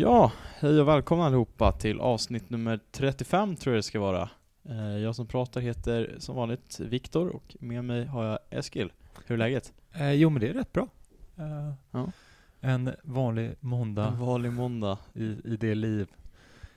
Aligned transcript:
Ja, 0.00 0.32
hej 0.58 0.80
och 0.80 0.88
välkomna 0.88 1.24
allihopa 1.24 1.72
till 1.72 2.00
avsnitt 2.00 2.50
nummer 2.50 2.80
35 2.92 3.56
tror 3.56 3.74
jag 3.74 3.78
det 3.78 3.82
ska 3.82 4.00
vara. 4.00 4.28
Eh, 4.68 4.98
Jag 4.98 5.14
som 5.16 5.26
pratar 5.26 5.60
heter 5.60 6.14
som 6.18 6.36
vanligt 6.36 6.80
Viktor 6.80 7.28
och 7.28 7.56
med 7.60 7.84
mig 7.84 8.04
har 8.06 8.24
jag 8.24 8.38
Eskil. 8.50 8.92
Hur 9.26 9.34
är 9.34 9.38
läget? 9.38 9.72
Eh, 9.92 10.12
jo, 10.12 10.30
men 10.30 10.40
det 10.40 10.48
är 10.48 10.52
rätt 10.54 10.72
bra. 10.72 10.88
Eh, 11.36 11.72
Ja. 11.90 12.12
En 12.60 12.90
vanlig 13.02 13.54
måndag 13.60 14.06
En 14.06 14.18
vanlig 14.18 14.52
måndag. 14.52 14.98
i, 15.14 15.24
i 15.44 15.56
det 15.60 15.74
liv, 15.74 16.06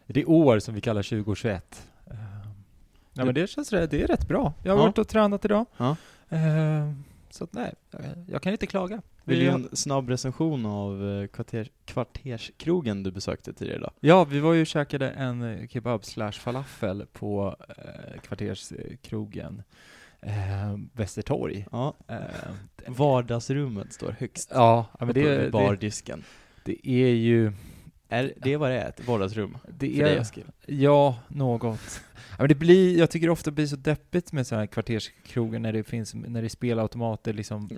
i 0.05 0.13
det 0.13 0.25
år 0.25 0.59
som 0.59 0.73
vi 0.75 0.81
kallar 0.81 1.03
2021. 1.03 1.87
Eh, 2.05 2.15
ja, 3.13 3.25
men 3.25 3.35
det 3.35 3.49
känns 3.49 3.73
rätt, 3.73 3.91
det 3.91 4.03
är 4.03 4.07
rätt 4.07 4.27
bra. 4.27 4.53
Jag 4.63 4.71
har 4.71 4.77
Ja. 4.79 4.83
varit 4.85 4.97
och 4.97 5.07
tränat 5.07 5.45
idag. 5.45 5.65
Ja. 5.77 5.95
Eh, 6.29 6.93
så 7.29 7.43
att, 7.43 7.53
nej, 7.53 7.73
jag, 7.91 8.01
jag 8.27 8.41
kan 8.41 8.51
inte 8.51 8.67
klaga. 8.67 9.01
Vill 9.29 9.39
Vi- 9.39 9.45
du 9.45 9.49
ge 9.51 9.55
en 9.55 9.69
snabb 9.75 10.09
recension 10.09 10.65
av 10.65 11.09
eh, 11.21 11.27
kvarter, 11.27 11.67
kvarterskrogen 11.85 13.03
du 13.03 13.11
besökte 13.11 13.53
tidigare 13.53 13.77
idag? 13.77 13.91
Ja, 13.99 14.23
vi 14.23 14.39
var 14.39 14.53
ju 14.53 14.61
och 14.61 14.67
käkade 14.67 15.09
en 15.09 15.41
eh, 15.41 15.67
kebab 15.67 16.05
slash 16.05 16.31
falafel 16.31 17.05
på 17.13 17.55
eh, 17.69 18.21
kvarterskrogen 18.21 19.63
eh, 20.21 20.31
Västertorg. 20.93 21.65
Ja, 21.71 21.93
Eh, 22.07 22.17
vardagsrummet 22.87 23.93
står 23.93 24.15
högst 24.19 24.49
ja, 24.53 24.85
men 24.99 25.13
det, 25.13 25.37
det, 25.37 25.51
bardisken. 25.51 26.23
det 26.65 26.87
är 26.89 27.07
ju... 27.13 27.51
Är 28.11 28.33
det 28.37 28.57
vad 28.57 28.71
det 28.71 28.81
är, 28.81 28.89
ett 28.89 29.07
vardagsrum 29.07 29.57
Det 29.67 29.95
för 29.95 30.03
dig 30.03 30.17
Eskil? 30.17 30.45
Ja, 30.65 31.19
något. 31.27 32.01
Ja, 32.15 32.35
men 32.37 32.47
det 32.47 32.55
blir, 32.55 32.97
jag 32.97 33.09
tycker 33.09 33.27
det 33.27 33.31
ofta 33.31 33.51
blir 33.51 33.67
så 33.67 33.75
deppigt 33.75 34.31
med 34.31 34.47
så 34.47 34.55
här 34.55 34.65
kvarterskrogar 34.65 35.59
när 35.59 35.73
det 35.73 35.83
finns, 35.83 36.13
när 36.13 36.41
det 36.41 36.47
är 36.47 36.49
spelautomater 36.49 37.33
liksom 37.33 37.69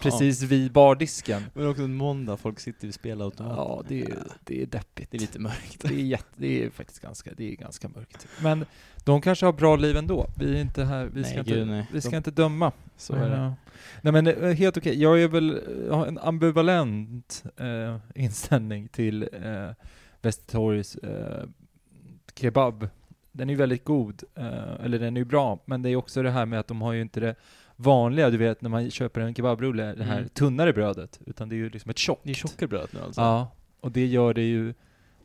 precis 0.00 0.42
vid 0.42 0.72
bardisken. 0.72 1.42
Men 1.54 1.68
också 1.68 1.82
en 1.82 1.94
måndag, 1.94 2.36
folk 2.36 2.60
sitter 2.60 2.86
vid 2.86 2.94
spelautomater. 2.94 3.56
Ja, 3.56 3.82
det 3.88 4.02
är, 4.02 4.18
det 4.44 4.62
är 4.62 4.66
deppigt. 4.66 5.10
Det 5.10 5.16
är 5.16 5.20
lite 5.20 5.38
mörkt. 5.38 5.80
det 5.82 5.94
är, 5.94 5.98
jätte, 5.98 6.34
det 6.36 6.64
är 6.64 6.70
faktiskt 6.70 7.00
ganska, 7.00 7.30
det 7.36 7.52
är 7.52 7.56
ganska 7.56 7.88
mörkt. 7.88 8.26
Men 8.42 8.66
de 9.04 9.20
kanske 9.20 9.46
har 9.46 9.52
bra 9.52 9.76
liv 9.76 9.96
ändå. 9.96 10.26
Vi 10.36 10.56
är 10.56 10.60
inte 10.60 10.84
här, 10.84 11.04
vi 11.14 11.24
ska, 11.24 11.34
Nej, 11.34 11.44
gud, 11.46 11.58
inte, 11.58 11.70
nej. 11.72 11.86
vi 11.92 12.00
ska 12.00 12.10
De- 12.10 12.16
inte 12.16 12.30
döma. 12.30 12.72
Så 12.96 13.12
det. 13.14 13.28
Ja. 13.28 13.54
Nej 14.02 14.12
men 14.12 14.26
eh, 14.26 14.52
helt 14.52 14.76
okej, 14.76 15.02
jag 15.02 15.22
är 15.22 15.28
väl, 15.28 15.60
jag 15.88 15.94
har 15.94 16.06
en 16.06 16.18
ambivalent 16.18 17.44
eh, 17.56 17.96
inställning 18.14 18.88
till 18.88 19.22
eh, 19.42 19.70
Västertorgs 20.22 20.96
eh, 20.96 21.44
kebab. 22.34 22.88
Den 23.32 23.48
är 23.50 23.52
ju 23.54 23.58
väldigt 23.58 23.84
god, 23.84 24.22
eh, 24.34 24.84
eller 24.84 24.98
den 24.98 25.16
är 25.16 25.20
ju 25.20 25.24
bra, 25.24 25.58
men 25.64 25.82
det 25.82 25.90
är 25.90 25.96
också 25.96 26.22
det 26.22 26.30
här 26.30 26.46
med 26.46 26.60
att 26.60 26.66
de 26.66 26.82
har 26.82 26.92
ju 26.92 27.00
inte 27.02 27.20
det 27.20 27.34
vanliga, 27.76 28.30
du 28.30 28.36
vet 28.36 28.62
när 28.62 28.70
man 28.70 28.90
köper 28.90 29.20
en 29.20 29.34
kebabrulle, 29.34 29.94
det 29.94 30.04
här 30.04 30.16
Mm. 30.18 30.28
tunnare 30.28 30.72
brödet, 30.72 31.20
utan 31.26 31.48
det 31.48 31.54
är 31.54 31.56
ju 31.56 31.70
liksom 31.70 31.90
ett 31.90 31.98
tjockt. 31.98 32.20
Det 32.24 32.30
är 32.30 32.34
tjockare 32.34 32.68
bröd 32.68 32.88
nu 32.92 33.00
alltså? 33.00 33.20
Ja, 33.20 33.50
och 33.80 33.92
det 33.92 34.06
gör 34.06 34.34
det 34.34 34.42
ju 34.48 34.68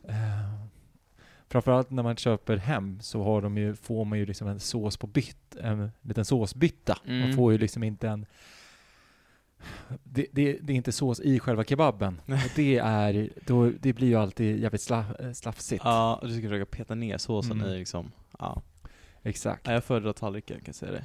eh, 0.08 0.65
Framförallt 1.56 1.90
när 1.90 2.02
man 2.02 2.16
köper 2.16 2.56
hem 2.56 3.00
så 3.00 3.22
har 3.22 3.42
de 3.42 3.58
ju, 3.58 3.74
får 3.74 4.04
man 4.04 4.18
ju 4.18 4.26
liksom 4.26 4.48
en 4.48 4.60
sås 4.60 4.96
på 4.96 5.06
bytt, 5.06 5.56
en 5.60 5.90
liten 6.02 6.24
såsbytta. 6.24 6.98
Man 7.06 7.22
Mm. 7.22 7.36
får 7.36 7.52
ju 7.52 7.58
liksom 7.58 7.82
inte 7.82 8.08
en 8.08 8.26
det, 10.04 10.26
det, 10.32 10.58
det 10.62 10.72
är 10.72 10.76
inte 10.76 10.92
sås 10.92 11.20
i 11.20 11.38
själva 11.40 11.64
kebaben. 11.64 12.20
Och 12.26 12.50
det 12.56 12.78
är, 12.78 13.30
då, 13.46 13.70
det 13.80 13.92
blir 13.92 14.08
ju 14.08 14.14
alltid 14.14 14.58
jävligt 14.60 14.80
sla, 14.82 15.04
eh, 15.20 15.32
slafsigt. 15.32 15.84
Ja, 15.84 16.18
och 16.22 16.28
du 16.28 16.34
ska 16.34 16.42
försöka 16.42 16.66
peta 16.66 16.94
ner 16.94 17.18
såsen 17.18 17.52
Mm. 17.60 17.72
i 17.74 17.78
liksom, 17.78 18.12
ja. 18.38 18.62
Exakt. 19.22 19.66
ja 19.66 19.72
jag 19.72 19.84
föredrar 19.84 20.12
tallriken 20.12 20.56
kan 20.56 20.64
jag 20.66 20.74
säga 20.74 20.92
det. 20.92 21.04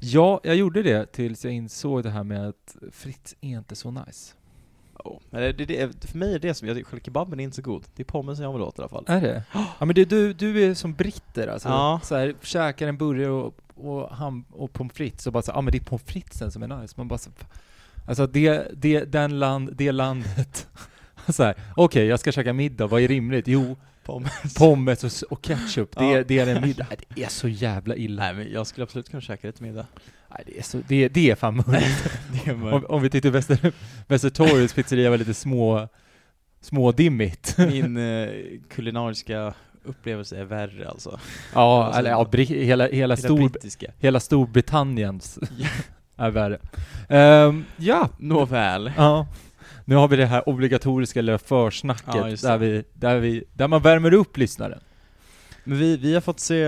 Ja, 0.00 0.40
jag 0.44 0.56
gjorde 0.56 0.82
det 0.82 1.12
tills 1.12 1.44
jag 1.44 1.54
insåg 1.54 2.02
det 2.02 2.10
här 2.10 2.24
med 2.24 2.48
att 2.48 2.76
Fritz 2.92 3.34
är 3.40 3.48
inte 3.58 3.76
så 3.76 3.90
nice. 3.90 4.34
Oh. 5.04 5.18
Det, 5.30 5.52
det, 5.52 6.04
för 6.10 6.18
mig 6.18 6.34
är 6.34 6.38
det 6.38 6.54
som, 6.54 6.68
jag 6.68 6.76
tycker 6.76 7.00
kebaben 7.00 7.40
är 7.40 7.44
inte 7.44 7.56
så 7.56 7.62
god. 7.62 7.84
Det 7.96 8.02
är 8.02 8.04
pommesen 8.04 8.44
jag 8.44 8.52
vill 8.52 8.62
åt 8.62 8.78
i 8.78 8.82
alla 8.82 8.88
fall. 8.88 9.04
Är 9.08 9.20
det? 9.20 9.42
Ja 9.52 9.84
men 9.84 9.94
det, 9.94 10.04
du, 10.04 10.32
du 10.32 10.64
är 10.70 10.74
som 10.74 10.94
britter 10.94 11.46
alltså. 11.48 11.68
Ja. 11.68 12.00
Så 12.04 12.16
här, 12.16 12.34
käkar 12.42 12.88
en 12.88 12.96
burgare 12.96 13.30
och, 13.30 13.54
och, 13.74 14.08
ham, 14.16 14.44
och 14.50 14.72
pommes 14.72 14.92
frites 14.92 15.26
och 15.26 15.32
bara 15.32 15.42
så 15.42 15.52
ja 15.54 15.60
men 15.60 15.72
det 15.72 15.78
är 15.78 15.84
pommes 15.84 16.02
fritesen 16.06 16.50
som 16.52 16.62
är 16.62 16.80
nice. 16.80 16.94
Man 16.96 17.08
bara 17.08 17.18
så, 17.18 17.30
alltså 18.06 18.26
det, 18.26 18.68
det, 18.76 19.04
den 19.04 19.38
land, 19.38 19.70
det 19.76 19.92
landet. 19.92 20.68
så 21.28 21.42
här, 21.42 21.54
okej 21.76 22.06
jag 22.06 22.20
ska 22.20 22.32
käka 22.32 22.52
middag, 22.52 22.86
vad 22.86 23.02
är 23.02 23.08
rimligt? 23.08 23.48
Jo, 23.48 23.76
Pommes. 24.04 24.54
pommes 24.58 25.04
och, 25.22 25.32
och 25.32 25.42
ketchup, 25.42 25.96
det, 25.96 26.04
Ja. 26.04 26.16
är- 26.18 26.24
det 26.24 26.38
är 26.38 26.56
en 26.56 26.62
middag. 26.62 26.86
Det 27.14 27.22
är 27.24 27.28
så 27.28 27.48
jävla 27.48 27.96
illa. 27.96 28.22
Nej 28.22 28.34
men 28.34 28.52
jag 28.52 28.66
skulle 28.66 28.84
absolut 28.84 29.08
kunna 29.10 29.20
käka 29.20 29.46
det 29.46 29.52
till 29.52 29.66
middag. 29.66 29.86
Nej, 30.30 30.42
det, 30.46 30.58
är 30.58 30.62
så, 30.62 30.78
det, 30.88 31.08
det 31.08 31.30
är 31.30 31.34
fan 31.34 31.54
mörkt. 31.56 32.10
det 32.44 32.50
är 32.50 32.54
om, 32.54 32.60
mörkt. 32.60 32.86
om 32.86 33.02
vi 33.02 33.10
tittar 33.10 33.30
Väster, 33.30 33.72
Västertorgets 34.06 34.74
pizzeria 34.74 35.10
var 35.10 35.18
lite 35.18 35.34
små, 35.34 35.88
smådimmigt. 36.60 37.58
Min 37.58 37.96
eh, 37.96 38.28
kulinariska 38.70 39.54
upplevelse 39.84 40.36
är 40.38 40.44
värre 40.44 40.88
alltså. 40.88 41.20
ja, 41.54 41.84
Alltså, 41.84 41.98
eller 41.98 42.10
ja, 42.10 42.28
bri, 42.32 42.44
hela, 42.44 42.84
hela, 42.84 42.92
Hela 42.92 43.16
stor, 43.16 43.36
brittiska. 43.48 43.92
hela 43.98 44.20
Storbritanniens 44.20 45.38
är 46.16 46.30
värre. 46.30 46.58
Ehm, 47.08 47.64
ja, 47.76 48.08
Nåväl. 48.18 48.92
ja. 48.96 49.26
Nu 49.84 49.94
har 49.96 50.08
vi 50.08 50.16
det 50.16 50.26
här 50.26 50.48
obligatoriska 50.48 51.20
lilla 51.22 51.38
försnacket 51.38 52.42
Ja, 52.42 52.48
där, 52.48 52.58
vi, 52.58 52.84
där, 52.94 53.18
vi, 53.18 53.44
där 53.52 53.68
man 53.68 53.82
värmer 53.82 54.12
upp 54.14 54.36
lyssnaren. 54.36 54.80
Men 55.64 55.78
vi, 55.78 55.96
vi 55.96 56.14
har 56.14 56.20
fått 56.20 56.40
se 56.40 56.66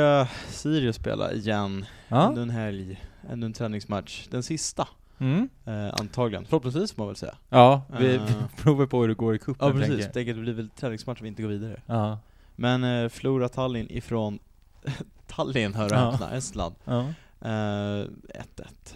Sirius 0.50 0.96
spela 0.96 1.32
igen. 1.32 1.84
Ja. 2.08 2.28
Ännu 2.32 2.42
en 2.42 2.50
helg. 2.50 3.00
Ännu 3.30 3.46
en 3.46 3.52
träningsmatch. 3.52 4.26
Den 4.30 4.42
sista. 4.42 4.88
Mm. 5.18 5.48
Eh, 5.64 5.94
antagligen. 6.00 6.44
Förhoppningsvis 6.44 6.92
får 6.92 7.02
man 7.02 7.06
väl 7.06 7.16
säga. 7.16 7.34
Ja, 7.48 7.82
vi, 7.98 8.06
vi 8.08 8.14
Eh. 8.14 8.46
provar 8.56 8.86
på 8.86 9.00
hur 9.00 9.08
det 9.08 9.14
går 9.14 9.34
i 9.34 9.38
cupen 9.38 9.54
Ja 9.66 9.72
tänker 9.72 9.86
precis, 9.88 10.04
jag. 10.04 10.12
tänker 10.14 10.32
att 10.32 10.36
det 10.38 10.42
blir 10.42 10.52
väl 10.54 10.68
träningsmatch 10.70 11.20
om 11.20 11.22
vi 11.24 11.28
inte 11.28 11.42
går 11.42 11.48
vidare. 11.48 11.82
Ja. 11.86 12.18
Men 12.56 12.84
eh, 12.84 13.08
Flora 13.08 13.48
Tallinn 13.48 13.86
ifrån 13.90 14.38
Tallinn, 15.26 15.74
hör 15.74 15.84
och 15.86 15.92
Ja. 15.98 16.10
häpna, 16.10 16.30
Estland. 16.30 16.74
Ja. 16.84 17.00
Eh, 17.40 17.48
1-1. 17.48 18.06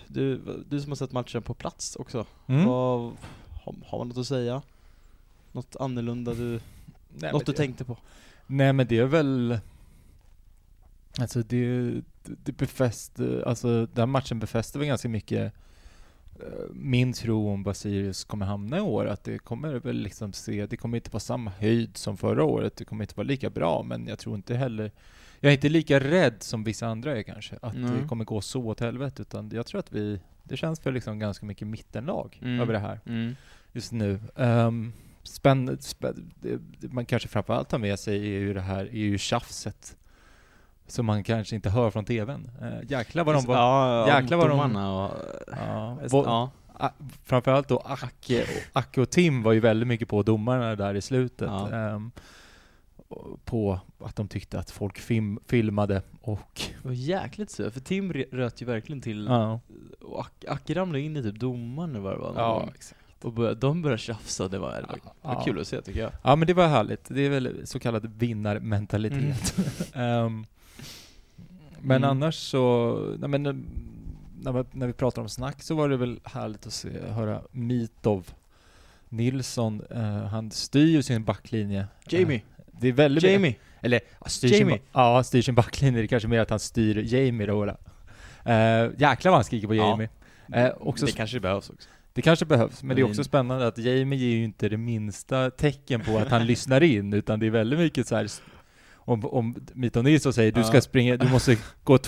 Du, 0.06 0.41
du 0.69 0.81
som 0.81 0.91
har 0.91 0.97
sett 0.97 1.12
matchen 1.12 1.43
på 1.43 1.54
plats 1.54 1.97
också, 1.97 2.26
Mm. 2.47 2.64
vad, 2.66 3.00
har, 3.64 3.75
har 3.87 3.98
man 3.98 4.08
något 4.08 4.19
att 4.19 4.26
säga? 4.26 4.62
Något 5.53 5.76
annorlunda 5.81 6.34
du, 6.34 6.60
Nej, 7.08 7.32
något 7.32 7.47
du 7.47 7.53
det- 7.53 7.56
tänkte 7.58 7.84
på? 7.84 7.97
Nej 8.47 8.72
men 8.72 8.87
det 8.87 8.98
är 8.98 9.04
väl 9.06 9.58
Alltså 11.20 11.43
det, 11.43 11.93
det 12.44 12.53
befäster, 12.53 13.42
alltså 13.47 13.87
den 13.87 14.10
matchen 14.10 14.38
befäster 14.38 14.78
väl 14.78 14.88
ganska 14.88 15.09
mycket 15.09 15.53
eh, 16.41 16.70
min 16.72 17.12
tro 17.12 17.48
om 17.50 17.62
vad 17.62 17.76
Sirius 17.76 18.25
kommer 18.25 18.47
hamna 18.47 18.78
i 18.78 18.81
år, 18.81 19.06
att 19.06 19.25
det 19.25 19.38
kommer 19.38 19.75
väl 19.75 19.97
liksom 19.97 20.32
se, 20.32 20.66
det 20.66 20.76
kommer 20.76 20.97
inte 20.98 21.10
vara 21.10 21.20
samma 21.20 21.50
höjd 21.50 21.97
som 21.97 22.16
förra 22.16 22.44
året, 22.44 22.76
det 22.76 22.84
kommer 22.84 23.04
inte 23.04 23.14
vara 23.16 23.26
lika 23.26 23.50
bra, 23.50 23.82
men 23.82 24.06
jag 24.06 24.19
tror 24.19 24.34
inte 24.37 24.54
heller, 24.54 24.91
jag 25.41 25.50
är 25.50 25.54
inte 25.54 25.69
lika 25.69 26.00
rädd 26.00 26.34
som 26.38 26.64
vissa 26.64 26.87
andra 26.87 27.19
är 27.19 27.22
kanske, 27.22 27.59
att 27.62 27.76
Nej. 27.76 27.91
det 28.03 28.09
kommer 28.09 28.25
gå 28.25 28.41
så 28.41 28.62
åt 28.66 28.81
helvete, 28.81 29.22
utan 29.22 29.50
jag 29.54 29.66
tror 29.66 29.78
att 29.78 29.93
vi, 29.93 30.20
det 30.43 30.56
känns 30.56 30.81
för 30.81 30.93
liksom 30.93 31.19
ganska 31.19 31.47
mycket 31.47 31.69
mittenlag 31.69 32.38
Mm. 32.43 32.60
över 32.60 32.72
det 32.72 32.78
här 32.78 33.00
Mm. 33.06 33.37
just 33.72 33.93
nu. 33.93 34.20
Um, 34.34 34.93
spänn, 35.22 35.76
spänn, 35.81 36.32
man 36.81 37.06
kanske 37.06 37.28
framförallt 37.28 37.69
tar 37.69 37.78
med 37.78 37.98
sig 37.98 38.16
är 38.16 38.38
ju 38.41 38.54
det 38.54 38.60
här, 38.60 38.84
är 38.84 38.91
ju 38.98 39.19
tjafset. 39.19 39.97
Som 40.87 41.07
man 41.07 41.25
kanske 41.25 41.57
inte 41.57 41.71
hör 41.71 41.91
från 41.91 42.05
tvn. 42.05 42.51
Uh, 42.63 42.91
jäklar 42.91 43.25
vad 43.25 43.35
de 43.35 43.45
var... 43.45 43.57
ja, 43.57 44.07
jäklar 44.21 44.39
vad 44.39 44.49
de- 44.51 44.77
och, 44.77 45.11
Ja, 45.57 45.99
ja. 46.11 46.51
a- 46.79 46.91
framförallt 47.25 47.69
då 47.69 47.79
Acke 47.79 48.43
och, 48.43 48.49
Acke 48.81 49.01
och 49.01 49.11
Tim 49.11 49.43
var 49.43 49.53
ju 49.53 49.61
väldigt 49.61 49.89
mycket 49.89 50.09
på 50.09 50.23
domarna 50.23 50.77
där 50.77 50.95
i 50.95 51.01
slutet. 51.01 51.49
Ja. 51.51 52.01
och 53.09 53.45
på 53.45 53.81
att 54.05 54.17
de 54.17 54.29
tyckte 54.29 54.59
att 54.59 54.71
folk 54.71 54.99
film, 54.99 55.39
filmade 55.47 56.03
och... 56.21 56.61
Det 56.83 56.89
var 56.89 56.93
jäkligt 56.94 57.50
så, 57.50 57.71
för 57.71 57.81
Tim 57.81 58.12
röt 58.12 58.62
ju 58.62 58.67
verkligen 58.67 59.00
till, 59.03 59.27
Ja, 59.29 59.61
och 60.00 60.21
Ac- 60.25 60.49
Acke 60.49 60.75
ramlade 60.75 61.00
in 61.00 61.17
i 61.17 61.23
typ 61.23 61.35
domaren 61.41 62.03
var 62.03 62.11
det 62.12 62.19
va? 62.19 62.27
någon 62.27 62.37
ja 62.37 62.69
exakt. 62.75 63.00
Och 63.25 63.32
började, 63.32 63.55
de 63.61 63.82
började 63.82 63.99
tjafsa, 64.03 64.49
det 64.49 64.59
var, 64.59 64.73
det 64.73 64.87
var, 64.89 64.99
var 65.23 65.35
Ja. 65.35 65.43
kul 65.44 65.61
att 65.61 65.69
se 65.69 65.82
tycker 65.82 66.00
jag. 66.00 66.11
Ja 66.23 66.37
men 66.37 66.47
det 66.47 66.55
var 66.55 66.67
härligt. 66.67 67.05
Det 67.09 67.21
är 67.27 67.31
väl 67.31 67.67
så 67.67 67.79
kallad 67.79 68.06
vinnarmentalitet. 68.19 69.56
Ehm, 69.94 70.47
men 71.82 71.96
Mm. 71.96 72.11
annars 72.11 72.34
så, 72.34 72.94
nej 73.19 73.28
men, 73.28 73.43
när, 74.43 74.52
vi, 74.52 74.64
när 74.73 74.87
vi 74.87 74.93
pratar 74.93 75.23
om 75.23 75.28
snack 75.28 75.62
så 75.62 75.75
var 75.75 75.88
det 75.88 75.96
väl 75.96 76.20
härligt 76.25 76.67
att 76.67 76.73
se, 76.73 76.88
höra 77.08 77.40
Mitov 77.50 78.31
Nilsson, 79.08 79.82
eh, 79.90 80.00
han 80.26 80.50
styr 80.50 80.87
ju 80.87 81.02
sin 81.02 81.25
backlinje. 81.25 81.87
Jamie! 82.08 82.37
Eh, 82.37 82.64
det 82.81 82.88
är 82.88 82.93
väldigt 82.93 83.25
Jamie! 83.25 83.55
Eller, 83.81 84.00
ja, 84.20 84.26
styr 84.28 84.49
sin, 84.49 84.58
Jamie. 84.58 84.76
ba- 84.93 85.00
ja, 85.17 85.23
styr 85.23 85.43
sin 85.43 85.55
backlinje, 85.55 86.00
det 86.00 86.05
är 86.05 86.08
kanske 86.08 86.28
mer 86.28 86.40
att 86.40 86.50
han 86.50 86.58
styr 86.58 87.14
Jamie 87.14 87.46
då. 87.46 87.64
då. 87.64 87.73
Uh, 87.73 88.90
jäklar 88.99 89.31
vad 89.31 89.34
han 89.34 89.44
skriker 89.44 89.67
på 89.69 89.75
Ja. 89.75 89.90
Jamie. 89.90 90.08
Eh, 90.52 90.72
också 90.81 91.06
det 91.06 91.12
kanske 91.12 91.40
behövs 91.40 91.70
också. 91.70 91.88
det 92.12 92.22
kanske 92.22 92.44
behövs, 92.46 92.82
men 92.82 92.96
det 92.96 93.02
är 93.02 93.05
också 93.05 93.19
Men- 93.19 93.25
spännande 93.25 93.67
att 93.67 93.79
Jamie 93.79 94.19
ger 94.19 94.37
ju 94.37 94.44
inte 94.44 94.69
det 94.69 94.76
minsta 94.76 95.50
tecken 95.50 96.00
på 96.00 96.19
att 96.19 96.29
han 96.29 96.46
lyssnar 96.46 96.82
in, 96.82 97.12
utan 97.12 97.40
det 97.40 97.46
är 97.46 97.50
väldigt 97.50 97.79
mycket 97.79 98.06
så 98.08 98.17
här. 98.17 98.26
Om, 99.08 99.25
om 99.25 99.56
Mito 99.73 100.03
Nilsson 100.03 100.32
säger 100.32 100.53
du 100.53 100.64
ska 100.64 100.81
springa, 100.81 101.17
du 101.17 101.29
måste 101.29 101.56
gå 101.85 101.99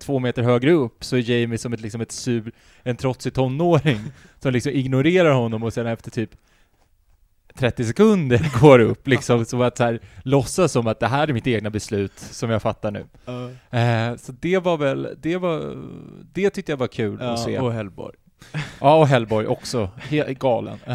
två 0.00 0.18
meter 0.18 0.42
högre 0.42 0.72
upp, 0.72 1.04
så 1.04 1.16
är 1.16 1.30
Jamie 1.30 1.58
som 1.58 1.72
ett, 1.72 1.80
liksom 1.80 2.00
ett 2.00 2.12
sur, 2.12 2.52
en 2.82 2.96
trotsig 2.96 3.34
tonåring, 3.34 4.00
som 4.42 4.52
liksom 4.52 4.72
ignorerar 4.72 5.32
honom 5.32 5.62
och 5.62 5.72
sen 5.72 5.86
efter 5.86 6.10
typ 6.10 6.30
30 7.54 7.84
sekunder 7.84 8.50
går 8.60 8.78
upp 8.78 9.08
liksom, 9.08 9.44
så 9.44 9.62
att 9.62 9.76
så 9.76 9.84
här, 9.84 10.00
låtsas 10.22 10.72
som 10.72 10.86
att 10.86 11.00
det 11.00 11.06
här 11.06 11.28
är 11.28 11.32
mitt 11.32 11.46
egna 11.46 11.70
beslut 11.70 12.18
som 12.18 12.50
jag 12.50 12.62
fattar 12.62 12.90
nu. 12.90 13.06
Eh, 13.78 14.16
så 14.16 14.32
det 14.40 14.58
var 14.58 14.76
väl, 14.76 15.08
det 15.20 15.36
var, 15.36 15.76
det 16.32 16.50
tyckte 16.50 16.72
jag 16.72 16.76
var 16.76 16.86
kul 16.88 17.22
att 17.22 17.40
se. 17.40 17.58
Och 17.58 17.72
Hellborg. 17.72 18.16
Ja, 18.80 18.96
och 18.96 19.06
Hellborg 19.08 19.46
också, 19.46 19.90
He 19.96 20.34
galen. 20.34 20.78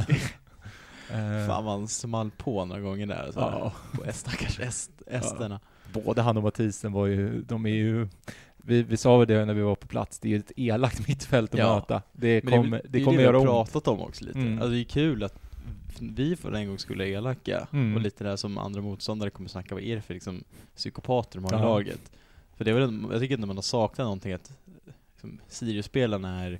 Eh, 1.13 1.47
Fan 1.47 1.63
man 1.65 1.87
small 1.87 2.31
på 2.37 2.65
några 2.65 2.81
gånger 2.81 3.05
där, 3.07 3.29
så 3.33 3.39
här, 3.39 3.71
på 3.97 4.03
est- 4.05 4.11
stackars 4.19 4.59
est, 4.59 4.91
esterna. 5.07 5.59
Både 5.93 6.21
han 6.21 6.37
och 6.37 6.43
Mathisen 6.43 6.91
var 6.91 7.05
ju, 7.05 7.41
de 7.41 7.65
är 7.65 7.69
ju, 7.69 8.07
vi, 8.57 8.83
vi 8.83 8.97
sa 8.97 9.25
det 9.25 9.45
när 9.45 9.53
vi 9.53 9.61
var 9.61 9.75
på 9.75 9.87
plats, 9.87 10.19
det 10.19 10.27
är 10.27 10.29
ju 10.29 10.37
ett 10.37 10.51
elakt 10.55 11.07
mittfält 11.07 11.53
att 11.53 11.59
Ja. 11.59 11.75
möta. 11.75 12.01
Det 12.13 12.41
kommer, 12.41 12.81
det, 12.83 12.89
det, 12.89 12.99
är 12.99 13.05
kommer 13.05 13.17
det 13.17 13.23
göra 13.23 13.39
vi 13.39 13.45
har 13.45 13.59
ont. 13.59 13.71
pratat 13.71 13.87
om 13.87 14.01
också 14.01 14.25
lite. 14.25 14.39
Mm. 14.39 14.53
Alltså 14.53 14.69
det 14.69 14.79
är 14.79 14.83
kul 14.83 15.23
att 15.23 15.39
vi 15.99 16.35
för 16.35 16.51
en 16.51 16.67
gång 16.67 16.77
skulle 16.79 17.03
är 17.07 17.07
elaka, 17.17 17.67
Mm. 17.73 17.95
och 17.95 18.01
lite 18.01 18.23
där 18.23 18.35
som 18.35 18.57
andra 18.57 18.81
motståndare 18.81 19.29
kommer 19.29 19.49
snacka, 19.49 19.75
vad 19.75 19.83
är 19.83 19.95
det 19.95 20.01
för 20.01 20.13
liksom, 20.13 20.43
psykopater 20.75 21.39
de 21.39 21.43
har 21.45 21.51
i 21.53 21.55
Ja. 21.61 21.65
laget? 21.67 22.11
För 22.57 22.65
det 22.65 22.71
är 22.71 22.75
väl, 22.75 23.05
jag 23.11 23.19
tycker 23.21 23.35
inte 23.35 23.47
man 23.47 23.57
har 23.57 23.61
saknat 23.61 24.05
någonting 24.05 24.33
att 24.33 24.51
liksom, 25.13 25.39
Sirius-spelarna 25.47 26.43
är, 26.43 26.59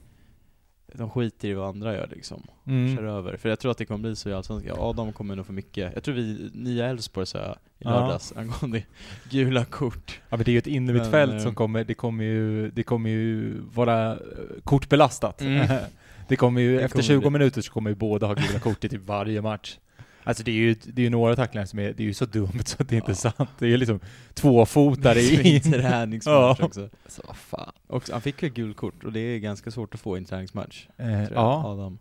de 0.93 1.09
skiter 1.09 1.47
i 1.47 1.53
vad 1.53 1.69
andra 1.69 1.93
gör 1.93 2.07
liksom. 2.11 2.43
Kör 2.65 2.71
Mm. 2.73 3.05
över. 3.05 3.37
För 3.37 3.49
jag 3.49 3.59
tror 3.59 3.71
att 3.71 3.77
det 3.77 3.85
kommer 3.85 3.99
bli 3.99 4.15
så 4.15 4.29
i 4.29 4.33
Allsvenskan. 4.33 4.75
Adam 4.79 5.13
kommer 5.13 5.35
nog 5.35 5.45
få 5.45 5.51
mycket. 5.53 5.91
Jag 5.93 6.03
tror 6.03 6.15
vi, 6.15 6.51
nya 6.53 6.87
Elfsborg 6.87 7.25
sa 7.27 7.37
jag 7.37 7.51
i 7.51 7.55
Ja. 7.77 7.89
lördags 7.89 8.33
angående 8.37 8.83
gula 9.29 9.65
kort. 9.65 10.19
Ja 10.29 10.37
men 10.37 10.43
det 10.45 10.51
är 10.51 10.53
ju 10.53 10.59
ett 10.59 10.67
innermittfält 10.67 11.29
Men, 11.29 11.37
eh, 11.37 11.43
som 11.43 11.55
kommer, 11.55 11.83
det 11.83 11.93
kommer 11.93 12.23
ju, 12.23 12.71
det 12.71 12.83
kommer 12.83 13.09
ju 13.09 13.53
vara 13.73 14.11
eh, 14.11 14.17
kortbelastat. 14.63 15.41
Mm. 15.41 15.67
det 16.27 16.35
kommer 16.35 16.61
ju, 16.61 16.77
Det 16.77 16.83
efter 16.83 16.93
kommer 16.97 17.03
20 17.03 17.19
bli. 17.19 17.29
minuter 17.29 17.61
så 17.61 17.71
kommer 17.71 17.89
ju 17.89 17.95
båda 17.95 18.27
ha 18.27 18.33
gula 18.33 18.59
kort 18.59 18.83
i 18.83 18.89
typ 18.89 19.01
varje 19.05 19.41
match. 19.41 19.77
Alltså 20.23 20.43
det 20.43 20.51
är 20.51 20.55
ju, 20.55 20.73
det 20.73 21.01
är 21.01 21.03
ju 21.03 21.09
några 21.09 21.35
tacklingar 21.35 21.65
som 21.65 21.79
är, 21.79 21.93
det 21.93 22.03
är 22.03 22.07
ju 22.07 22.13
så 22.13 22.25
dumt 22.25 22.59
så 22.65 22.75
att 22.79 22.89
det 22.89 22.95
är 22.95 22.97
inte 22.97 23.11
Ja. 23.11 23.15
sant. 23.15 23.49
Det 23.59 23.65
är 23.65 23.69
ju 23.69 23.77
liksom 23.77 23.99
tvåfotare 24.33 25.21
in. 25.21 25.55
en 25.65 25.71
träningsmatch 25.71 26.59
Ja. 26.59 26.65
också. 26.65 26.89
Så 27.07 27.21
vad 27.27 27.35
fan. 27.37 27.71
Och 27.87 28.09
han 28.11 28.21
fick 28.21 28.43
ju 28.43 28.49
gult 28.49 28.77
kort 28.77 29.03
och 29.03 29.11
det 29.11 29.19
är 29.19 29.39
ganska 29.39 29.71
svårt 29.71 29.93
att 29.93 29.99
få 29.99 30.17
i 30.17 30.19
en 30.19 30.25
träningsmatch. 30.25 30.87
Eh, 30.97 31.23
ja, 31.23 31.63
Adam. 31.65 31.99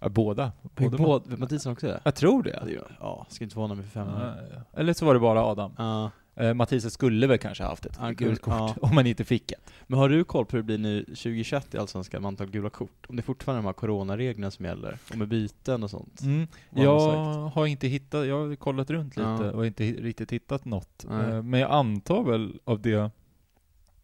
ja, 0.00 0.08
båda. 0.08 0.52
Båda 0.76 0.96
båda, 0.98 1.36
Mathisen 1.36 1.72
också 1.72 1.86
det? 1.86 2.00
jag 2.04 2.14
tror 2.14 2.48
Ja, 2.48 2.64
det. 2.64 2.78
ja, 3.00 3.26
ska 3.30 3.44
inte 3.44 3.54
förvåna 3.54 3.74
mig 3.74 3.84
för 3.84 3.90
fem 3.90 4.08
ja. 4.20 4.34
Eller 4.80 4.92
så 4.92 5.04
var 5.06 5.14
det 5.14 5.20
bara 5.20 5.44
Adam. 5.44 5.72
Ja. 5.78 6.10
Eh, 6.40 6.54
Mathisen 6.54 6.90
skulle 6.90 7.26
väl 7.26 7.38
kanske 7.38 7.64
haft 7.64 7.86
ett 7.86 7.96
Han 7.96 8.14
gult 8.14 8.40
kort, 8.40 8.54
ja. 8.54 8.74
om 8.82 8.94
man 8.94 9.06
inte 9.06 9.24
fick 9.24 9.52
ett. 9.52 9.70
Men 9.86 9.98
har 9.98 10.08
du 10.08 10.24
koll 10.24 10.46
på 10.46 10.56
hur 10.56 10.62
det 10.62 10.66
blir 10.66 10.78
nu 10.78 11.04
2021 11.04 11.74
i 11.74 11.78
Allsvenskan 11.78 12.22
med 12.22 12.28
antal 12.28 12.50
gula 12.50 12.70
kort? 12.70 13.06
Om 13.08 13.16
det 13.16 13.20
är 13.20 13.24
fortfarande 13.24 13.58
de 13.62 13.66
här 13.66 13.72
coronareglerna 13.72 14.50
som 14.50 14.64
gäller? 14.64 14.98
Och 15.10 15.16
med 15.16 15.28
byten 15.28 15.82
och 15.82 15.90
sånt? 15.90 16.20
Mm. 16.20 16.46
Jag 16.70 17.00
har 17.48 17.66
inte 17.66 17.88
hittat, 17.88 18.26
jag 18.26 18.46
har 18.48 18.54
kollat 18.54 18.90
runt 18.90 19.16
lite 19.16 19.28
Ja. 19.28 19.50
och 19.50 19.66
inte 19.66 19.84
riktigt 19.84 20.32
hittat 20.32 20.64
något. 20.64 21.04
Nej. 21.08 21.30
Eh, 21.30 21.42
Men 21.42 21.60
jag 21.60 21.70
antar 21.70 22.22
väl 22.22 22.58
av 22.64 22.80
det, 22.82 23.10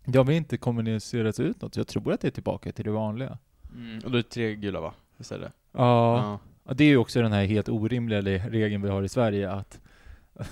jag 0.05 0.25
vill 0.25 0.37
inte 0.37 0.57
kommuniceras 0.57 1.41
ut 1.41 1.63
något, 1.63 1.77
jag 1.77 1.87
tror 1.87 2.13
att 2.13 2.21
det 2.21 2.29
är 2.29 2.31
tillbaka 2.31 2.73
till 2.73 2.85
det 2.85 2.91
vanliga. 2.91 3.39
Mm. 3.75 3.97
Och 4.05 4.11
då 4.11 4.19
är 4.19 4.23
det 4.23 4.29
tre 4.29 4.55
gula 4.55 4.81
va? 4.81 4.95
Visst 5.17 5.33
är 5.33 5.39
det? 5.39 5.53
Ja. 5.73 6.39
ja. 6.65 6.75
Det 6.75 6.85
är 6.85 6.89
ju 6.89 6.97
också 6.97 7.23
den 7.23 7.33
här 7.33 7.45
helt 7.45 7.69
orimliga 7.69 8.21
regeln 8.23 8.83
vi 8.83 8.89
har 8.89 9.03
i 9.03 9.09
Sverige 9.09 9.51
att, 9.51 9.81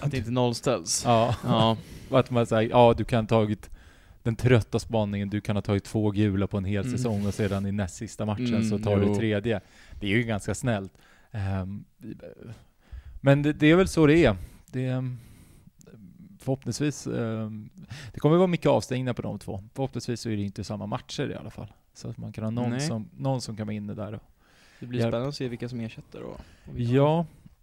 Att 0.00 0.10
det 0.10 0.16
inte 0.16 0.30
nollställs? 0.30 1.02
ja, 1.06 1.36
Ja. 1.44 1.76
att 2.18 2.30
man 2.30 2.46
säger, 2.46 2.70
ja 2.70 2.94
du 2.96 3.04
kan 3.04 3.24
ha 3.24 3.28
tagit 3.28 3.70
den 4.22 4.36
trötta 4.36 4.78
spaningen, 4.78 5.30
du 5.30 5.40
kan 5.40 5.56
ha 5.56 5.62
tagit 5.62 5.84
två 5.84 6.10
gula 6.10 6.46
på 6.46 6.56
en 6.58 6.64
hel 6.64 6.84
Mm. 6.86 6.96
säsong 6.98 7.26
och 7.26 7.34
sedan 7.34 7.66
i 7.66 7.72
näst 7.72 7.96
sista 7.96 8.24
matchen 8.26 8.46
Mm, 8.54 8.68
så 8.70 8.78
tar 8.78 8.98
jo. 9.02 9.08
du 9.12 9.14
tredje. 9.18 9.60
Det 10.00 10.06
är 10.06 10.10
ju 10.16 10.22
ganska 10.22 10.54
snällt. 10.54 10.92
Ehm, 11.32 11.84
men 13.20 13.42
det, 13.42 13.52
det 13.52 13.66
är 13.66 13.76
väl 13.76 13.88
så 13.88 14.06
det 14.06 14.24
är. 14.24 14.36
Det 14.66 14.86
är 14.86 15.16
förhoppningsvis, 16.38 17.06
ehm, 17.06 17.68
det 18.14 18.20
kommer 18.20 18.36
vara 18.36 18.46
mycket 18.46 18.66
avstängningar 18.66 19.12
på 19.12 19.22
de 19.22 19.38
två. 19.38 19.62
Förhoppningsvis 19.74 20.20
så 20.20 20.30
är 20.30 20.36
det 20.36 20.42
inte 20.42 20.64
samma 20.64 20.86
matcher 20.86 21.30
i 21.30 21.34
alla 21.34 21.50
fall. 21.50 21.72
Så 21.94 22.08
att 22.08 22.18
man 22.18 22.32
kan 22.32 22.44
ha 22.44 22.50
någon, 22.50 22.70
Nej. 22.70 22.80
som, 22.80 23.08
någon 23.16 23.40
som 23.40 23.56
kan 23.56 23.66
vara 23.66 23.74
inne 23.74 23.94
där. 23.94 24.12
Och, 24.14 24.22
Det 24.80 24.86
blir 24.86 25.00
Ja. 25.00 25.04
spännande 25.08 25.28
att 25.28 25.34
se 25.34 25.48
vilka 25.48 25.68
som 25.68 25.80
ersätter 25.80 26.20
då. 26.20 26.26
Och 26.26 26.38
vi- 26.74 26.84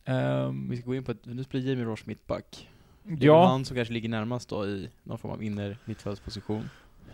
ja, 0.05 0.53
Vi 0.69 0.77
ska 0.77 0.85
gå 0.85 0.95
in 0.95 1.03
på 1.03 1.11
att, 1.11 1.25
nu 1.25 1.43
spelar 1.43 1.65
Jamie 1.69 1.85
Roche 1.85 2.03
mittback. 2.05 2.69
Det 3.03 3.13
är 3.13 3.27
ja, 3.27 3.47
han 3.47 3.65
som 3.65 3.75
kanske 3.75 3.93
ligger 3.93 4.09
närmast 4.09 4.49
då 4.49 4.65
i 4.65 4.89
någon 5.03 5.17
form 5.17 5.31
av 5.31 5.43
inner 5.43 5.77
mittfältsposition. 5.85 6.69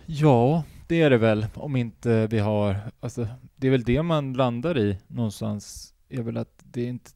ja, 0.06 0.64
det 0.88 1.02
är 1.02 1.10
det 1.10 1.18
väl. 1.18 1.46
Om 1.54 1.76
inte 1.76 2.28
vi 2.28 2.40
har, 2.40 2.78
alltså 3.00 3.28
det 3.56 3.68
är 3.68 3.72
väl 3.72 3.84
det 3.84 4.04
man 4.04 4.34
landar 4.34 4.78
i 4.78 4.98
någonstans. 5.08 5.94
Är 6.10 6.22
väl 6.22 6.38
att 6.38 6.64
det 6.64 6.82
är 6.82 6.88
inte, 6.88 7.12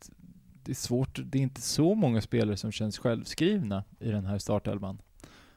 det 0.64 0.72
är 0.72 0.76
svårt, 0.76 1.20
det 1.24 1.38
är 1.38 1.42
inte 1.42 1.62
så 1.62 1.96
många 1.96 2.22
spelare 2.22 2.58
som 2.58 2.72
känns 2.72 2.98
självskrivna 3.00 3.84
i 4.00 4.10
den 4.10 4.26
här 4.26 4.38
startelvan. 4.38 4.98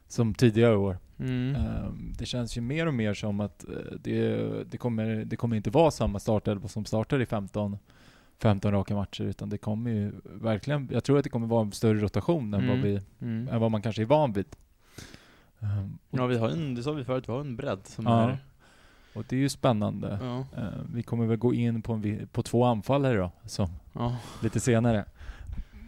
Som 0.09 0.35
tidigare 0.35 0.77
år. 0.77 0.99
Mm. 1.19 1.55
Ehm, 1.55 2.13
Det 2.19 2.27
känns 2.27 2.57
ju 2.57 2.61
mer 2.61 2.87
och 2.87 2.95
mer 2.95 3.15
som 3.15 3.41
att 3.41 3.65
eh, 3.65 3.75
det, 4.01 4.37
det, 4.71 4.77
kommer, 4.79 5.25
det 5.25 5.37
kommer 5.37 5.57
inte 5.57 5.71
vara 5.71 5.91
samma 5.91 6.19
startelva 6.19 6.69
som 6.69 6.85
startar 6.85 7.21
i 7.21 7.27
15, 7.27 7.79
15 8.45 8.73
raka 8.73 8.95
matcher, 8.95 9.25
utan 9.25 9.49
det 9.49 9.59
kommer 9.59 9.91
ju 9.91 10.13
verkligen, 10.25 10.89
jag 10.93 11.05
tror 11.05 11.19
att 11.19 11.25
det 11.25 11.31
kommer 11.31 11.47
vara 11.47 11.63
en 11.63 11.73
större 11.73 11.99
rotation 12.01 12.55
än, 12.55 12.67
vad, 12.69 12.77
Mm. 12.79 12.83
vi, 12.83 13.01
Mm. 13.27 13.49
än 13.49 13.61
vad 13.61 13.71
man 13.71 13.83
kanske 13.83 14.03
är 14.03 14.07
van 14.07 14.33
vid. 14.33 14.47
Och, 15.59 16.19
Ja, 16.19 16.27
vi 16.27 16.39
har 16.39 16.49
en, 16.49 16.75
det 16.75 16.83
sa 16.83 16.93
vi 16.93 17.05
förut, 17.05 17.25
vi 17.29 17.33
har 17.33 17.41
en 17.41 17.57
bredd 17.57 17.87
som 17.87 18.07
Ja. 18.07 18.31
är... 18.31 18.39
och 19.15 19.25
det 19.29 19.37
är 19.37 19.41
ju 19.41 19.49
spännande. 19.49 20.19
Ja. 20.23 20.39
Ehm, 20.63 20.91
Vi 20.95 21.03
kommer 21.03 21.27
väl 21.27 21.37
gå 21.37 21.55
in 21.55 21.83
på, 21.83 21.93
en, 21.93 22.29
på 22.33 22.43
två 22.43 22.65
anfallare 22.65 23.17
då, 23.19 23.31
så, 23.47 23.69
ja. 23.93 24.17
lite 24.43 24.61
senare. 24.61 25.05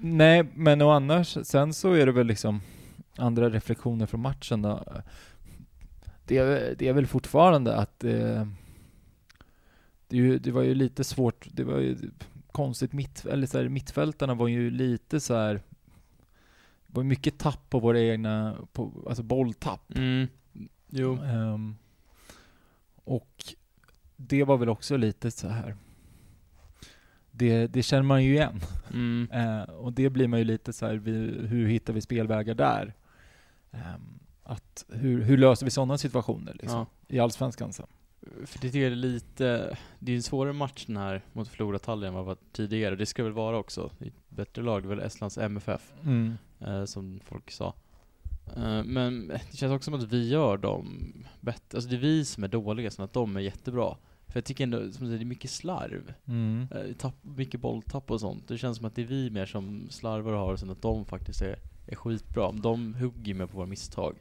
Nej, 0.03 0.45
men 0.55 0.83
och 0.83 0.95
annars, 0.95 1.39
sen 1.43 1.73
så 1.75 1.93
är 1.93 2.07
det 2.07 2.13
väl 2.13 2.27
liksom 2.27 2.61
andra 3.17 3.51
reflektioner 3.51 4.07
från 4.07 4.21
matchen 4.21 4.63
då. 4.63 4.85
Det 6.25 6.39
är, 6.39 6.75
det 6.79 6.89
är 6.89 6.93
väl 6.93 7.07
fortfarande 7.07 7.77
att 7.77 8.05
eh, 8.05 8.47
det, 10.09 10.17
ju, 10.17 10.39
det 10.39 10.51
var 10.51 10.63
ju 10.63 10.75
lite 10.75 11.05
svårt, 11.05 11.47
det 11.53 11.65
var 11.65 11.79
ju 11.79 11.97
konstigt 12.57 12.93
mitt, 12.93 13.27
eller 13.27 13.47
så 13.47 13.59
här, 13.59 13.69
mittfältarna 13.69 14.35
var 14.35 14.49
ju 14.49 14.71
lite 14.71 15.21
så 15.21 15.35
här 15.35 15.61
var 16.87 17.03
mycket 17.03 17.39
tapp 17.39 17.71
på 17.71 17.79
våra 17.81 18.01
egna, 18.01 18.57
på, 18.73 19.05
alltså 19.09 19.23
bolltapp. 19.23 19.95
Mm. 19.95 20.29
Jo. 20.89 21.19
Ehm, 21.23 21.77
och 23.05 23.45
det 24.17 24.45
var 24.45 24.57
väl 24.57 24.69
också 24.69 24.97
lite 24.97 25.31
så 25.31 25.49
här. 25.49 25.77
Det, 27.31 27.67
det 27.67 27.83
känner 27.83 28.03
man 28.03 28.25
ju 28.25 28.33
igen. 28.35 28.61
Mm. 28.93 29.29
Eh, 29.33 29.63
och 29.63 29.93
det 29.93 30.11
blir 30.11 30.29
man 30.29 30.39
ju 30.39 30.45
lite 30.45 30.73
så 30.73 30.87
här, 30.87 30.95
vi, 30.95 31.13
hur 31.47 31.69
hittar 31.69 31.93
vi 31.93 32.01
spelvägar 32.01 32.55
där? 32.55 32.95
Ehm, 33.71 34.19
att, 34.43 34.85
hur, 34.89 35.23
hur 35.23 35.39
löser 35.39 35.67
vi 35.67 35.71
sådana 35.71 35.99
situationer 35.99 36.57
liksom, 36.61 36.79
Ja. 36.79 36.87
i 37.17 37.19
Allsvenskan 37.19 37.73
sen? 37.73 37.87
För 38.47 38.59
det 38.59 38.85
är 38.85 38.91
lite, 38.91 39.77
det 39.99 40.13
är 40.13 40.17
en 40.17 40.23
svårare 40.23 40.53
match 40.53 40.85
den 40.87 40.97
här 40.97 41.23
mot 41.33 41.49
Flora 41.49 41.79
Tallinn 41.79 42.09
än 42.09 42.15
vad 42.15 42.23
det 42.23 42.27
var 42.27 42.39
tidigare. 42.53 42.97
Det 42.97 43.07
ska 43.07 43.25
väl 43.25 43.33
vara 43.33 43.59
också. 43.59 43.91
Det 43.99 44.05
är 44.05 44.09
ett 44.09 44.31
bättre 44.31 44.63
lag, 44.63 44.83
det 44.83 44.87
är 44.87 44.89
väl 44.89 45.01
Estlands 45.01 45.39
MFF. 45.39 45.93
eh, 46.61 46.85
som 46.85 47.21
folk 47.25 47.51
sa. 47.51 47.75
Eh, 48.57 48.85
men 48.85 49.29
det 49.29 49.57
känns 49.57 49.73
också 49.73 49.91
som 49.91 50.01
att 50.01 50.13
vi 50.13 50.29
gör 50.29 50.57
dem 50.57 51.13
bättre. 51.41 51.77
Alltså 51.77 51.91
det 51.91 51.97
är 51.97 52.01
vi 52.01 52.25
som 52.25 52.45
är 52.45 52.49
dåliga, 52.49 52.91
som 52.91 53.05
att 53.05 53.13
de 53.13 53.37
är 53.37 53.41
jättebra. 53.41 53.97
För 54.27 54.37
jag 54.37 54.45
tycker 54.45 54.65
ändå, 54.65 54.79
som 54.79 54.87
du 54.87 54.97
säger, 54.97 55.19
det 55.19 55.23
är 55.23 55.27
mycket 55.27 55.51
slarv. 55.51 56.15
Mm. 56.27 56.69
Eh, 56.75 56.97
tapp, 56.99 57.15
mycket 57.23 57.61
bolltapp 57.61 58.11
och 58.11 58.21
sånt. 58.21 58.49
Det 58.49 58.59
känns 58.59 58.77
som 58.77 58.87
att 58.87 58.95
det 58.95 59.03
är 59.03 59.07
vi 59.07 59.31
mer 59.31 59.47
som 59.47 59.87
slarvar 59.91 60.33
och 60.33 60.39
har, 60.39 60.57
sen 60.57 60.71
att 60.71 60.83
de 60.83 61.05
faktiskt 61.05 61.43
är, 61.43 61.59
är 61.87 61.97
skitbra. 61.97 62.53
De 62.53 62.95
hugger 62.95 63.35
med 63.35 63.51
på 63.51 63.57
våra 63.57 63.67
misstag. 63.67 64.17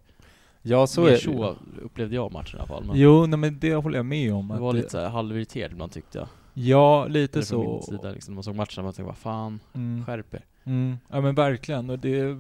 Ja, 0.68 0.88
så 0.88 1.02
Mer 1.02 1.08
är 1.08 1.12
det 1.12 1.18
så 1.18 1.56
upplevde 1.82 2.16
jag 2.16 2.32
matchen 2.32 2.58
i 2.58 2.60
alla 2.60 2.68
fall. 2.68 2.84
Men 2.86 2.98
Jo, 3.00 3.26
nej, 3.26 3.40
men 3.40 3.60
det 3.60 3.76
håller 3.76 3.98
jag 4.00 4.06
med 4.06 4.34
om. 4.34 4.52
att 4.52 4.60
var 4.60 4.74
det- 4.74 4.78
lite 4.78 4.90
så 4.90 5.00
här 5.00 5.10
halvirriterad 5.10 5.72
ibland 5.72 5.92
tyckte 5.92 6.18
jag. 6.18 6.28
Ja, 6.54 7.08
lite 7.08 7.40
Eller 7.40 7.46
från 7.48 7.60
min 7.72 7.82
så. 7.82 7.92
sida 7.92 8.12
liksom. 8.12 8.34
Man 8.36 8.44
såg 8.44 8.56
matchen, 8.56 8.84
man 8.84 8.94
tänkte 8.94 9.04
vad 9.08 9.18
fan, 9.18 9.60
Mm. 9.74 10.06
skärp 10.06 10.34
er. 10.34 10.46
Mm. 10.64 10.98
Ja 11.10 11.22
men 11.22 11.36
verkligen. 11.36 11.90
Och 11.90 12.00
det, 12.00 12.38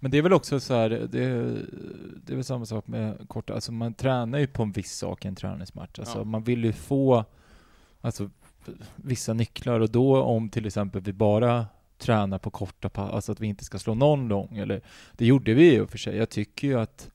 men 0.00 0.10
det 0.10 0.18
är 0.18 0.22
väl 0.22 0.32
också 0.32 0.60
så 0.60 0.74
här, 0.74 0.88
det, 0.90 1.06
det 2.24 2.32
är 2.32 2.34
väl 2.34 2.44
samma 2.44 2.66
sak 2.66 2.86
med 2.86 3.28
korta, 3.28 3.54
alltså 3.54 3.72
man 3.72 3.94
tränar 3.94 4.38
ju 4.38 4.46
på 4.46 4.62
en 4.62 4.72
viss 4.72 4.92
sak 4.96 5.24
i 5.24 5.28
en 5.28 5.34
träningsmatch. 5.34 5.98
Alltså 5.98 6.18
Ja. 6.18 6.24
man 6.24 6.42
vill 6.44 6.64
ju 6.64 6.72
få 6.72 7.24
alltså, 8.00 8.30
vissa 8.96 9.32
nycklar 9.32 9.80
och 9.80 9.90
då 9.90 10.22
om 10.22 10.48
till 10.48 10.66
exempel 10.66 11.02
vi 11.02 11.12
bara 11.12 11.66
tränar 11.98 12.38
på 12.38 12.50
korta 12.50 12.88
pass, 12.88 13.10
alltså 13.12 13.32
att 13.32 13.40
vi 13.40 13.46
inte 13.46 13.64
ska 13.64 13.78
slå 13.78 13.94
någon 13.94 14.28
lång 14.28 14.56
eller 14.56 14.80
det 15.12 15.26
gjorde 15.26 15.54
vi 15.54 15.72
ju 15.72 15.86
för 15.86 15.98
sig. 15.98 16.16
Jag 16.16 16.28
tycker 16.30 16.68
ju 16.68 16.80
att 16.80 17.10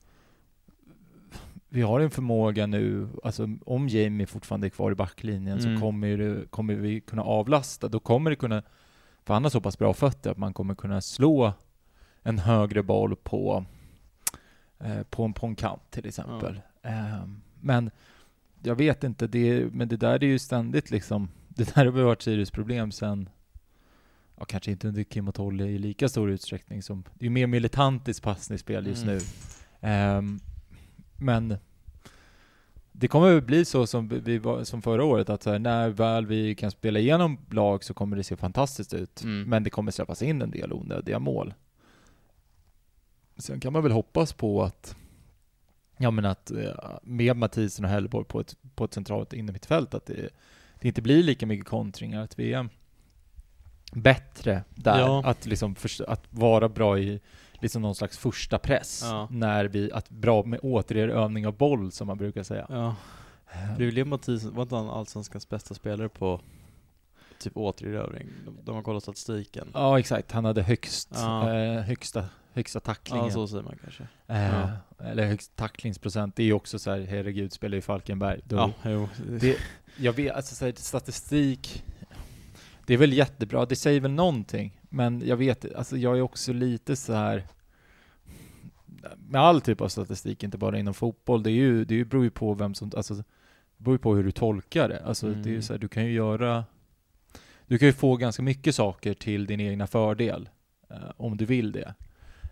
vi 1.74 1.82
har 1.82 2.00
en 2.00 2.10
förmåga 2.10 2.66
nu, 2.66 3.08
alltså 3.24 3.48
om 3.66 3.88
Jamie 3.88 4.26
fortfarande 4.26 4.66
är 4.66 4.68
kvar 4.70 4.92
i 4.92 4.94
backlinjen 4.94 5.58
Mm. 5.58 5.76
så 5.76 5.80
kommer, 5.82 6.16
det, 6.16 6.50
kommer 6.50 6.74
vi 6.74 7.00
kunna 7.00 7.22
avlasta. 7.22 7.88
Då 7.88 8.00
kommer 8.00 8.30
det 8.30 8.36
kunna, 8.36 8.62
för 9.24 9.34
han 9.34 9.42
har 9.42 9.50
så 9.50 9.60
pass 9.60 9.78
bra 9.78 9.94
fötter 9.94 10.30
att 10.30 10.38
man 10.38 10.54
kommer 10.54 10.74
kunna 10.74 11.00
slå 11.00 11.52
en 12.22 12.38
högre 12.38 12.82
boll 12.82 13.16
på, 13.16 13.64
eh, 14.80 15.02
på, 15.02 15.22
en, 15.24 15.32
på 15.32 15.46
en 15.46 15.54
kant 15.56 15.82
till 15.90 16.06
exempel. 16.06 16.60
Ehm, 16.82 17.42
men 17.60 17.90
jag 18.62 18.74
vet 18.74 19.04
inte, 19.04 19.26
det, 19.26 19.66
men 19.72 19.88
det 19.88 19.96
där 19.96 20.14
är 20.24 20.26
ju 20.26 20.38
ständigt 20.38 20.90
liksom, 20.90 21.28
det 21.48 21.74
där 21.74 21.84
har 21.84 21.92
varit 22.02 22.22
Sirius 22.22 22.50
problem 22.50 22.92
sen, 22.92 23.28
ja, 24.38 24.44
kanske 24.44 24.70
inte 24.70 24.88
under 24.88 25.02
Kim 25.04 25.28
och 25.28 25.34
Tolle 25.34 25.64
i 25.66 25.78
lika 25.78 26.08
stor 26.08 26.30
utsträckning 26.30 26.82
som, 26.82 27.02
det 27.14 27.22
är 27.24 27.26
ju 27.26 27.30
mer 27.30 27.46
militantiskt 27.46 28.22
passningsspel 28.22 28.86
just 28.86 29.02
Mm. 29.02 29.14
nu. 29.14 29.20
Ehm, 29.80 30.40
men 31.22 31.56
det 32.92 33.08
kommer 33.08 33.32
väl 33.32 33.42
bli 33.42 33.64
så 33.64 33.86
som, 33.86 34.08
vi 34.08 34.38
var, 34.38 34.64
som 34.64 34.82
förra 34.82 35.04
året, 35.04 35.30
att 35.30 35.44
här, 35.44 35.58
när 35.58 35.88
väl 35.88 36.26
vi 36.26 36.54
kan 36.54 36.70
spela 36.70 36.98
igenom 36.98 37.38
lag 37.50 37.84
så 37.84 37.94
kommer 37.94 38.16
det 38.16 38.24
se 38.24 38.36
fantastiskt 38.36 38.94
ut. 38.94 39.22
Mm. 39.22 39.50
Men 39.50 39.64
det 39.64 39.70
kommer 39.70 39.92
släppas 39.92 40.22
in 40.22 40.42
en 40.42 40.50
del 40.50 40.72
onödiga 40.72 41.18
mål. 41.18 41.54
Sen 43.36 43.60
kan 43.60 43.72
man 43.72 43.82
väl 43.82 43.92
hoppas 43.92 44.32
på 44.32 44.62
att, 44.62 44.96
ja 45.96 46.10
men 46.10 46.24
att 46.24 46.50
eh, 46.50 46.74
med 47.02 47.36
Mathisen 47.36 47.84
och 47.84 47.90
Hellborg 47.90 48.24
på 48.24 48.40
ett, 48.40 48.56
på 48.74 48.84
ett 48.84 48.94
centralt 48.94 49.32
innermittfält, 49.32 49.94
att 49.94 50.06
det, 50.06 50.28
det 50.80 50.88
inte 50.88 51.02
blir 51.02 51.22
lika 51.22 51.46
mycket 51.46 51.66
kontringar, 51.66 52.22
att 52.22 52.38
vi 52.38 52.52
är 52.52 52.68
bättre 53.92 54.64
där. 54.74 54.98
Ja. 54.98 55.22
Att, 55.24 55.46
liksom 55.46 55.76
att 56.06 56.24
vara 56.30 56.68
bra 56.68 56.98
i 56.98 57.20
liksom 57.62 57.82
någon 57.82 57.94
slags 57.94 58.18
första 58.18 58.58
press. 58.58 59.00
Ja. 59.04 59.28
När 59.30 59.64
vi, 59.64 59.92
att 59.92 60.10
bra 60.10 60.42
med 60.42 60.60
återerövning 60.62 61.46
av 61.46 61.56
boll 61.56 61.92
som 61.92 62.06
man 62.06 62.18
brukar 62.18 62.42
säga. 62.42 62.66
Ja. 62.68 62.94
Väl 63.78 63.94
det 63.94 64.04
Mathisen, 64.04 64.54
var 64.54 64.62
inte 64.62 64.74
han 64.76 64.88
Allsvenskans 64.88 65.48
bästa 65.48 65.74
spelare 65.74 66.08
på 66.08 66.40
typ 67.38 67.56
återerövring? 67.56 68.28
De, 68.44 68.58
de 68.64 68.74
har 68.74 68.82
kollat 68.82 69.02
statistiken. 69.02 69.68
Ja 69.74 69.98
exakt, 69.98 70.32
han 70.32 70.44
hade 70.44 70.62
högst, 70.62 71.08
Ja. 71.14 71.54
eh, 71.54 71.80
högsta, 71.82 72.24
högsta 72.52 72.80
tacklingen. 72.80 73.24
Ja, 73.26 73.32
så 73.32 73.48
säger 73.48 73.62
man 73.62 73.78
kanske. 73.82 74.02
Eh, 74.26 74.42
Ja. 74.44 74.70
Eller 75.04 75.26
högst 75.26 75.56
tacklingsprocent. 75.56 76.36
Det 76.36 76.42
är 76.42 76.46
ju 76.46 76.52
också 76.52 76.78
så 76.78 76.90
här, 76.90 77.00
herregud, 77.00 77.52
spelar 77.52 77.78
i 77.78 77.82
Falkenberg. 77.82 78.40
Då, 78.44 78.56
Ja, 78.56 78.90
jo. 78.90 79.08
det, 79.40 79.56
jag 79.96 80.12
vet, 80.12 80.34
alltså 80.34 80.54
så 80.54 80.64
här, 80.64 80.72
statistik, 80.76 81.84
det 82.86 82.94
är 82.94 82.98
väl 82.98 83.12
jättebra, 83.12 83.66
det 83.66 83.76
säger 83.76 84.00
väl 84.00 84.10
någonting. 84.10 84.80
Men 84.94 85.22
jag 85.26 85.36
vet, 85.36 85.74
alltså 85.74 85.96
jag 85.96 86.16
är 86.18 86.20
också 86.22 86.52
lite 86.52 86.96
så 86.96 87.12
här 87.12 87.46
med 89.18 89.40
all 89.40 89.60
typ 89.60 89.80
av 89.80 89.88
statistik, 89.88 90.42
inte 90.42 90.58
bara 90.58 90.78
inom 90.78 90.94
fotboll, 90.94 91.42
det 91.42 91.50
är 91.50 91.52
ju, 91.52 91.84
det 91.84 92.04
beror 92.04 92.24
ju 92.24 92.30
på 92.30 92.54
vem 92.54 92.74
som, 92.74 92.90
alltså, 92.96 93.14
det 93.14 93.24
beror 93.76 93.94
ju 93.94 93.98
på 93.98 94.14
hur 94.14 94.24
du 94.24 94.30
tolkar 94.32 94.88
det. 94.88 95.04
Alltså 95.04 95.26
det 95.28 95.48
är 95.48 95.52
Mm. 95.52 95.62
så 95.62 95.72
här, 95.72 95.78
du 95.80 95.88
kan 95.88 96.04
ju 96.04 96.12
göra, 96.12 96.64
du 97.66 97.78
kan 97.78 97.86
ju 97.88 97.92
få 97.92 98.16
ganska 98.16 98.42
mycket 98.42 98.74
saker 98.74 99.14
till 99.14 99.46
din 99.46 99.60
egna 99.60 99.86
fördel, 99.86 100.48
eh, 100.90 100.96
om 101.16 101.36
du 101.36 101.44
vill 101.44 101.72
det. 101.72 101.94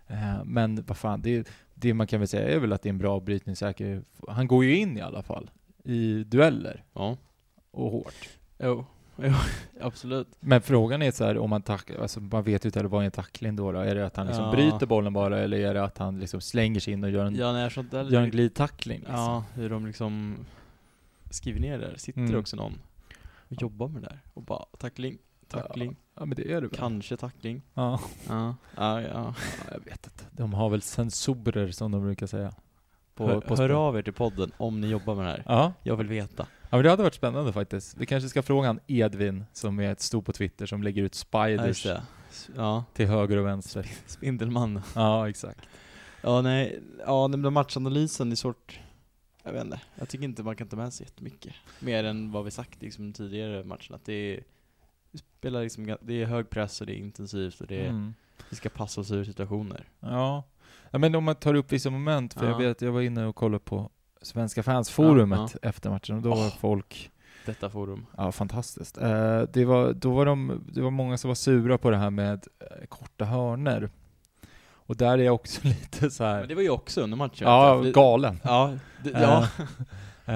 Eh, 0.07 0.43
men 0.45 0.83
vad 0.87 0.97
fan, 0.97 1.21
det, 1.21 1.47
det 1.75 1.93
man 1.93 2.07
kan 2.07 2.19
väl 2.19 2.27
säga 2.27 2.49
är 2.55 2.59
väl 2.59 2.73
att 2.73 2.81
det 2.81 2.89
är 2.89 2.93
en 2.93 2.97
bra 2.97 3.19
brytningssäker, 3.19 4.01
han 4.27 4.47
går 4.47 4.65
ju 4.65 4.75
in 4.77 4.97
i 4.97 5.01
alla 5.01 5.23
fall, 5.23 5.51
i 5.83 6.23
dueller, 6.23 6.83
Ja. 6.93 7.17
och 7.71 7.91
hårt. 7.91 8.29
Jo. 8.59 8.85
Jo, 9.23 9.33
absolut. 9.81 10.27
Men 10.39 10.61
frågan 10.61 11.01
är 11.01 11.11
så 11.11 11.23
här, 11.25 11.37
om 11.37 11.49
man 11.49 11.61
tacklar, 11.61 12.01
alltså 12.01 12.19
man 12.19 12.43
vet 12.43 12.65
ju 12.65 12.67
inte 12.67 12.83
vad 12.83 13.01
är 13.01 13.05
en 13.05 13.11
tackling 13.11 13.55
då, 13.55 13.71
då? 13.71 13.79
Är 13.79 13.95
det 13.95 14.05
att 14.05 14.15
han 14.17 14.27
liksom 14.27 14.45
Ja. 14.45 14.51
bryter 14.51 14.85
bollen 14.85 15.13
bara, 15.13 15.39
eller 15.39 15.57
är 15.59 15.73
det 15.73 15.83
att 15.83 15.97
han 15.97 16.19
liksom 16.19 16.41
slänger 16.41 16.79
sig 16.79 16.93
in 16.93 17.03
och 17.03 17.09
gör 17.09 17.25
en, 17.25 17.35
Ja, 17.35 17.51
nej, 17.53 17.71
sånt 17.71 17.91
där 17.91 18.03
gör 18.03 18.21
en 18.21 18.29
glidtackling? 18.31 18.97
Liksom? 18.99 19.15
Ja, 19.15 19.43
hur 19.53 19.69
de 19.69 19.85
liksom 19.87 20.37
skriver 21.29 21.59
ner 21.59 21.77
det 21.79 21.87
där. 21.87 21.97
Sitter 21.97 22.19
Mm. 22.21 22.39
också 22.39 22.55
någon 22.55 22.73
och 23.49 23.61
jobbar 23.61 23.87
med 23.87 24.01
det 24.01 24.07
där. 24.07 24.19
Och 24.33 24.43
bara 24.43 24.65
tackling, 24.77 25.17
tackling, 25.47 25.95
Ja 26.15 26.25
men 26.25 26.35
det 26.35 26.51
är 26.51 26.61
det 26.61 26.67
väl? 26.67 26.77
kanske 26.77 27.17
tackling. 27.17 27.61
Ja. 27.73 27.99
Ja, 28.29 28.55
ja, 28.77 29.01
ja. 29.01 29.07
ja, 29.13 29.33
jag 29.71 29.79
vet 29.79 30.05
inte. 30.07 30.23
De 30.31 30.53
har 30.53 30.69
väl 30.69 30.81
sensorer 30.81 31.71
som 31.71 31.91
de 31.91 32.01
brukar 32.01 32.27
säga. 32.27 32.53
På, 33.15 33.27
hör, 33.27 33.41
på 33.41 33.55
hör 33.55 33.69
av 33.69 33.97
er 33.97 34.01
till 34.01 34.13
podden 34.13 34.51
om 34.57 34.81
ni 34.81 34.87
jobbar 34.87 35.15
med 35.15 35.25
det 35.25 35.29
här. 35.31 35.43
Ja. 35.45 35.73
Jag 35.83 35.95
vill 35.95 36.07
veta. 36.07 36.47
Ja, 36.71 36.77
men 36.77 36.83
det 36.83 36.89
hade 36.89 37.03
varit 37.03 37.13
spännande 37.15 37.53
faktiskt. 37.53 37.97
Vi 37.97 38.05
kanske 38.05 38.29
ska 38.29 38.41
fråga 38.43 38.67
han 38.67 38.79
Edvin, 38.87 39.45
som 39.53 39.79
är 39.79 39.91
ett 39.91 40.01
stor 40.01 40.21
på 40.21 40.33
Twitter, 40.33 40.65
som 40.65 40.83
lägger 40.83 41.03
ut 41.03 41.25
Ja, 41.31 41.45
spiders. 41.45 41.85
S- 42.29 42.49
Ja, 42.55 42.83
till 42.93 43.07
höger 43.07 43.37
och 43.37 43.45
vänster. 43.45 43.91
Spindelmannen. 44.05 44.83
Ja, 44.95 45.29
exakt. 45.29 45.59
Ja, 46.21 46.41
nej, 46.41 46.79
ja, 47.05 47.27
den 47.27 47.53
matchanalysen 47.53 48.31
är 48.31 48.35
svårt, 48.35 48.79
jag 49.43 49.51
vet 49.53 49.63
inte. 49.63 49.81
Jag 49.95 50.09
tycker 50.09 50.25
inte 50.25 50.43
man 50.43 50.55
kan 50.55 50.67
ta 50.67 50.75
med 50.75 50.93
sig 50.93 51.05
jättemycket. 51.05 51.53
Mer 51.79 52.03
än 52.03 52.31
vad 52.31 52.45
vi 52.45 52.51
sagt 52.51 52.81
liksom 52.81 53.13
tidigare 53.13 53.63
matchen, 53.63 53.95
att 53.95 54.05
det 54.05 54.13
är, 54.13 54.43
spelar 55.37 55.63
liksom, 55.63 55.97
det 56.01 56.21
är 56.21 56.25
hög 56.25 56.49
press 56.49 56.81
och 56.81 56.87
det 56.87 56.93
är 56.93 56.97
intensivt 56.97 57.61
och 57.61 57.67
det 57.67 57.81
är, 57.81 57.89
Mm. 57.89 58.13
vi 58.49 58.55
ska 58.55 58.69
passa 58.69 59.01
oss 59.01 59.11
ur 59.11 59.23
situationer. 59.23 59.89
Ja. 59.99 60.43
ja, 60.91 60.99
men 60.99 61.15
om 61.15 61.23
man 61.23 61.35
tar 61.35 61.53
upp 61.53 61.71
vissa 61.71 61.89
moment, 61.89 62.33
för 62.33 62.45
Ja. 62.45 62.51
jag 62.51 62.57
vet, 62.57 62.81
jag 62.81 62.91
var 62.91 63.01
inne 63.01 63.25
och 63.25 63.35
kollade 63.35 63.63
på 63.63 63.89
Svenska 64.21 64.63
fansforumet 64.63 65.39
Ja, 65.61 65.69
efter 65.69 65.89
matchen 65.89 66.15
och 66.15 66.21
då 66.21 66.29
var 66.29 66.37
Åh. 66.37 66.53
folk, 66.59 67.11
Detta 67.45 67.69
forum. 67.69 68.05
ja 68.17 68.31
fantastiskt. 68.31 68.97
Eh, 68.97 69.41
det, 69.53 69.65
var, 69.65 69.93
då 69.93 70.11
var 70.11 70.25
de, 70.25 70.63
det 70.73 70.81
var 70.81 70.91
många 70.91 71.17
som 71.17 71.27
var 71.27 71.35
sura 71.35 71.77
på 71.77 71.89
det 71.89 71.97
här 71.97 72.09
med 72.09 72.47
eh, 72.59 72.85
korta 72.89 73.25
hörner. 73.25 73.89
Och 74.73 74.97
där 74.97 75.17
är 75.17 75.23
jag 75.23 75.35
också 75.35 75.61
lite 75.67 76.11
så 76.11 76.23
här. 76.23 76.39
Men 76.39 76.47
det 76.47 76.55
var 76.55 76.61
ju 76.61 76.69
också 76.69 77.01
under 77.01 77.17
matchen. 77.17 77.47
ja, 77.47 77.81
det- 77.83 77.91
galen. 77.91 78.39
Ja, 78.43 78.73
ja. 79.13 79.47
Eh, 80.25 80.33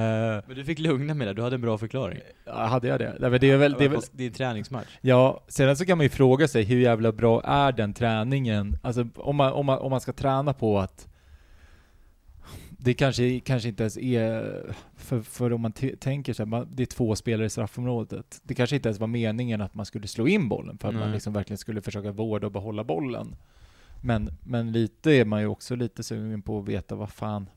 men 0.47 0.55
du 0.55 0.63
fick 0.65 0.79
lugna 0.79 1.13
mig 1.13 1.27
där, 1.27 1.33
du 1.33 1.41
hade 1.41 1.55
en 1.55 1.61
bra 1.61 1.77
förklaring. 1.77 2.19
ja, 2.45 2.65
hade 2.65 2.87
jag 2.87 2.99
det? 2.99 3.15
Nej, 3.19 3.29
men 3.31 3.39
det 3.39 3.51
är 3.51 3.57
väl, 3.57 3.75
det 3.79 3.85
är 3.85 3.89
väl, 3.89 4.01
Det 4.11 4.23
är 4.23 4.27
en 4.27 4.33
träningsmatch. 4.33 4.97
Ja, 5.01 5.43
sedan 5.47 5.77
så 5.77 5.85
kan 5.85 5.97
man 5.97 6.03
ju 6.05 6.09
fråga 6.09 6.47
sig 6.47 6.63
hur 6.63 6.79
jävla 6.79 7.11
bra 7.11 7.41
är 7.43 7.71
den 7.71 7.93
träningen? 7.93 8.77
Alltså 8.83 9.07
om 9.15 9.35
man, 9.35 9.51
om 9.53 9.65
man, 9.65 9.79
om 9.79 9.91
man 9.91 10.01
ska 10.01 10.13
träna 10.13 10.53
på 10.53 10.79
att 10.79 11.07
det 12.85 12.93
kanske, 12.93 13.39
kanske 13.39 13.69
inte 13.69 13.83
ens 13.83 13.97
är, 13.97 14.75
för, 14.95 15.21
för 15.21 15.53
om 15.53 15.61
man 15.61 15.71
tänker 15.99 16.33
så 16.33 16.43
här, 16.43 16.47
man, 16.47 16.67
det 16.71 16.83
är 16.83 16.87
två 16.87 17.15
spelare 17.15 17.45
i 17.45 17.49
straffområdet. 17.49 18.41
Det 18.43 18.53
kanske 18.55 18.75
inte 18.75 18.89
ens 18.89 18.99
var 18.99 19.07
meningen 19.07 19.61
att 19.61 19.73
man 19.73 19.85
skulle 19.85 20.07
slå 20.07 20.27
in 20.27 20.49
bollen 20.49 20.77
för 20.77 20.87
att 20.87 20.93
man 20.93 21.03
Nej. 21.03 21.13
liksom 21.13 21.33
verkligen 21.33 21.57
skulle 21.57 21.81
försöka 21.81 22.11
vårda 22.11 22.47
och 22.47 22.53
behålla 22.53 22.83
bollen. 22.83 23.35
Men, 24.01 24.29
men 24.43 24.71
lite 24.71 25.11
är 25.11 25.25
man 25.25 25.41
ju 25.41 25.47
också 25.47 25.75
lite 25.75 26.03
sugen 26.03 26.41
på 26.41 26.59
att 26.59 26.67
veta 26.67 26.95
vad 26.95 27.09
fan, 27.09 27.49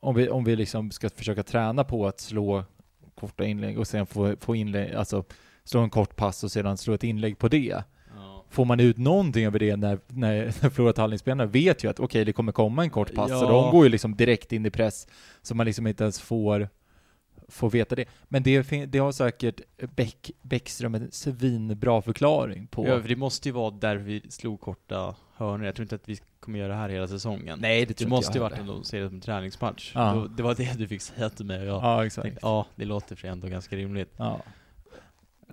om 0.00 0.14
vi, 0.14 0.28
om 0.28 0.44
vi 0.44 0.56
liksom 0.56 0.90
ska 0.90 1.10
försöka 1.10 1.42
träna 1.42 1.84
på 1.84 2.06
att 2.06 2.20
slå 2.20 2.64
korta 3.14 3.44
inlägg 3.44 3.78
och 3.78 3.86
sen 3.86 4.06
få, 4.06 4.36
få 4.40 4.56
inlägg, 4.56 4.94
alltså 4.94 5.24
slå 5.64 5.80
en 5.80 5.90
kort 5.90 6.16
pass 6.16 6.44
och 6.44 6.52
sedan 6.52 6.76
slå 6.76 6.94
ett 6.94 7.04
inlägg 7.04 7.38
på 7.38 7.48
det. 7.48 7.84
Får 8.56 8.64
man 8.64 8.80
ut 8.80 8.96
någonting 8.98 9.44
över 9.46 9.58
det 9.58 9.76
när, 9.76 9.98
när, 10.06 10.44
när 10.62 10.70
Flora 10.70 11.46
vet 11.46 11.84
ju 11.84 11.90
att 11.90 12.00
okej, 12.00 12.24
det 12.24 12.32
kommer 12.32 12.52
komma 12.52 12.82
en 12.82 12.90
kort 12.90 13.14
pass, 13.14 13.28
så 13.30 13.34
Ja. 13.36 13.50
de 13.50 13.70
går 13.70 13.84
ju 13.84 13.90
liksom 13.90 14.16
direkt 14.16 14.52
in 14.52 14.66
i 14.66 14.70
press, 14.70 15.06
så 15.42 15.54
man 15.54 15.66
liksom 15.66 15.86
inte 15.86 16.04
ens 16.04 16.20
får, 16.20 16.68
får 17.48 17.70
veta 17.70 17.94
det. 17.94 18.04
Men 18.24 18.42
det, 18.42 18.86
det 18.86 18.98
har 18.98 19.12
säkert 19.12 19.60
Bäck, 19.96 20.30
Bäckström 20.42 20.94
en 20.94 21.10
svinbra 21.10 22.02
förklaring 22.02 22.66
på. 22.66 22.86
Ja, 22.86 23.00
för 23.00 23.08
det 23.08 23.16
måste 23.16 23.48
ju 23.48 23.52
vara 23.52 23.70
där 23.70 23.96
vi 23.96 24.22
slog 24.30 24.60
korta 24.60 25.14
hörnor. 25.34 25.66
Jag 25.66 25.74
tror 25.74 25.84
inte 25.84 25.94
att 25.94 26.08
vi 26.08 26.18
kommer 26.40 26.58
göra 26.58 26.68
det 26.68 26.78
här 26.78 26.88
hela 26.88 27.08
säsongen. 27.08 27.58
Nej, 27.62 27.80
det 27.80 27.86
Det 27.86 27.94
tror 27.94 28.08
måste 28.08 28.28
inte 28.28 28.38
ju 28.38 28.42
varit 28.42 28.58
en 28.58 28.66
de 28.66 28.84
ser 28.84 29.00
det 29.00 29.06
som 29.08 29.14
en 29.14 29.20
träningsmatch. 29.20 29.92
Ja. 29.94 30.12
Då, 30.14 30.26
det 30.26 30.42
var 30.42 30.54
det 30.54 30.78
du 30.78 30.88
fick 30.88 31.02
säga 31.02 31.30
till 31.30 31.46
mig 31.46 31.60
och 31.60 31.66
jag 31.66 31.82
Ja, 31.82 32.06
exakt. 32.06 32.22
tänkte, 32.24 32.40
ja, 32.46 32.66
det 32.76 32.84
låter 32.84 33.16
för 33.16 33.28
ändå 33.28 33.48
ganska 33.48 33.76
rimligt. 33.76 34.12
Ja. 34.16 34.40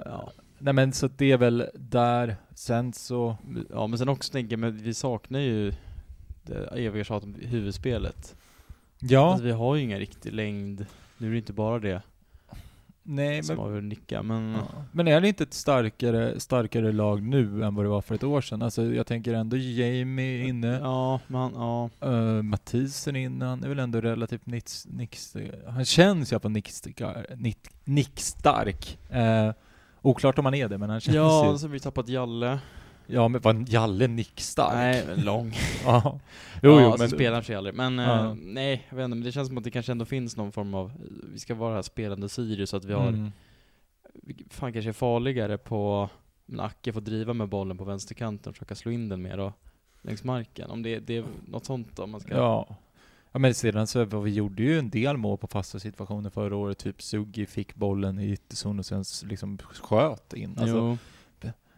Ja. 0.05 0.31
Nej 0.63 0.73
men 0.73 0.93
så 0.93 1.07
det 1.07 1.31
är 1.31 1.37
väl 1.37 1.69
där, 1.73 2.35
sen 2.55 2.93
så, 2.93 3.37
ja, 3.69 3.87
men 3.87 3.99
sen 3.99 4.09
också 4.09 4.31
tänker 4.31 4.53
jag, 4.53 4.59
men 4.59 4.77
vi 4.77 4.93
saknar 4.93 5.39
ju 5.39 5.73
det 6.43 6.55
eviga 6.55 7.03
tjatet 7.03 7.23
om 7.23 7.35
huvudspelet. 7.41 8.35
ja, 8.99 9.31
Alltså, 9.31 9.45
vi 9.45 9.51
har 9.51 9.75
ju 9.75 9.81
ingen 9.81 9.99
riktig 9.99 10.33
längd. 10.33 10.85
Nu 11.17 11.27
är 11.27 11.31
det 11.31 11.37
inte 11.37 11.53
bara 11.53 11.79
det 11.79 12.01
nej 13.03 13.43
som 13.43 13.55
men 13.55 13.65
har 13.65 13.81
nicka, 13.81 14.23
men 14.23 14.53
Ja. 14.53 14.83
Men 14.91 15.07
är 15.07 15.21
det 15.21 15.27
inte 15.27 15.43
ett 15.43 15.53
starkare, 15.53 16.39
starkare 16.39 16.91
lag 16.91 17.21
nu 17.23 17.63
än 17.63 17.75
vad 17.75 17.85
det 17.85 17.89
var 17.89 18.01
för 18.01 18.15
ett 18.15 18.23
år 18.23 18.41
sedan? 18.41 18.61
Alltså 18.61 18.83
jag 18.83 19.07
tänker 19.07 19.33
ändå 19.33 19.57
Jamie 19.57 20.47
inne, 20.47 20.79
ja, 20.79 21.19
men 21.27 21.51
ja. 21.55 21.89
uh, 22.05 22.41
Mathisen 22.41 23.15
inne, 23.15 23.45
han 23.45 23.63
är 23.63 23.69
väl 23.69 23.79
ändå 23.79 24.01
relativt 24.01 24.45
nix, 24.45 24.87
nix, 24.89 25.35
han 25.67 25.85
känns 25.85 26.33
ju 26.33 26.39
på 26.39 26.49
nickstark. 26.49 27.01
Nick, 27.37 27.59
nickstark. 27.83 28.99
Uh, 29.11 29.51
oklart 30.03 30.39
om 30.39 30.45
han 30.45 30.53
är 30.53 30.69
det, 30.69 30.77
men 30.77 30.89
han 30.89 30.99
känns 31.01 31.15
Ja, 31.15 31.51
ju. 31.51 31.57
så 31.57 31.65
har 31.67 31.71
vi 31.71 31.79
tappat 31.79 32.09
Jalle. 32.09 32.59
Ja, 33.07 33.27
men 33.27 33.41
var 33.41 33.65
Jalle 33.67 34.07
nickstark? 34.07 34.73
Nej, 34.73 35.03
men 35.07 35.25
lång. 35.25 35.53
Ja. 35.85 36.19
Jo, 36.63 36.71
ja, 36.71 36.81
jo, 36.81 36.95
men... 36.99 37.09
spelar 37.09 37.41
sig 37.41 37.55
aldrig. 37.55 37.75
Men 37.75 37.97
Ja. 37.97 38.25
eh, 38.25 38.33
nej, 38.33 38.85
jag 38.89 38.95
vet 38.97 39.03
inte, 39.05 39.15
men 39.15 39.23
det 39.25 39.31
känns 39.31 39.47
som 39.47 39.57
att 39.57 39.63
det 39.63 39.71
kanske 39.71 39.91
ändå 39.91 40.05
finns 40.05 40.37
någon 40.37 40.51
form 40.51 40.73
av, 40.73 40.91
vi 41.33 41.39
ska 41.39 41.55
vara 41.55 41.75
här 41.75 41.81
spelande 41.81 42.29
Sirius, 42.29 42.69
så 42.69 42.77
att 42.77 42.85
vi 42.85 42.93
har, 42.93 43.07
Mm. 43.07 43.31
fan 44.49 44.73
kanske 44.73 44.89
är 44.89 44.93
farligare 44.93 45.57
på, 45.57 46.09
men 46.45 46.59
Acke 46.59 46.93
får 46.93 47.01
driva 47.01 47.33
med 47.33 47.49
bollen 47.49 47.77
på 47.77 47.83
vänsterkanten 47.83 48.49
och 48.49 48.55
försöka 48.55 48.75
slå 48.75 48.91
in 48.91 49.09
den 49.09 49.21
mer 49.21 49.37
då, 49.37 49.53
längs 50.01 50.23
marken. 50.23 50.69
Om 50.69 50.83
det, 50.83 50.99
det 50.99 51.17
är 51.17 51.25
något 51.47 51.65
sånt 51.65 51.87
då, 51.95 52.03
om 52.03 52.11
man 52.11 52.21
ska... 52.21 52.33
Ja. 52.33 52.75
Ja 53.35 53.39
men 53.39 53.53
sedan 53.53 53.87
så, 53.87 54.05
vi 54.05 54.31
gjorde 54.31 54.63
ju 54.63 54.79
en 54.79 54.89
del 54.89 55.17
mål 55.17 55.37
på 55.37 55.47
fasta 55.47 55.79
situationer 55.79 56.29
förra 56.29 56.55
året, 56.55 56.77
typ 56.77 57.01
Sugi 57.01 57.45
fick 57.45 57.75
bollen 57.75 58.19
i 58.19 58.31
ytterzon 58.31 58.79
och 58.79 58.85
sen 58.85 59.03
liksom 59.23 59.57
sköt 59.57 60.33
in. 60.33 60.57
Alltså, 60.57 60.97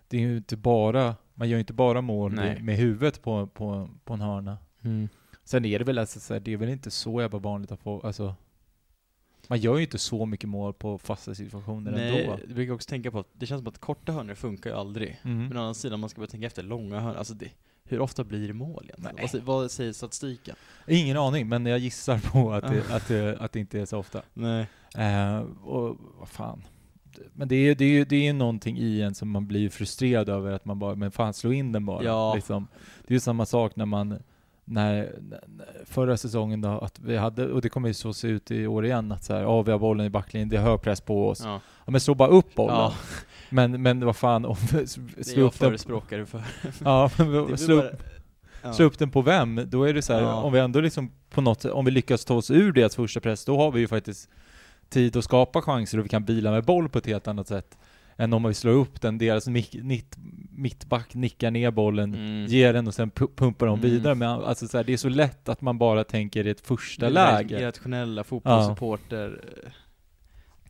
det 0.08 0.18
är 0.18 0.22
ju 0.22 0.38
inte 0.38 0.58
bara, 0.58 1.16
man 1.34 1.50
gör 1.50 1.58
ju 1.58 1.60
inte 1.60 1.74
bara 1.74 2.02
mål 2.02 2.34
Nej. 2.34 2.62
med, 2.62 2.78
huvudet 2.78 3.22
på, 3.22 3.48
på, 3.48 3.90
på 4.04 4.14
en 4.14 4.22
hörna. 4.22 4.58
Mm. 4.82 5.10
Sen 5.44 5.66
är 5.66 5.80
det 5.80 5.86
väl 5.86 5.98
alltså 5.98 6.40
det 6.40 6.54
är 6.54 6.58
väl 6.58 6.70
inte 6.70 6.92
så 6.92 7.22
jävla 7.22 7.40
vanligt 7.40 7.72
att 7.72 7.80
få, 7.80 8.02
alltså 8.02 8.36
Man 9.48 9.60
gör 9.60 9.78
ju 9.78 9.84
inte 9.84 9.98
så 9.98 10.26
mycket 10.26 10.50
mål 10.50 10.74
på 10.74 10.98
fasta 10.98 11.36
situationer 11.36 11.92
Nej, 11.92 12.22
ändå. 12.22 12.36
Nej, 12.36 12.54
brukar 12.56 12.74
också 12.74 12.90
tänka 12.90 13.12
på 13.12 13.20
att 13.20 13.30
det 13.34 13.46
känns 13.46 13.60
som 13.60 13.68
att 13.68 13.80
korta 13.80 14.12
hörnor 14.12 14.36
funkar 14.36 14.70
ju 14.70 14.76
aldrig. 14.76 15.22
Mm. 15.24 15.48
Men 15.48 15.58
å 15.58 15.62
andra 15.62 15.74
sidan, 15.74 16.00
man 16.00 16.10
ska 16.10 16.20
börja 16.20 16.32
tänka 16.32 16.48
efter 16.48 16.64
långa 16.64 17.00
hörnor. 17.00 17.18
Alltså 17.18 17.34
det, 17.34 17.52
hur 17.90 18.00
ofta 18.00 18.24
blir 18.24 18.48
det 18.48 18.54
mål 18.54 18.84
egentligen? 18.84 19.30
Vad, 19.46 19.62
vad, 19.62 19.72
säger 19.72 19.94
statistiken? 19.94 20.56
Ingen 20.88 21.18
aning, 21.18 21.50
men 21.50 21.66
jag 21.66 21.80
gissar 21.80 22.20
på 22.20 22.54
att 22.54 22.68
det, 22.68 22.84
att 22.96 23.08
det, 23.08 23.38
att 23.40 23.52
det 23.52 23.60
inte 23.60 23.80
är 23.80 23.86
så 23.86 23.98
ofta. 23.98 24.22
Nej. 24.34 24.68
Uh, 24.98 25.40
och 25.64 25.98
vad 26.20 26.30
fan. 26.30 26.64
Men 27.34 27.48
det 27.48 27.56
är, 27.56 27.76
det, 27.76 27.86
är, 27.86 28.06
det 28.06 28.28
är 28.28 28.34
någonting 28.34 28.78
i 28.78 29.02
en 29.02 29.16
som 29.16 29.30
man 29.30 29.48
blir 29.48 29.70
frustrerad 29.70 30.30
över 30.30 30.52
att 30.52 30.66
man 30.66 30.80
bara, 30.80 30.96
men 30.96 31.12
fan 31.12 31.34
slå 31.34 31.54
in 31.54 31.72
den 31.72 31.86
bara. 31.86 32.04
Ja. 32.04 32.36
Liksom. 32.36 32.68
Det 33.08 33.12
är 33.12 33.16
ju 33.16 33.20
samma 33.20 33.46
sak 33.46 33.76
när 33.76 33.86
man 33.86 34.20
när, 34.66 35.16
förra 35.86 36.18
säsongen 36.18 36.62
då, 36.62 36.70
att 36.70 37.00
vi 37.00 37.18
hade, 37.18 37.48
och 37.48 37.62
det 37.62 37.70
kommer 37.70 37.88
ju 37.88 37.94
så 37.94 38.14
se 38.14 38.28
ut 38.28 38.52
i 38.52 38.68
år 38.68 38.86
igen, 38.86 39.12
att 39.12 39.24
så 39.24 39.34
här, 39.34 39.46
oh, 39.46 39.66
vi 39.66 39.72
har 39.72 39.80
bollen 39.80 40.06
i 40.06 40.10
backlinjen, 40.10 40.50
det 40.50 40.58
är 40.58 40.62
hög 40.62 40.82
press 40.82 41.02
på 41.02 41.30
oss. 41.30 41.42
Ja. 41.44 41.62
ja 41.86 41.92
men 41.92 42.02
slå 42.02 42.16
bara 42.16 42.30
upp 42.30 42.56
bollen. 42.56 42.76
Ja. 42.76 42.94
Men, 43.50 43.82
men 43.82 44.06
vad 44.06 44.16
fan, 44.16 44.46
om 44.46 44.56
slå 45.22 45.46
upp 45.46 45.60
den... 45.60 45.70
förespråkare 45.70 46.26
för. 46.26 46.42
ja, 46.84 47.10
men 47.18 47.58
slå, 47.58 47.84
ja. 48.62 48.74
slå 48.74 48.86
upp 48.86 49.00
den 49.00 49.12
på 49.12 49.22
vem? 49.22 49.62
Då 49.66 49.84
är 49.84 49.94
det 49.94 50.02
så 50.02 50.14
här, 50.14 50.22
ja. 50.22 50.34
om 50.34 50.54
vi 50.54 50.60
ändå 50.60 50.80
liksom 50.80 51.12
på 51.30 51.42
något 51.42 51.66
om 51.66 51.86
vi 51.86 51.92
lyckas 51.92 52.26
ta 52.26 52.36
oss 52.36 52.52
ur 52.52 52.72
deras 52.72 52.96
första 52.96 53.20
press, 53.20 53.46
då 53.46 53.58
har 53.58 53.72
vi 53.72 53.80
ju 53.80 53.88
faktiskt 53.88 54.30
tid 54.90 55.18
att 55.18 55.24
skapa 55.24 55.62
chanser 55.62 55.98
och 55.98 56.06
vi 56.06 56.10
kan 56.10 56.26
bila 56.26 56.52
med 56.52 56.66
boll 56.66 56.90
på 56.90 56.98
ett 56.98 57.06
helt 57.06 57.28
annat 57.28 57.48
sätt 57.48 57.78
än 58.18 58.34
om 58.34 58.44
vi 58.44 58.54
slår 58.54 58.74
upp 58.74 59.02
den, 59.02 59.18
deras 59.18 59.48
mitt, 59.48 60.18
mittback 60.50 61.14
nickar 61.14 61.52
ner 61.52 61.72
bollen, 61.72 62.14
mm. 62.14 62.46
ger 62.46 62.74
den 62.74 62.88
och 62.88 62.94
sen 62.94 63.12
pumpar 63.12 63.66
de 63.66 63.80
mm. 63.80 63.92
vidare. 63.92 64.16
Men 64.16 64.30
alltså 64.30 64.68
så 64.68 64.78
här, 64.78 64.84
det 64.84 64.94
är 64.94 64.98
så 64.98 65.10
lätt 65.10 65.50
att 65.50 65.62
man 65.62 65.78
bara 65.78 66.04
tänker 66.04 66.48
i 66.48 66.50
ett 66.50 66.62
första 66.62 67.06
det 67.06 67.12
läge. 67.12 67.60
irrationella 67.60 68.24
fotbollssupporter 68.24 69.42
ja. 69.64 69.70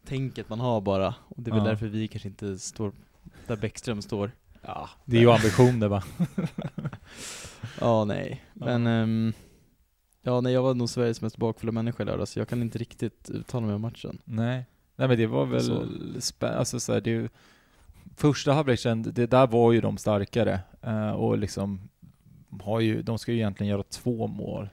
Tänket 0.06 0.50
man 0.50 0.60
har 0.60 0.82
bara. 0.82 1.16
Och 1.28 1.44
det 1.44 1.52
är 1.52 1.56
väl 1.56 1.64
ja. 1.64 1.70
därför 1.70 1.88
vi 1.88 2.08
kanske 2.08 2.28
inte 2.28 2.60
står 2.60 2.92
där 3.48 3.56
Bäckström 3.56 4.02
står. 4.02 4.32
Ja, 4.62 4.90
det 5.06 5.18
är 5.18 5.22
ju 5.22 5.32
ambitioner 5.32 5.88
va? 5.88 6.04
ja, 7.80 8.06
nej. 8.06 8.44
Men 8.54 8.88
um, 8.88 9.34
Ja, 10.28 10.42
nej 10.42 10.54
jag 10.54 10.64
var 10.64 10.74
nog 10.74 10.90
Sveriges 10.90 11.22
mest 11.22 11.38
bakfulla 11.38 11.72
människa 11.72 12.06
där, 12.06 12.26
så 12.26 12.40
jag 12.40 12.48
kan 12.48 12.62
inte 12.62 12.78
riktigt 12.78 13.30
uttala 13.30 13.66
mig 13.66 13.76
om 13.76 13.82
matchen. 13.82 14.18
Nej. 14.26 14.66
Nej 14.96 15.08
men 15.08 15.18
det 15.18 15.28
var 15.28 15.46
väl 15.46 16.22
spännande, 16.22 16.60
alltså 16.60 16.80
så 16.80 16.94
här, 16.94 17.02
det 17.02 17.30
första 18.16 18.54
halvleken, 18.54 19.04
det 19.04 19.26
där 19.26 19.48
var 19.48 19.72
ju 19.72 19.82
de 19.82 19.98
starkare 19.98 20.60
uh, 20.88 21.12
och 21.12 21.38
liksom 21.38 21.90
har 22.62 22.80
ju, 22.80 23.02
de 23.02 23.20
ska 23.20 23.32
ju 23.32 23.38
egentligen 23.38 23.72
göra 23.72 23.84
två 23.84 24.28
mål. 24.28 24.70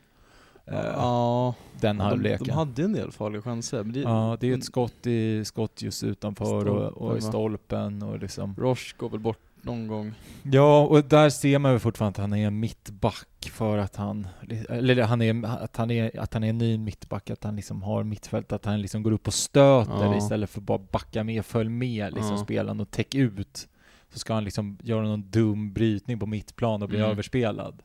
Uh, 0.69 0.79
ja, 0.79 1.55
den 1.81 2.01
halvleken. 2.01 2.39
De, 2.39 2.51
de 2.51 2.57
hade 2.57 2.83
en 2.83 2.93
del 2.93 3.13
farliga 3.13 3.43
chanser. 3.43 3.83
Men 3.83 3.93
det, 3.93 4.01
ja, 4.01 4.37
det 4.41 4.51
är 4.51 4.59
ett 4.59 4.65
skott, 4.65 5.07
i, 5.07 5.45
skott 5.45 5.83
just 5.83 6.03
utanför 6.03 6.45
stolpen, 6.45 6.73
och, 6.73 7.11
och 7.11 7.19
i 7.19 7.21
stolpen 7.21 8.03
och 8.03 8.19
liksom. 8.19 8.55
Roche 8.59 8.95
går 8.97 9.09
väl 9.09 9.21
bort 9.21 9.39
någon 9.63 9.87
gång. 9.87 10.15
Ja, 10.43 10.87
och 10.87 11.05
där 11.05 11.31
ser 11.31 11.59
man 11.59 11.73
ju 11.73 11.79
fortfarande 11.79 12.17
att 12.17 12.31
han 12.31 12.39
är 12.39 12.51
mittback 12.51 13.51
för 13.53 13.79
att 13.79 13.97
han, 13.97 14.27
eller 14.69 15.03
han 15.03 15.23
är, 15.23 15.47
att 15.47 15.77
han 15.77 15.91
är, 15.91 16.21
att 16.21 16.35
han 16.35 16.45
är 16.45 16.53
ny 16.53 16.79
mittback, 16.79 17.31
att 17.31 17.45
han 17.45 17.57
liksom 17.57 17.83
har 17.83 18.05
mittfält, 18.05 18.53
att 18.53 18.65
han 18.65 18.83
liksom 18.83 19.03
går 19.03 19.13
upp 19.13 19.27
och 19.27 19.35
stöter 19.35 20.05
ja. 20.05 20.17
istället 20.17 20.51
för 20.51 20.61
bara 20.61 20.79
backa 20.79 21.25
med, 21.25 21.47
följ 21.47 21.71
med 21.71 22.15
liksom 22.15 22.37
ja. 22.37 22.45
spelaren 22.45 22.81
och 22.81 22.91
täck 22.91 23.15
ut. 23.15 23.69
Så 24.13 24.19
ska 24.19 24.35
han 24.35 24.45
liksom 24.45 24.79
göra 24.83 25.03
någon 25.03 25.31
dum 25.31 25.73
brytning 25.73 26.19
på 26.19 26.27
mittplan 26.27 26.83
och 26.83 26.89
bli 26.89 26.99
mm. 26.99 27.11
överspelad. 27.11 27.83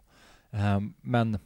Um, 0.51 0.93
men 1.01 1.38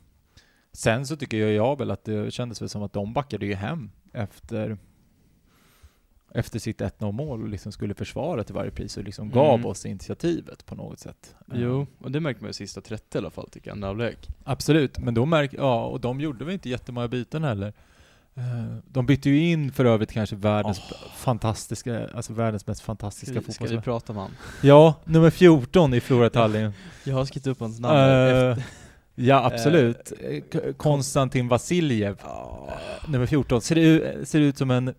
sen 0.73 1.07
så 1.07 1.15
tycker 1.15 1.37
jag, 1.37 1.51
jag 1.51 1.77
väl 1.77 1.91
att 1.91 2.03
det 2.03 2.33
kändes 2.33 2.61
väl 2.61 2.69
som 2.69 2.83
att 2.83 2.93
de 2.93 3.13
backade 3.13 3.45
ju 3.45 3.53
hem 3.53 3.91
efter 4.13 4.77
efter 6.33 6.59
sitt 6.59 6.81
1-0 6.81 7.11
mål 7.11 7.41
och 7.41 7.49
liksom 7.49 7.71
skulle 7.71 7.93
försvara 7.93 8.43
till 8.43 8.55
varje 8.55 8.71
pris 8.71 8.97
och 8.97 9.03
liksom 9.03 9.31
mm. 9.31 9.35
gav 9.35 9.65
oss 9.65 9.85
initiativet 9.85 10.65
på 10.65 10.75
något 10.75 10.99
sätt. 10.99 11.35
Jo, 11.53 11.87
och 11.99 12.11
det 12.11 12.19
märkte 12.19 12.43
man 12.43 12.49
ju 12.49 12.53
sista 12.53 12.81
30 12.81 13.17
i 13.17 13.17
alla 13.17 13.29
fall 13.29 13.49
tycker 13.49 13.67
jag, 13.67 13.75
andra 13.75 13.87
halvlek. 13.87 14.29
Absolut, 14.43 14.99
men 14.99 15.13
då 15.13 15.25
märk, 15.25 15.53
ja, 15.53 15.85
och 15.85 15.99
de 15.99 16.21
gjorde 16.21 16.45
väl 16.45 16.53
inte 16.53 16.69
jättemånga 16.69 17.07
byten 17.07 17.43
heller. 17.43 17.73
Eh, 18.35 18.43
de 18.87 19.05
bytte 19.05 19.29
ju 19.29 19.39
in 19.39 19.71
för 19.71 19.85
övrigt 19.85 20.11
kanske 20.11 20.35
världens 20.35 20.79
oh. 20.79 20.97
fantastiska, 21.17 22.07
alltså 22.07 22.33
världens 22.33 22.67
mest 22.67 22.81
fantastiska 22.81 23.35
fotbollsspelare. 23.35 23.69
Ska 23.69 23.77
vi 23.77 23.83
prata 23.83 24.13
om 24.13 24.19
han? 24.19 24.31
Ja, 24.61 24.95
nummer 25.05 25.29
14 25.29 25.93
i 25.93 26.01
Flora 26.01 26.29
Tallinn. 26.29 26.73
jag 27.03 27.15
har 27.15 27.25
skrivit 27.25 27.47
upp 27.47 27.59
hans 27.59 27.79
namn 27.79 27.97
uh, 27.97 28.51
efter. 28.51 28.80
Ja, 29.15 29.45
absolut. 29.45 30.13
Uh, 30.23 30.73
Konstantin 30.73 31.47
Vasiljev, 31.47 32.17
oh. 32.23 32.69
nummer 33.07 33.25
14. 33.25 33.61
Ser, 33.61 33.75
ut, 33.75 34.27
ser 34.27 34.39
ut 34.39 34.57
som 34.57 34.71
en 34.71 34.93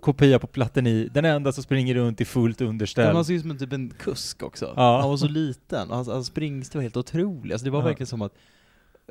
kopia 0.00 0.38
på 0.38 0.46
Platini, 0.46 1.08
den 1.08 1.24
enda 1.24 1.52
som 1.52 1.64
springer 1.64 1.94
runt 1.94 2.20
i 2.20 2.24
fullt 2.24 2.60
underställ. 2.60 3.14
Han 3.14 3.24
ser 3.24 3.34
ut 3.34 3.40
som 3.40 3.50
en, 3.50 3.58
typ 3.58 3.72
en 3.72 3.90
kusk 3.90 4.42
också. 4.42 4.72
Ja. 4.76 5.00
Han 5.00 5.10
var 5.10 5.16
så 5.16 5.28
liten, 5.28 5.90
och 5.90 5.96
hans, 5.96 6.08
hans 6.08 6.26
springstil 6.26 6.78
var 6.78 6.82
helt 6.82 6.96
otrolig. 6.96 7.52
Alltså 7.52 7.64
det 7.64 7.70
var 7.70 7.80
ja. 7.80 7.86
verkligen 7.86 8.06
som 8.06 8.22
att 8.22 8.32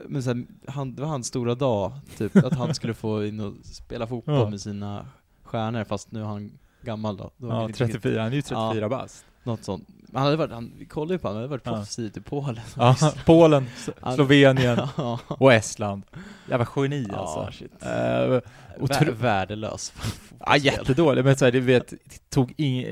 men 0.08 0.22
här, 0.22 0.46
han, 0.68 0.96
det 0.96 1.02
var 1.02 1.10
hans 1.10 1.28
stora 1.28 1.56
dag, 1.56 1.92
typ, 2.18 2.36
att 2.36 2.54
han 2.54 2.76
skulle 2.76 2.94
få 2.94 3.26
in 3.26 3.40
och 3.40 3.54
spela 3.64 4.08
fotboll 4.08 4.36
ja. 4.36 4.50
med 4.50 4.62
sina 4.62 5.08
stjärnor, 5.44 5.84
fast 5.84 6.12
nu 6.12 6.20
är 6.20 6.26
han 6.26 6.52
gammal 6.82 7.18
då. 7.18 7.32
då 7.38 7.48
ja, 7.48 7.70
34, 7.76 8.22
han 8.22 8.32
är 8.32 8.36
ju 8.36 8.42
34 8.42 8.76
ja, 8.76 8.90
bast. 8.90 9.26
Något 9.44 9.64
sånt. 9.64 9.88
Han 10.14 10.24
hade 10.24 10.36
varit, 10.36 10.52
han, 10.52 10.74
vi 10.78 10.86
kollade 10.86 11.14
ju 11.14 11.20
på 11.20 11.28
honom, 11.28 11.36
han 11.36 11.50
hade 11.50 11.52
varit 11.52 11.64
proffs 11.64 12.00
i 12.00 12.10
typ 12.10 12.26
Polen. 12.26 12.60
Ja, 12.78 12.96
Polen, 13.26 13.68
Slovenien 14.16 14.80
och 15.28 15.54
Estland. 15.54 16.04
Jävla 16.50 16.68
geni 16.76 17.08
alltså. 17.14 17.50
Shit. 17.52 17.72
Uh, 17.84 18.40
Vär, 18.88 19.12
värdelös. 19.12 19.94
Ja, 20.46 20.58
jättedålig, 20.58 21.26
men 21.26 21.38
så 21.38 21.46
här, 21.46 21.52
det 21.52 21.60
vet, 21.60 21.94
tog 22.30 22.54
ing, 22.58 22.86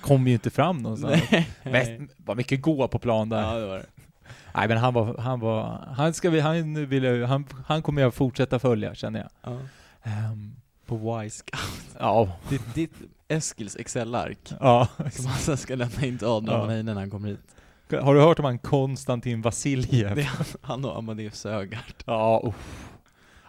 kom 0.00 0.26
ju 0.26 0.32
inte 0.32 0.50
fram 0.50 0.78
någonstans. 0.78 1.22
Nej. 1.62 2.08
var 2.16 2.34
mycket 2.34 2.62
gå 2.62 2.88
på 2.88 2.98
plan 2.98 3.28
där. 3.28 3.42
Ja, 3.42 3.54
det 3.54 3.66
var 3.66 3.76
det. 3.76 3.86
Nej 4.54 4.68
men 4.68 4.78
han 4.78 4.94
var, 4.94 5.18
han 5.18 5.40
var, 5.40 5.88
han 5.96 6.14
ska 6.14 6.30
vi, 6.30 6.40
han 6.40 6.86
vill, 6.86 7.24
han, 7.24 7.46
han 7.66 7.82
kommer 7.82 8.02
jag 8.02 8.14
fortsätta 8.14 8.58
följa 8.58 8.94
känner 8.94 9.20
jag. 9.20 9.30
Ja. 9.42 9.58
Um, 10.30 10.56
på 10.86 11.22
Y-scout. 11.24 11.96
Ja. 11.98 12.28
Ditt, 12.48 12.74
ditt 12.74 12.92
Eskils 13.30 13.76
Excel-ark. 13.76 14.52
Ja. 14.60 14.88
Som 15.12 15.26
han 15.26 15.38
sen 15.38 15.56
ska 15.56 15.74
lämna 15.74 16.04
in 16.04 16.18
till 16.18 16.26
Adrian 16.26 16.76
ja. 16.76 16.82
när 16.82 16.94
han 16.94 17.10
kommer 17.10 17.28
hit. 17.28 17.40
Har 18.02 18.14
du 18.14 18.20
hört 18.20 18.38
om 18.38 18.44
han 18.44 18.58
Konstantin 18.58 19.42
Vasiljev? 19.42 20.16
Det 20.16 20.22
är 20.22 20.30
han 20.60 20.84
och 20.84 20.98
Amadeus 20.98 21.40
Sögaard. 21.40 21.94
Ja, 22.04 22.42
uff. 22.44 22.90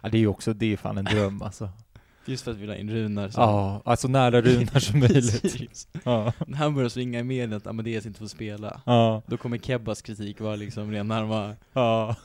Ja, 0.01 0.09
det 0.09 0.17
är 0.17 0.19
ju 0.19 0.27
också, 0.27 0.53
det 0.53 0.73
är 0.73 0.77
fan 0.77 0.97
en 0.97 1.05
dröm 1.05 1.41
alltså. 1.41 1.69
Just 2.25 2.43
för 2.43 2.51
att 2.51 2.57
vi 2.57 2.61
vill 2.61 2.69
ha 2.69 2.75
in 2.75 2.89
Runar 2.89 3.29
som... 3.29 3.43
Ja, 3.43 3.81
alltså 3.85 4.07
nära 4.07 4.41
Runar 4.41 4.79
som 4.79 4.99
möjligt. 4.99 5.87
ja. 6.03 6.33
När 6.47 6.57
han 6.57 6.75
börjar 6.75 6.89
svinga 6.89 7.19
i 7.19 7.23
medien 7.23 7.53
att 7.53 7.67
Amadeus 7.67 8.05
inte 8.05 8.19
får 8.19 8.27
spela, 8.27 8.81
ja. 8.85 9.21
då 9.25 9.37
kommer 9.37 9.57
Kebbas 9.57 10.01
kritik 10.01 10.39
vara 10.39 10.55
liksom 10.55 10.91
ren 10.91 11.07
närmare. 11.07 11.55
Ja. 11.73 12.15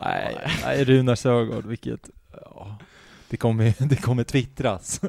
nej, 0.00 0.36
nej, 0.64 0.84
Runar 0.84 1.14
Sögaard, 1.14 1.66
vilket... 1.66 2.10
Ja. 2.32 2.76
Det 3.28 3.36
kommer, 3.36 3.74
det 3.88 3.96
kommer 3.96 4.24
twittras. 4.24 5.00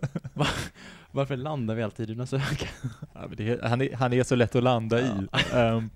Va? 1.12 1.22
Varför 1.22 1.38
landar 1.38 1.76
vi 1.76 1.84
alltid 1.84 2.10
i 2.10 2.14
Runar 2.14 2.26
Sögaard? 2.26 2.68
Ja, 3.38 3.68
han, 3.70 3.82
är, 3.82 3.96
han 3.96 4.14
är 4.14 4.24
så 4.24 4.36
lätt 4.36 4.56
att 4.56 4.64
landa 4.64 5.02
i. 5.02 5.10
Um, 5.56 5.90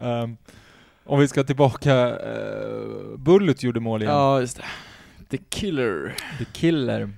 um, 0.00 0.36
om 1.04 1.20
vi 1.20 1.28
ska 1.28 1.44
tillbaka, 1.44 2.18
uh, 2.18 3.16
Bullet 3.18 3.62
gjorde 3.62 3.80
mål 3.80 4.02
igen. 4.02 4.14
Ja, 4.14 4.40
just 4.40 4.56
det. 4.56 4.64
The 5.28 5.44
Killer. 5.48 6.16
The 6.38 6.44
Killer. 6.44 7.12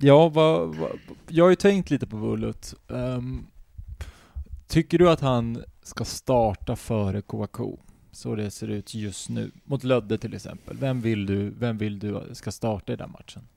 Ja, 0.00 0.28
vad, 0.28 0.74
vad, 0.74 0.90
jag 1.28 1.44
har 1.44 1.50
ju 1.50 1.56
tänkt 1.56 1.90
lite 1.90 2.06
på 2.06 2.16
Bullet. 2.16 2.74
Um, 2.88 3.46
tycker 4.66 4.98
du 4.98 5.10
att 5.10 5.20
han 5.20 5.64
ska 5.82 6.04
starta 6.04 6.76
före 6.76 7.22
Kouakou? 7.22 7.78
Så 8.12 8.34
det 8.34 8.50
ser 8.50 8.68
ut 8.68 8.94
just 8.94 9.28
nu. 9.28 9.50
Mot 9.64 9.84
Lödde 9.84 10.18
till 10.18 10.34
exempel. 10.34 10.76
Vem 10.76 11.00
vill 11.00 11.26
du, 11.26 11.50
vem 11.50 11.78
vill 11.78 11.98
du 11.98 12.30
ska 12.32 12.52
starta 12.52 12.92
i 12.92 12.96
den 12.96 13.10
matchen? 13.10 13.48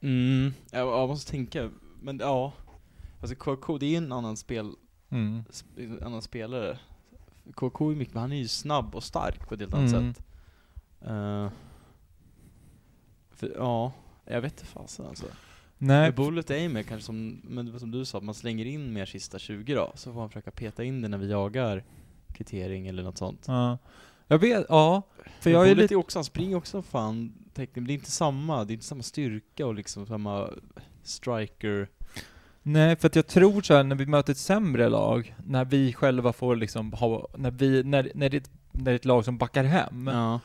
Mm, 0.00 0.52
jag, 0.70 0.88
jag 0.88 1.08
måste 1.08 1.30
tänka. 1.30 1.70
Men 2.00 2.18
ja. 2.18 2.52
Alltså 3.20 3.36
Kouakou, 3.36 3.78
det 3.78 3.94
är 3.94 3.98
en 3.98 4.12
annan 4.12 4.36
spel 4.36 4.72
mm. 5.08 5.44
en 5.76 6.02
annan 6.02 6.22
spelare. 6.22 6.78
KK 7.54 7.90
är 7.90 7.94
mycket, 7.94 8.14
men 8.14 8.20
han 8.20 8.32
är 8.32 8.36
ju 8.36 8.48
snabb 8.48 8.94
och 8.94 9.04
stark 9.04 9.48
på 9.48 9.54
ett 9.54 9.60
helt 9.60 9.74
annat 9.74 9.92
mm. 9.92 10.14
sätt. 10.14 10.24
Uh, 11.06 11.48
för, 13.30 13.52
ja, 13.56 13.92
jag 14.24 14.40
vet 14.40 14.52
inte 14.52 14.66
fasen 14.66 15.06
alltså. 15.06 15.26
Nej. 15.78 16.12
Bullet 16.12 16.50
Aimer 16.50 16.82
kanske 16.82 17.06
som, 17.06 17.40
men 17.44 17.80
som 17.80 17.90
du 17.90 18.04
sa, 18.04 18.20
man 18.20 18.34
slänger 18.34 18.64
in 18.64 18.92
mer 18.92 19.06
sista 19.06 19.38
20 19.38 19.74
då, 19.74 19.92
så 19.94 20.12
får 20.12 20.20
man 20.20 20.28
försöka 20.28 20.50
peta 20.50 20.84
in 20.84 21.02
det 21.02 21.08
när 21.08 21.18
vi 21.18 21.30
jagar 21.30 21.84
kvittering 22.34 22.86
eller 22.86 23.02
något 23.02 23.18
sånt. 23.18 23.44
Ja. 23.46 23.78
Jag 24.26 24.38
vet, 24.38 24.66
ja. 24.68 25.02
För 25.40 25.50
jag 25.50 25.68
är 25.68 25.74
lite... 25.74 25.94
Är 25.94 25.96
också, 25.96 26.18
han 26.18 26.24
springer 26.24 26.56
också 26.56 26.82
fan, 26.82 27.32
men 27.58 27.84
det 27.84 27.92
är 27.92 27.94
inte 27.94 28.10
samma, 28.10 28.64
det 28.64 28.72
är 28.72 28.74
inte 28.74 28.86
samma 28.86 29.02
styrka 29.02 29.66
och 29.66 29.74
liksom 29.74 30.06
samma 30.06 30.50
striker 31.02 31.88
Nej, 32.62 32.96
för 32.96 33.06
att 33.06 33.16
jag 33.16 33.26
tror 33.26 33.62
så 33.62 33.74
här, 33.74 33.82
när 33.84 33.96
vi 33.96 34.06
möter 34.06 34.32
ett 34.32 34.38
sämre 34.38 34.88
lag, 34.88 35.34
när 35.46 35.64
vi 35.64 35.92
själva 35.92 36.32
får 36.32 36.56
liksom 36.56 36.92
ha, 36.92 37.28
när 37.36 37.50
vi, 37.50 37.82
när, 37.84 38.10
när, 38.14 38.28
det, 38.28 38.50
när 38.72 38.84
det 38.84 38.90
är 38.90 38.94
ett 38.94 39.04
lag 39.04 39.24
som 39.24 39.38
backar 39.38 39.64
hem, 39.64 40.10
ja. 40.12 40.40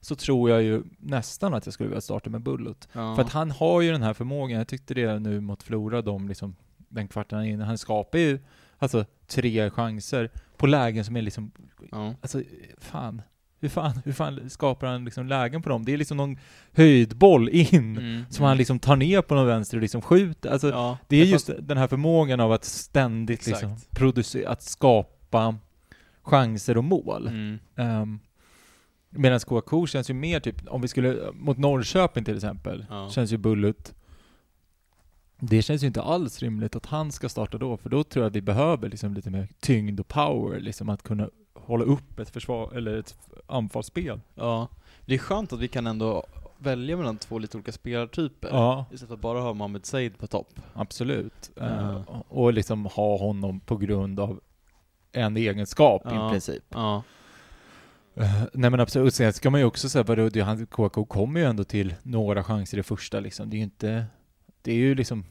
så 0.00 0.14
tror 0.14 0.50
jag 0.50 0.62
ju 0.62 0.82
nästan 0.98 1.54
att 1.54 1.66
jag 1.66 1.72
skulle 1.72 1.88
vilja 1.88 2.00
starta 2.00 2.30
med 2.30 2.40
Bullut. 2.40 2.88
Ja. 2.92 3.14
För 3.14 3.22
att 3.22 3.32
han 3.32 3.50
har 3.50 3.80
ju 3.80 3.92
den 3.92 4.02
här 4.02 4.14
förmågan, 4.14 4.58
jag 4.58 4.68
tyckte 4.68 4.94
det 4.94 5.18
nu 5.18 5.40
mot 5.40 5.62
Flora, 5.62 6.02
de 6.02 6.28
liksom, 6.28 6.56
den 6.76 7.08
kvarten 7.08 7.44
inne, 7.44 7.64
han 7.64 7.78
skapar 7.78 8.18
ju 8.18 8.38
alltså 8.78 9.04
tre 9.26 9.70
chanser 9.70 10.30
på 10.56 10.66
lägen 10.66 11.04
som 11.04 11.16
är 11.16 11.22
liksom, 11.22 11.50
ja. 11.90 12.14
alltså 12.22 12.42
fan, 12.78 13.22
hur 13.60 13.68
fan, 13.68 14.00
hur 14.04 14.12
fan 14.12 14.50
skapar 14.50 14.86
han 14.86 15.04
liksom 15.04 15.26
lägen 15.26 15.62
på 15.62 15.68
dem? 15.68 15.84
Det 15.84 15.92
är 15.92 15.96
liksom 15.96 16.16
någon 16.16 16.36
höjdboll 16.72 17.48
in, 17.48 17.96
Mm, 17.96 18.24
som 18.30 18.44
han 18.44 18.56
liksom 18.56 18.78
tar 18.78 18.96
ner 18.96 19.22
på 19.22 19.34
någon 19.34 19.46
vänster 19.46 19.76
och 19.76 19.82
liksom 19.82 20.02
skjuter. 20.02 20.50
Alltså, 20.50 20.68
ja. 20.68 20.98
det 21.08 21.16
är 21.16 21.24
just 21.24 21.46
fast- 21.46 21.58
den 21.68 21.78
här 21.78 21.86
förmågan 21.86 22.40
av 22.40 22.52
att 22.52 22.64
ständigt 22.64 23.38
Exakt. 23.40 23.62
liksom 23.62 23.76
producera, 23.90 24.50
att 24.50 24.62
skapa 24.62 25.56
chanser 26.22 26.76
och 26.78 26.84
mål. 26.84 27.26
Mm. 27.26 27.58
Um, 28.02 28.20
Medan 29.10 29.40
Kouakou 29.40 29.86
känns 29.86 30.10
ju 30.10 30.14
mer 30.14 30.40
typ, 30.40 30.56
om 30.68 30.80
vi 30.82 30.88
skulle, 30.88 31.18
mot 31.32 31.58
Norrköping 31.58 32.24
till 32.24 32.36
exempel, 32.36 32.86
Ja. 32.90 33.10
känns 33.10 33.32
ju 33.32 33.36
Bullut 33.36 33.94
det 35.40 35.62
känns 35.62 35.82
ju 35.82 35.86
inte 35.86 36.02
alls 36.02 36.42
rimligt 36.42 36.76
att 36.76 36.86
han 36.86 37.12
ska 37.12 37.28
starta 37.28 37.58
då, 37.58 37.76
för 37.76 37.90
då 37.90 38.04
tror 38.04 38.24
jag 38.24 38.30
att 38.30 38.36
vi 38.36 38.42
behöver 38.42 38.88
liksom 38.88 39.14
lite 39.14 39.30
mer 39.30 39.48
tyngd 39.60 40.00
och 40.00 40.08
power, 40.08 40.60
liksom 40.60 40.88
att 40.88 41.02
kunna 41.02 41.28
hålla 41.54 41.84
upp 41.84 42.18
ett 42.18 42.30
försvar, 42.30 42.72
eller 42.76 42.96
ett 42.96 43.16
anfallsspel. 43.48 44.20
ja. 44.34 44.68
Det 45.06 45.14
är 45.14 45.18
skönt 45.18 45.52
att 45.52 45.60
vi 45.60 45.68
kan 45.68 45.86
ändå 45.86 46.24
välja 46.58 46.96
mellan 46.96 47.16
två 47.18 47.38
lite 47.38 47.56
olika 47.56 47.72
spelartyper. 47.72 48.48
Ja, 48.52 48.84
Istället 48.92 49.08
för 49.08 49.14
att 49.14 49.20
bara 49.20 49.40
ha 49.40 49.52
Mohamed 49.54 49.86
Said 49.86 50.18
på 50.18 50.26
topp. 50.26 50.60
absolut. 50.74 51.50
Ja. 51.56 51.64
Eh, 51.64 52.02
och 52.28 52.52
liksom 52.52 52.86
ha 52.86 53.18
honom 53.18 53.60
på 53.60 53.76
grund 53.76 54.20
av 54.20 54.40
en 55.12 55.36
egenskap 55.36 56.02
Ja. 56.04 56.28
i 56.28 56.30
princip. 56.30 56.64
Ja. 56.68 57.02
Uh, 58.18 58.44
nej 58.52 58.70
men 58.70 58.80
absolut, 58.80 59.14
sen 59.14 59.32
ska 59.32 59.50
man 59.50 59.60
ju 59.60 59.66
också 59.66 59.88
säga, 59.88 60.02
vadå, 60.04 60.28
det, 60.28 60.40
han, 60.40 60.66
KK 60.66 61.04
kommer 61.04 61.40
ju 61.40 61.46
ändå 61.46 61.64
till 61.64 61.94
några 62.02 62.44
chanser 62.44 62.78
i 62.78 62.82
första 62.82 63.20
liksom. 63.20 63.50
Det 63.50 63.56
är 63.56 63.58
ju 63.58 63.64
inte, 63.64 64.06
det 64.62 64.70
är 64.72 64.76
ju 64.76 64.94
liksom, 64.94 65.24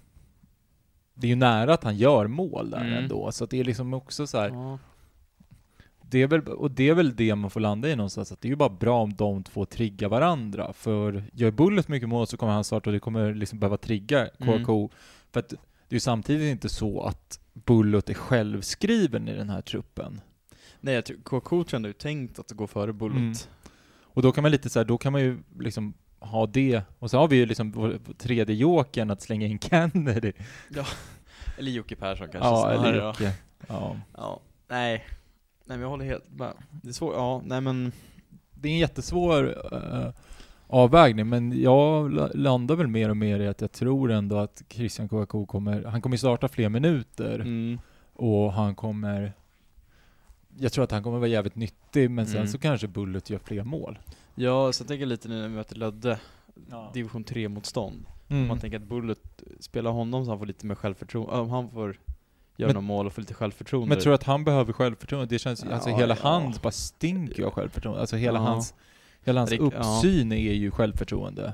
det 1.14 1.28
är 1.28 1.30
ju 1.30 1.36
nära 1.36 1.74
att 1.74 1.84
han 1.84 1.98
gör 1.98 2.28
mål 2.28 2.70
där 2.70 2.82
Mm. 2.82 2.94
ändå, 2.94 3.32
så 3.32 3.44
att 3.44 3.50
det 3.50 3.60
är 3.60 3.64
liksom 3.64 3.94
också 3.94 4.28
så 4.28 4.38
här, 4.40 4.50
ja. 4.50 4.80
Det 6.10 6.22
är 6.22 6.28
väl, 6.28 6.42
och 6.42 6.72
det 6.72 6.90
är 6.90 6.94
väl 6.94 7.16
det 7.16 7.36
man 7.36 7.50
får 7.50 7.60
landa 7.60 7.90
i 7.90 7.96
någonstans, 7.96 8.32
att 8.32 8.42
det 8.42 8.48
är 8.48 8.50
ju 8.50 8.56
bara 8.56 8.70
bra 8.70 9.02
om 9.02 9.14
de 9.14 9.44
två 9.44 9.66
triggar 9.66 10.10
varandra, 10.10 10.74
för 10.74 11.24
gör 11.34 11.52
Bullet 11.52 11.88
mycket 11.88 12.10
mål 12.10 12.28
så 12.28 12.38
kommer 12.38 12.54
han 12.54 12.64
starta 12.64 12.90
och 12.90 12.94
det 12.94 13.00
kommer 13.00 13.34
liksom 13.34 13.60
behöva 13.60 13.78
trigga 13.78 14.30
Mm. 14.40 14.66
KK, 14.66 14.92
för 15.32 15.40
att 15.40 15.50
det 15.50 15.56
är 15.90 15.96
ju 15.96 16.00
samtidigt 16.00 16.52
inte 16.52 16.70
så 16.70 17.02
att 17.02 17.40
Bullet 17.54 18.10
är 18.10 18.14
självskriven 18.14 19.28
i 19.28 19.34
den 19.34 19.50
här 19.50 19.62
truppen. 19.62 20.22
Nej, 20.80 20.94
jag 20.94 21.06
tror 21.06 21.18
KK 21.18 21.64
tror 21.64 21.86
är 21.86 21.94
tänkt 21.94 22.40
att 22.40 22.52
gå 22.52 22.68
före 22.68 22.94
Bullet. 22.94 23.18
Mm. 23.18 23.34
Och 24.02 24.22
då 24.22 24.32
kan 24.32 24.42
man 24.42 24.52
lite 24.52 24.70
så 24.70 24.80
här, 24.80 24.86
då 24.86 24.98
kan 24.98 25.12
man 25.12 25.22
ju 25.22 25.38
liksom 25.60 25.94
ha 26.20 26.46
det, 26.46 26.82
och 27.00 27.12
så 27.12 27.18
har 27.18 27.28
vi 27.28 27.36
ju 27.36 27.46
liksom 27.46 28.00
tredje 28.18 28.56
jokern 28.56 29.12
att 29.12 29.22
slänga 29.22 29.48
in 29.48 29.60
Kennedy. 29.60 30.34
Eller 31.58 31.72
Jocke 31.72 31.96
Persson 31.96 32.28
kanske 32.32 32.50
Ja, 32.50 32.62
snarare, 32.62 32.90
eller 32.90 33.00
ja. 33.00 33.08
Jocke. 33.08 33.34
Ja. 33.68 33.98
Ja, 34.18 34.40
nej. 34.68 35.06
Nej 35.68 35.78
men 35.78 35.82
jag 35.82 35.90
håller 35.90 36.06
helt 36.06 36.32
med. 36.32 36.54
Det 36.84 36.90
är 36.90 36.94
svårt, 36.94 37.14
ja, 37.16 37.42
nej 37.46 37.62
men... 37.62 37.92
Det 38.60 38.70
är 38.70 38.74
en 38.74 38.78
jättesvår 38.80 39.44
uh, 39.74 40.10
avvägning, 40.68 41.30
men 41.30 41.62
jag 41.62 42.14
la- 42.14 42.30
landar 42.34 42.76
väl 42.76 42.88
mer 42.88 43.10
och 43.10 43.18
mer 43.18 43.40
i 43.40 43.48
att 43.48 43.62
jag 43.62 43.72
tror 43.72 44.12
ändå 44.12 44.38
att 44.38 44.64
Christian 44.70 45.10
Kouakou 45.10 45.46
kommer, 45.46 45.84
han 45.84 46.02
kommer 46.02 46.18
starta 46.18 46.48
fler 46.48 46.70
minuter, 46.70 47.40
Mm. 47.40 47.80
och 48.14 48.54
han 48.54 48.76
kommer 48.76 49.34
jag 50.60 50.72
tror 50.74 50.84
att 50.84 50.92
han 50.92 51.04
kommer 51.04 51.18
vara 51.18 51.28
jävligt 51.30 51.56
nyttig, 51.56 52.12
men 52.12 52.26
sen 52.28 52.36
Mm. 52.36 52.48
så 52.48 52.58
kanske 52.58 52.88
Bullet 52.88 53.30
gör 53.30 53.40
fler 53.40 53.64
mål. 53.64 54.00
Ja, 54.36 54.72
så 54.72 54.82
jag 54.82 54.88
tänker 54.88 55.06
lite 55.06 55.28
nu 55.30 55.36
när 55.42 55.48
vi 55.48 55.56
möter 55.56 55.76
Lödde, 55.76 56.20
Ja. 56.70 56.92
division 56.94 57.24
3-motstånd. 57.26 58.06
Mm. 58.28 58.48
Man 58.48 58.60
tänker 58.60 58.78
att 58.78 58.84
Bullet 58.88 59.44
spelar 59.60 59.92
honom 59.92 60.26
så 60.26 60.32
han 60.32 60.40
får 60.40 60.46
lite 60.46 60.66
mer 60.66 60.76
självförtroende, 60.76 61.36
om 61.42 61.50
han 61.50 61.70
får 61.70 62.00
göra 62.58 62.68
Men- 62.68 62.74
några 62.74 62.88
mål 62.88 63.06
och 63.08 63.14
få 63.14 63.22
lite 63.22 63.34
självförtroende. 63.34 63.96
Men 63.96 64.04
tror 64.04 64.14
att 64.14 64.24
han 64.24 64.44
behöver 64.44 64.74
självförtroende? 64.74 65.36
Det 65.36 65.40
känns, 65.40 65.64
alltså 65.64 65.90
Ja, 65.90 65.98
hela 65.98 66.18
ja. 66.24 66.30
hans 66.30 66.62
bara 66.62 66.72
stinker 66.72 67.38
ju 67.38 67.46
av 67.46 67.52
självförtroende. 67.52 68.02
Alltså 68.02 68.16
hela 68.16 68.40
Ja. 68.40 68.44
hans, 68.46 68.74
hela 69.26 69.42
hans 69.42 69.52
Rik- 69.52 69.60
uppsyn 69.62 70.32
är 70.32 70.54
ju 70.54 70.72
självförtroende. 70.72 71.54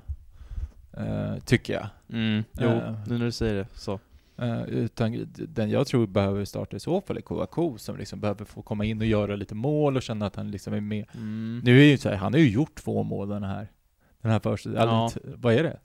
Eh, 0.97 1.37
tycker 1.45 1.73
jag. 1.73 1.87
Mm, 2.09 2.43
jo, 2.59 2.67
Eh. 2.69 2.93
nu 3.07 3.17
när 3.17 3.25
du 3.25 3.31
säger 3.31 3.53
det 3.53 3.67
så. 3.73 3.99
Eh, 4.37 4.63
utan 4.63 5.27
den 5.35 5.69
jag 5.69 5.87
tror 5.87 6.07
behöver 6.07 6.45
starta 6.45 6.75
i 6.77 6.79
så 6.79 7.01
fall 7.01 7.17
är 7.17 7.21
Kouakou 7.21 7.77
som 7.77 7.97
liksom 7.97 8.19
behöver 8.19 8.45
få 8.45 8.61
komma 8.61 8.85
in 8.85 8.99
och 9.01 9.05
göra 9.07 9.35
lite 9.35 9.55
mål 9.55 9.95
och 9.95 10.01
känna 10.03 10.25
att 10.25 10.35
han 10.35 10.51
liksom 10.51 10.73
är 10.73 10.81
med. 10.81 11.05
Mm. 11.13 11.61
Nu 11.63 11.79
är 11.81 11.85
ju 11.85 11.97
så 11.97 12.09
här, 12.09 12.15
han 12.15 12.33
har 12.33 12.39
ju 12.39 12.49
gjort 12.49 12.75
två 12.75 13.03
mål 13.03 13.29
den 13.29 13.43
här, 13.43 13.67
den 14.21 14.31
här 14.31 14.39
första, 14.39 14.69
Ja. 14.73 15.09
vad 15.23 15.53
är 15.53 15.63
det? 15.63 15.79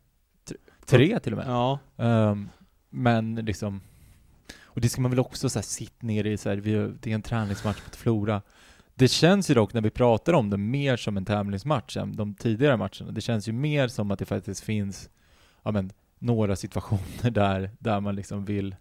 Tre- 0.87 1.19
till 1.21 1.33
och 1.33 1.39
med. 1.39 1.47
Ja, 1.49 1.79
Ehm, 1.97 2.49
men 2.91 3.35
liksom, 3.35 3.81
och 4.79 4.83
det 4.83 4.89
ska 4.89 5.01
man 5.01 5.11
väl 5.11 5.21
också 5.21 5.49
så 5.49 5.59
här, 5.59 5.65
sitta 5.65 6.07
ner 6.07 6.27
i, 6.27 6.37
så 6.37 6.49
här, 6.49 6.57
vi, 6.57 6.93
det 7.01 7.11
är 7.11 7.15
en 7.15 7.23
träningsmatch 7.23 7.79
mot 7.85 7.97
Flora. 7.97 8.43
Det 8.95 9.09
känns 9.09 9.51
ju 9.51 9.55
dock 9.55 9.75
när 9.75 9.81
vi 9.81 9.91
pratar 9.91 10.33
om 10.33 10.51
det 10.51 10.57
mer 10.57 10.97
som 10.97 11.17
en 11.17 11.25
tävlingsmatch 11.25 11.97
än 11.97 12.17
de 12.17 12.35
tidigare 12.35 12.77
matcherna. 12.77 13.11
Det 13.11 13.21
känns 13.21 13.49
ju 13.49 13.53
mer 13.53 13.89
som 13.89 14.11
att 14.11 14.19
det 14.19 14.25
faktiskt 14.25 14.61
finns, 14.61 15.11
ja 15.63 15.71
men, 15.71 15.93
några 16.19 16.57
situationer 16.57 17.31
där, 17.31 17.71
där 17.79 18.01
man 18.01 18.17
liksom 18.17 18.45
vill, 18.45 18.77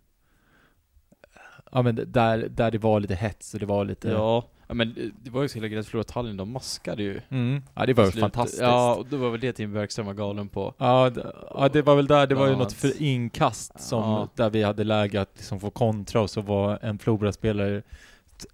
ja 1.71 1.81
men 1.81 1.95
där, 2.07 2.37
där 2.49 2.71
det 2.71 2.77
var 2.77 2.99
lite 2.99 3.15
hets 3.15 3.53
och 3.53 3.59
det 3.59 3.65
var 3.65 3.85
lite, 3.85 4.09
ja 4.09 4.47
ja 4.67 4.73
men 4.73 4.93
det- 4.93 5.11
det 5.23 5.29
var 5.29 5.41
ju 5.41 5.47
så 5.47 5.55
hela 5.55 5.67
grejen 5.67 5.79
att 5.79 5.87
förlora 5.87 6.03
Tallinn, 6.03 6.37
de 6.37 6.51
maskade 6.51 7.03
ju. 7.03 7.21
mm, 7.29 7.61
ja 7.75 7.85
det 7.85 7.93
var 7.93 8.05
ju 8.05 8.11
fantastiskt. 8.11 8.61
Ja, 8.61 8.95
och 8.95 9.07
det 9.07 9.17
var 9.17 9.29
väl 9.29 9.39
det 9.39 9.53
Tim 9.53 9.73
Bergström 9.73 10.05
var 10.05 10.13
galen 10.13 10.49
på. 10.49 10.73
Ja, 10.77 11.09
d- 11.09 11.21
ja, 11.53 11.69
det 11.73 11.81
var 11.81 11.95
väl 11.95 12.07
där, 12.07 12.27
det 12.27 12.35
var 12.35 12.45
ju 12.45 12.51
Ja, 12.51 12.57
något 12.57 12.67
att- 12.67 12.73
för 12.73 13.01
inkast 13.01 13.79
som, 13.79 13.99
Ja. 14.03 14.27
där 14.35 14.49
vi 14.49 14.63
hade 14.63 14.83
läge 14.83 15.21
att 15.21 15.31
liksom 15.37 15.59
få 15.59 15.69
kontra 15.69 16.21
och 16.21 16.29
så 16.29 16.41
var 16.41 16.79
en 16.81 16.99
Flora-spelare 16.99 17.81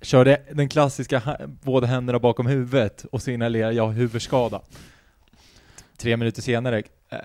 körde 0.02 0.42
den 0.52 0.70
klassiska 0.70 1.38
båda 1.62 1.88
händerna 1.88 2.20
bakom 2.20 2.46
huvudet 2.48 3.06
och 3.12 3.22
signalerade 3.22 3.74
jag 3.74 3.86
har 3.86 3.94
huvudskada. 3.94 4.62
Tre 5.98 6.18
minuter 6.18 6.42
senare, 6.42 6.84
äh, 7.10 7.18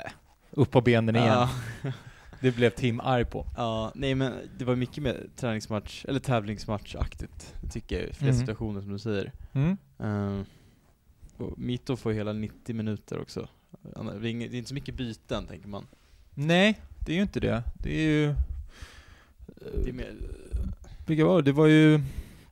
upp 0.50 0.70
på 0.70 0.80
benen 0.80 1.16
igen. 1.16 1.46
Det 2.40 2.52
blev 2.56 2.70
Tim 2.70 3.00
arg 3.00 3.24
på. 3.24 3.46
Ja, 3.56 3.92
nej 3.94 4.14
men 4.14 4.32
det 4.58 4.64
var 4.64 4.76
mycket 4.76 5.02
mer 5.02 5.26
träningsmatch, 5.36 6.04
eller 6.08 6.20
tävlingsmatchaktigt, 6.20 7.54
tycker 7.70 8.00
jag, 8.00 8.08
i 8.08 8.12
flera 8.12 8.32
Mhm. 8.32 8.40
situationer 8.40 8.80
som 8.80 8.92
du 8.92 8.98
säger. 8.98 9.32
Mm. 9.52 9.76
Uh, 10.00 10.42
och 11.36 11.58
Mito 11.58 11.96
får 11.96 12.12
hela 12.12 12.32
90 12.32 12.74
minuter 12.74 13.20
också. 13.20 13.48
Det 13.82 14.28
är, 14.28 14.54
inte 14.54 14.68
så 14.68 14.74
mycket 14.74 14.94
byten, 14.94 15.46
tänker 15.46 15.68
man. 15.68 15.86
Nej, 16.34 16.80
det 17.06 17.12
är 17.12 17.16
ju 17.16 17.22
inte 17.22 17.40
det. 17.40 17.62
Det 17.74 17.98
är 17.98 18.02
ju... 18.08 18.34
Det 19.84 19.88
är 19.88 19.92
mer... 19.92 20.14
Vilka 21.06 21.24
var 21.24 21.36
det? 21.36 21.42
Det 21.42 21.52
var 21.52 21.66
ju 21.66 22.00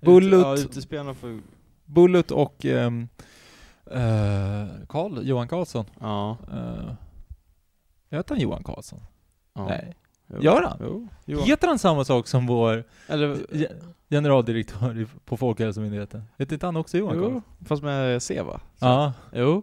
Bullet. 0.00 0.40
Ja, 0.40 0.56
utespelarna 0.58 1.14
får... 1.14 1.40
Bullet 1.84 2.30
och 2.30 2.64
ehm, 2.64 3.08
eh, 3.90 4.66
Karl, 4.88 5.26
Johan 5.26 5.48
Karlsson. 5.48 5.84
Ja. 6.00 6.36
Uh, 6.52 6.92
heter 8.10 8.34
han 8.34 8.42
Johan 8.42 8.64
Karlsson? 8.64 9.00
Ja. 9.56 9.68
Nej. 9.68 9.96
Jo. 10.28 10.42
Gör 10.42 10.62
han? 10.62 11.08
Jo. 11.26 11.40
Heter 11.42 11.68
han 11.68 11.78
samma 11.78 12.04
sak 12.04 12.26
som 12.26 12.46
vår 12.46 12.84
Eller... 13.08 13.36
ge- 13.52 13.72
generaldirektör 14.10 15.06
på 15.24 15.36
Folkhälsomyndigheten? 15.36 16.22
Heter 16.38 16.54
inte 16.54 16.66
han 16.66 16.76
också 16.76 16.98
Johan 16.98 17.16
Jo, 17.16 17.22
Karlsson? 17.22 17.42
fast 17.66 17.82
med 17.82 18.22
C 18.22 18.42
va? 18.42 18.60
Så- 18.78 18.86
Ja, 18.86 19.12
Jo. 19.32 19.62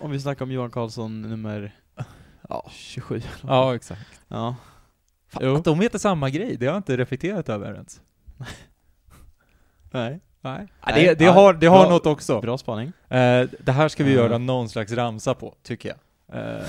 Om 0.00 0.10
vi 0.10 0.20
snackar 0.20 0.44
om 0.44 0.50
Johan 0.50 0.70
Karlsson 0.70 1.22
nummer... 1.22 1.74
Ja, 2.48 2.66
27. 2.70 3.20
ja 3.48 3.74
exakt. 3.74 4.20
Ja. 4.28 4.54
Fan, 5.28 5.42
Jo. 5.46 5.54
att 5.56 5.64
de 5.64 5.80
heter 5.80 5.98
samma 5.98 6.30
grej, 6.30 6.56
det 6.56 6.66
har 6.66 6.72
jag 6.72 6.78
inte 6.78 6.96
reflekterat 6.96 7.48
över 7.48 7.74
ens. 7.74 8.00
Nej. 9.90 10.20
Nej. 10.40 10.68
Nej, 10.86 11.04
det 11.06 11.14
det 11.14 11.24
har, 11.26 11.54
det 11.54 11.66
har 11.66 11.82
bra- 11.82 11.90
något 11.90 12.06
också. 12.06 12.40
Bra 12.40 12.58
spaning. 12.58 12.86
Eh, 13.08 13.48
det 13.60 13.72
här 13.72 13.88
ska 13.88 14.04
vi 14.04 14.14
Ja. 14.14 14.20
göra 14.20 14.38
någon 14.38 14.68
slags 14.68 14.92
ramsa 14.92 15.34
på, 15.34 15.54
tycker 15.62 15.88
jag. 15.88 16.38
Eh, 16.58 16.62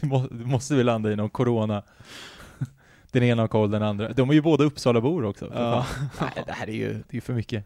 det, 0.00 0.06
må, 0.06 0.26
det 0.30 0.44
måste 0.46 0.74
vi 0.74 0.84
landa 0.84 1.12
i 1.12 1.16
någon 1.16 1.30
corona. 1.30 1.82
den 3.12 3.22
ena 3.22 3.42
har 3.42 3.48
koll, 3.48 3.70
den 3.70 3.82
andra. 3.82 4.12
De 4.12 4.30
är 4.30 4.34
ju 4.34 4.40
båda 4.40 4.64
Uppsalabor 4.64 5.24
också. 5.24 5.50
Ja. 5.54 5.86
Nej, 6.20 6.42
det 6.46 6.52
här 6.52 6.68
är 6.68 6.74
ju 6.74 7.02
det 7.10 7.16
är 7.16 7.20
för 7.20 7.32
mycket. 7.34 7.64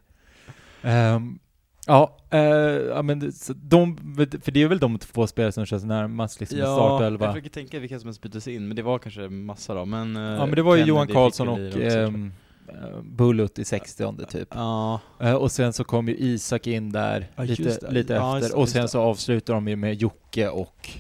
Ehm, 0.82 1.38
ja, 1.86 2.16
eh, 2.30 2.40
ja, 2.40 3.02
men 3.02 3.32
de, 3.54 3.96
för 4.42 4.50
det 4.50 4.62
är 4.62 4.68
väl 4.68 4.78
de 4.78 4.98
två 4.98 5.26
spelare 5.26 5.52
som 5.52 5.66
känns 5.66 5.84
närmast 5.84 6.40
liksom 6.40 6.58
ja, 6.58 6.64
jag 6.64 6.74
startelva. 6.76 7.32
försöker 7.32 7.50
tänka 7.50 7.78
vilka 7.78 7.98
som 8.00 8.06
ens 8.08 8.20
byttes 8.20 8.48
in, 8.48 8.68
men 8.68 8.76
det 8.76 8.82
var 8.82 8.98
kanske 8.98 9.28
massa 9.28 9.74
då, 9.74 9.84
men... 9.84 10.16
eh, 10.16 10.22
Ja, 10.22 10.46
men 10.46 10.54
det 10.54 10.62
var 10.62 10.76
ju 10.76 10.84
Johan 10.84 11.06
Karlsson 11.08 11.48
och 11.48 11.58
också, 11.66 11.80
ehm, 11.80 12.32
eh, 12.68 13.00
Bullut 13.02 13.58
i 13.58 13.64
60 13.64 14.26
typ. 14.28 14.48
Ja, 14.54 15.00
Eh, 15.20 15.34
och 15.34 15.52
sen 15.52 15.72
så 15.72 15.84
kom 15.84 16.08
ju 16.08 16.16
Isak 16.16 16.66
in 16.66 16.92
där 16.92 17.26
Ja, 17.36 17.44
just 17.44 17.60
lite, 17.60 17.90
lite 17.90 18.12
Ja, 18.12 18.34
just 18.34 18.44
efter. 18.44 18.56
det, 18.56 18.60
och 18.60 18.62
just 18.62 18.72
sen 18.72 18.88
så 18.88 19.00
avslutar 19.00 19.54
de 19.54 19.68
ju 19.68 19.76
med 19.76 19.94
Jocke 19.94 20.48
och 20.48 20.90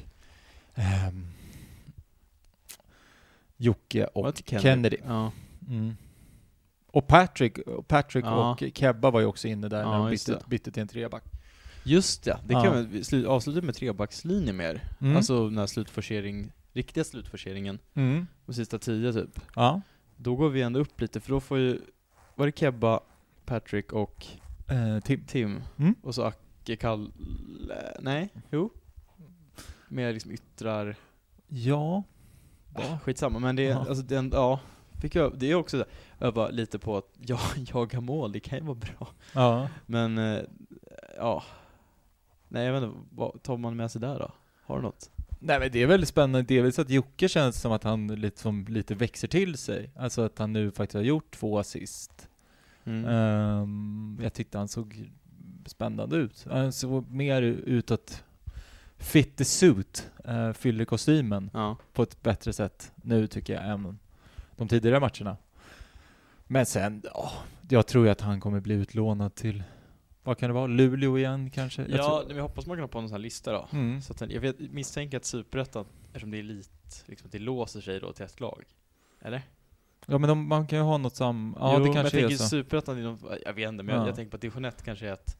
ehm, 0.74 1.26
Jocke 3.56 3.98
det 3.98 4.06
och 4.06 4.26
inte 4.26 4.60
Kennedy. 4.60 4.96
Ja. 5.06 5.32
Mm. 5.68 5.96
Och 6.86 7.06
Patrick, 7.06 7.58
Patrick 7.88 8.24
Ja. 8.24 8.50
och 8.52 8.62
Kebba 8.74 9.10
var 9.10 9.20
ju 9.20 9.26
också 9.26 9.48
inne 9.48 9.68
där 9.68 9.80
Ja, 9.80 9.90
när 9.90 9.98
de 9.98 10.10
bytte, 10.10 10.32
det. 10.32 10.42
bytte 10.48 10.70
till 10.72 10.82
en 10.82 10.88
treback. 10.88 11.24
Just 11.84 12.26
ja, 12.26 12.38
det 12.46 12.54
kan 12.54 12.76
vi 12.76 12.82
vi 12.86 13.00
slu- 13.02 13.26
avsluta 13.26 13.62
med 13.66 13.74
trebackslinje 13.74 14.52
mer. 14.52 14.80
Mm. 15.00 15.16
Alltså 15.16 15.48
den 15.48 15.58
här 15.58 15.66
slutforcering, 15.66 16.52
riktiga 16.72 17.04
slutforceringen, 17.04 17.78
Mm. 17.94 18.26
på 18.46 18.52
sista 18.52 18.78
tio 18.78 19.12
typ. 19.12 19.40
Ja. 19.56 19.80
Då 20.16 20.36
går 20.36 20.48
vi 20.50 20.62
ändå 20.62 20.80
upp 20.80 21.00
lite, 21.00 21.20
för 21.20 21.30
då 21.30 21.40
får 21.40 21.58
ju, 21.58 21.80
var 22.34 22.46
det 22.46 22.58
Kebba, 22.58 23.00
Patrick 23.44 23.92
och 23.92 24.26
Eh, 24.68 25.00
Tim. 25.00 25.24
Tim, 25.26 25.62
Mm. 25.76 25.94
och 26.02 26.14
så 26.14 26.22
Acke, 26.22 26.76
Kalle, 26.76 27.10
nej, 28.00 28.28
jo. 28.50 28.70
Mer 29.88 30.12
liksom 30.12 30.30
yttrar, 30.32 30.96
Ja. 31.48 32.02
ja. 32.74 32.98
skitsamma, 33.02 33.38
men 33.38 33.56
det 33.56 33.66
är, 33.66 33.70
Ja. 33.70 33.78
alltså 33.88 34.02
den, 34.04 34.30
ja. 34.32 34.60
Fick 35.00 35.14
jag, 35.14 35.38
det 35.38 35.50
är 35.50 35.54
också 35.54 35.78
så 35.78 35.84
här, 36.18 36.26
öva 36.28 36.48
lite 36.48 36.78
på 36.78 36.96
att 36.96 37.08
ja, 37.26 37.40
jaga 37.74 38.00
mål, 38.00 38.32
det 38.32 38.40
kan 38.40 38.58
ju 38.58 38.64
vara 38.64 38.74
bra. 38.78 39.08
Ja. 39.32 39.68
Men, 39.86 40.18
eh, 40.18 40.40
ja. 41.16 41.42
Nej 42.48 42.66
jag 42.66 42.72
vet 42.72 42.82
inte, 42.82 42.98
vad 43.10 43.42
tar 43.42 43.56
man 43.56 43.76
med 43.76 43.90
sig 43.90 44.00
där 44.00 44.18
då? 44.18 44.32
Har 44.64 44.76
du 44.76 44.82
något? 44.82 45.10
Nej 45.40 45.60
men 45.60 45.70
det 45.72 45.82
är 45.82 45.86
väldigt 45.86 46.08
spännande, 46.08 46.42
delvis 46.54 46.78
att 46.78 46.90
Jocke 46.90 47.28
känns 47.28 47.60
som 47.60 47.72
att 47.72 47.84
han 47.84 48.06
lite, 48.06 48.40
som 48.40 48.64
lite 48.68 48.94
växer 48.94 49.28
till 49.28 49.56
sig. 49.58 49.90
Alltså 49.96 50.22
att 50.22 50.38
han 50.38 50.52
nu 50.52 50.70
faktiskt 50.70 50.94
har 50.94 51.02
gjort 51.02 51.30
två 51.30 51.58
assist. 51.58 52.28
Mm. 52.84 53.04
Ehm, 53.04 54.18
jag 54.22 54.32
tyckte 54.32 54.58
han 54.58 54.68
såg 54.68 55.10
spännande 55.66 56.16
ut. 56.16 56.46
Han 56.50 56.72
såg 56.72 57.10
mer 57.10 57.42
ut 57.42 57.90
att 57.90 58.24
fit 59.04 59.36
the 59.36 59.44
suit, 59.44 60.10
uh, 60.28 60.52
fyller 60.52 60.84
kostymen 60.84 61.50
Ja. 61.52 61.76
på 61.92 62.02
ett 62.02 62.22
bättre 62.22 62.52
sätt 62.52 62.92
nu 62.96 63.26
tycker 63.26 63.54
jag 63.54 63.64
än 63.68 63.98
de 64.56 64.68
tidigare 64.68 65.00
matcherna. 65.00 65.36
Men 66.46 66.66
sen, 66.66 67.02
ja, 67.04 67.32
jag 67.68 67.86
tror 67.86 68.04
ju 68.04 68.10
att 68.10 68.20
han 68.20 68.40
kommer 68.40 68.60
bli 68.60 68.74
utlånad 68.74 69.34
till, 69.34 69.62
vad 70.22 70.38
kan 70.38 70.48
det 70.48 70.54
vara, 70.54 70.66
Luleå 70.66 71.18
igen 71.18 71.50
kanske? 71.50 71.82
Jag 71.82 71.90
Ja, 71.90 72.22
tror- 72.24 72.34
vi 72.34 72.40
hoppas 72.40 72.66
man 72.66 72.76
kan 72.76 72.82
ha 72.82 72.88
på 72.88 73.00
någon 73.00 73.08
sån 73.08 73.14
här 73.14 73.22
lista 73.22 73.52
då. 73.52 73.68
Mm. 73.72 74.02
Så 74.02 74.12
att 74.12 74.30
jag 74.30 74.40
vet, 74.40 74.58
misstänker 74.60 75.16
att 75.16 75.24
Superettan, 75.24 75.86
eftersom 76.06 76.30
det 76.30 76.36
är 76.36 76.40
elit, 76.40 77.04
liksom 77.06 77.28
det 77.30 77.38
låser 77.38 77.80
sig 77.80 78.00
då 78.00 78.12
till 78.12 78.24
ett 78.24 78.40
lag. 78.40 78.64
Eller? 79.20 79.42
Ja 80.06 80.18
men 80.18 80.28
de, 80.28 80.48
man 80.48 80.66
kan 80.66 80.78
ju 80.78 80.84
ha 80.84 80.98
något 80.98 81.16
sam... 81.16 81.56
Ja 81.60 81.72
jo, 81.72 81.78
det 81.78 81.84
men 81.84 81.94
kanske 81.94 82.16
jag 82.16 82.24
är 82.24 82.28
tänker 82.28 82.44
så. 82.44 82.48
Superettan, 82.48 83.18
jag 83.44 83.52
vet 83.54 83.68
inte, 83.68 83.82
men 83.84 83.94
jag, 83.94 84.02
Ja. 84.02 84.06
jag 84.08 84.16
tänker 84.16 84.30
på 84.30 84.34
att 84.36 84.40
division 84.40 84.64
1 84.64 84.82
kanske 84.84 85.08
är 85.08 85.12
att, 85.12 85.36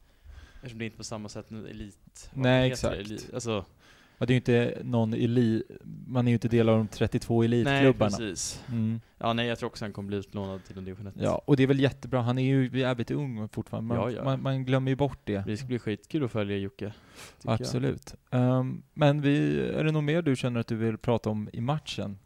eftersom 0.65 0.79
det 0.79 0.83
är 0.83 0.87
inte 0.87 0.97
på 0.97 1.03
samma 1.03 1.29
sätt 1.29 1.49
nu, 1.49 1.67
elit, 1.69 2.29
Nej, 2.33 2.71
exakt. 2.71 2.95
Elit, 2.97 3.29
alltså, 3.33 3.65
Ja, 4.17 4.25
det 4.25 4.31
är 4.31 4.35
ju 4.35 4.37
inte 4.37 4.81
någon 4.83 5.13
elit, 5.13 5.63
man 6.07 6.27
är 6.27 6.31
ju 6.31 6.33
inte 6.33 6.47
del 6.47 6.69
av 6.69 6.77
de 6.77 6.87
32 6.87 7.41
nej 7.41 7.45
elitklubbarna. 7.45 8.17
precis. 8.17 8.63
Mm. 8.69 9.01
Ja 9.17 9.33
nej, 9.33 9.47
jag 9.47 9.59
tror 9.59 9.67
också 9.69 9.85
han 9.85 9.93
kommer 9.93 10.07
bli 10.07 10.17
utlånad 10.17 10.63
till 10.63 10.77
en 10.77 10.85
division 10.85 11.07
1. 11.07 11.13
Ja, 11.17 11.41
och 11.45 11.57
det 11.57 11.63
är 11.63 11.67
väl 11.67 11.79
jättebra, 11.79 12.21
han 12.21 12.37
är 12.37 12.43
ju 12.43 12.79
jävligt 12.79 13.11
ung 13.11 13.49
fortfarande. 13.49 13.87
Man, 13.87 13.97
Ja, 13.97 14.17
ja. 14.17 14.23
Man, 14.23 14.41
man 14.41 14.65
glömmer 14.65 14.91
ju 14.91 14.95
bort 14.95 15.19
det. 15.23 15.43
Det 15.47 15.57
ska 15.57 15.67
bli 15.67 15.79
skitkul 15.79 16.23
att 16.23 16.31
följa 16.31 16.57
Jocke. 16.57 16.93
Absolut. 17.43 18.15
Ehm, 18.31 18.83
men 18.93 19.21
vi, 19.21 19.59
är 19.59 19.83
det 19.83 19.91
något 19.91 20.03
mer 20.03 20.21
du 20.21 20.35
känner 20.35 20.59
att 20.59 20.67
du 20.67 20.75
vill 20.75 20.97
prata 20.97 21.29
om 21.29 21.49
i 21.53 21.61
matchen? 21.61 22.17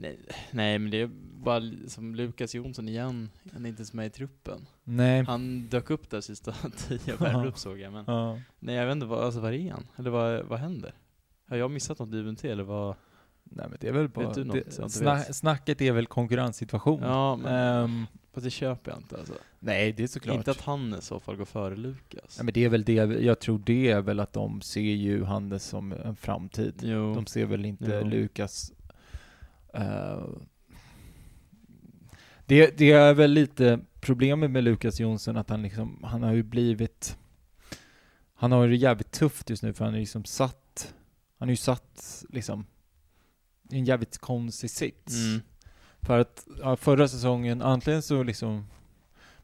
Nej, 0.00 0.18
nej, 0.50 0.78
men 0.78 0.90
det 0.90 1.00
är 1.00 1.10
bara 1.42 1.62
som 1.86 2.14
Lukas 2.14 2.54
Jonsson 2.54 2.88
igen, 2.88 3.30
han 3.52 3.64
är 3.64 3.68
inte 3.68 3.80
ens 3.80 3.92
med 3.92 4.06
i 4.06 4.10
truppen. 4.10 4.66
Nej. 4.84 5.24
Han 5.24 5.68
dök 5.68 5.90
upp 5.90 6.10
där 6.10 6.20
sista 6.20 6.52
tio 6.88 7.44
upp 7.46 7.58
såg 7.58 7.78
jag, 7.78 7.92
men 7.92 8.04
Ja. 8.06 8.38
nej 8.58 8.74
jag 8.74 8.86
vet 8.86 8.92
inte, 8.92 9.06
vad, 9.06 9.24
alltså, 9.24 9.40
vad 9.40 9.54
är 9.54 9.70
han? 9.72 9.86
Eller 9.96 10.10
vad, 10.10 10.44
vad 10.44 10.58
händer? 10.58 10.94
Har 11.48 11.56
jag 11.56 11.70
missat 11.70 11.98
något 11.98 12.14
i 12.14 12.16
UNT 12.16 12.44
eller 12.44 12.64
vad? 12.64 12.94
Nej 13.44 13.66
men 13.68 13.78
det 13.80 13.88
är 13.88 13.92
väl 13.92 14.08
bara... 14.08 14.32
Det, 14.32 14.90
sna, 14.90 15.18
snacket 15.22 15.80
är 15.80 15.92
väl 15.92 16.06
konkurrenssituation. 16.06 17.00
Ja, 17.02 17.36
men 17.36 17.54
Ehm, 17.84 18.06
fast 18.32 18.44
det 18.44 18.50
köper 18.50 18.90
jag 18.90 19.00
inte 19.00 19.16
alltså. 19.18 19.34
nej, 19.58 19.92
det 19.92 20.02
är 20.02 20.06
såklart. 20.06 20.36
Inte 20.36 20.50
att 20.50 20.60
han 20.60 20.94
i 20.94 21.02
så 21.02 21.20
fall 21.20 21.36
går 21.36 21.44
före 21.44 21.76
Lukas. 21.76 22.38
Nej, 22.38 22.44
men 22.44 22.54
det 22.54 22.64
är 22.64 22.68
väl 22.68 22.84
det, 22.84 22.92
jag 23.22 23.38
tror 23.40 23.58
det 23.66 23.90
är 23.90 24.00
väl 24.00 24.20
att 24.20 24.32
de 24.32 24.60
ser 24.60 24.80
ju 24.80 25.24
Hannes 25.24 25.64
som 25.64 25.92
en 25.92 26.16
framtid. 26.16 26.74
Jo. 26.82 27.14
De 27.14 27.26
ser 27.26 27.46
väl 27.46 27.64
inte 27.64 28.00
Jo. 28.02 28.08
Lukas... 28.08 28.72
eh, 29.78 30.28
det, 32.46 32.78
det 32.78 32.92
är 32.92 33.14
väl 33.14 33.30
lite 33.30 33.80
problemet 34.00 34.50
med 34.50 34.64
Lukas 34.64 35.00
Jonsson 35.00 35.36
att 35.36 35.50
han 35.50 35.62
liksom, 35.62 36.04
han 36.04 36.22
har 36.22 36.32
ju 36.32 36.42
blivit... 36.42 37.18
Han 38.34 38.52
har 38.52 38.68
det 38.68 38.76
jävligt 38.76 39.10
tufft 39.12 39.50
just 39.50 39.62
nu 39.62 39.72
för 39.72 39.84
han 39.84 39.94
är 39.94 39.98
liksom 39.98 40.24
satt... 40.24 40.94
Han 41.38 41.48
är 41.48 41.52
ju 41.52 41.56
satt 41.56 42.24
liksom 42.28 42.66
i 43.70 43.78
en 43.78 43.84
jävligt 43.84 44.18
konstig 44.18 44.70
sits. 44.70 45.14
Mm. 45.14 45.40
För 46.00 46.18
att 46.18 46.46
ja, 46.60 46.76
förra 46.76 47.08
säsongen, 47.08 47.62
antingen 47.62 48.02
så 48.02 48.22
liksom... 48.22 48.66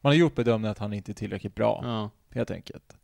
Man 0.01 0.11
har 0.11 0.15
gjort 0.15 0.35
bedömningen 0.35 0.71
att 0.71 0.79
han 0.79 0.93
inte 0.93 1.13
är 1.13 1.15
tillräckligt 1.15 1.55
bra 1.55 1.81
Ja. 1.85 2.11
helt 2.31 2.51
enkelt. 2.51 2.97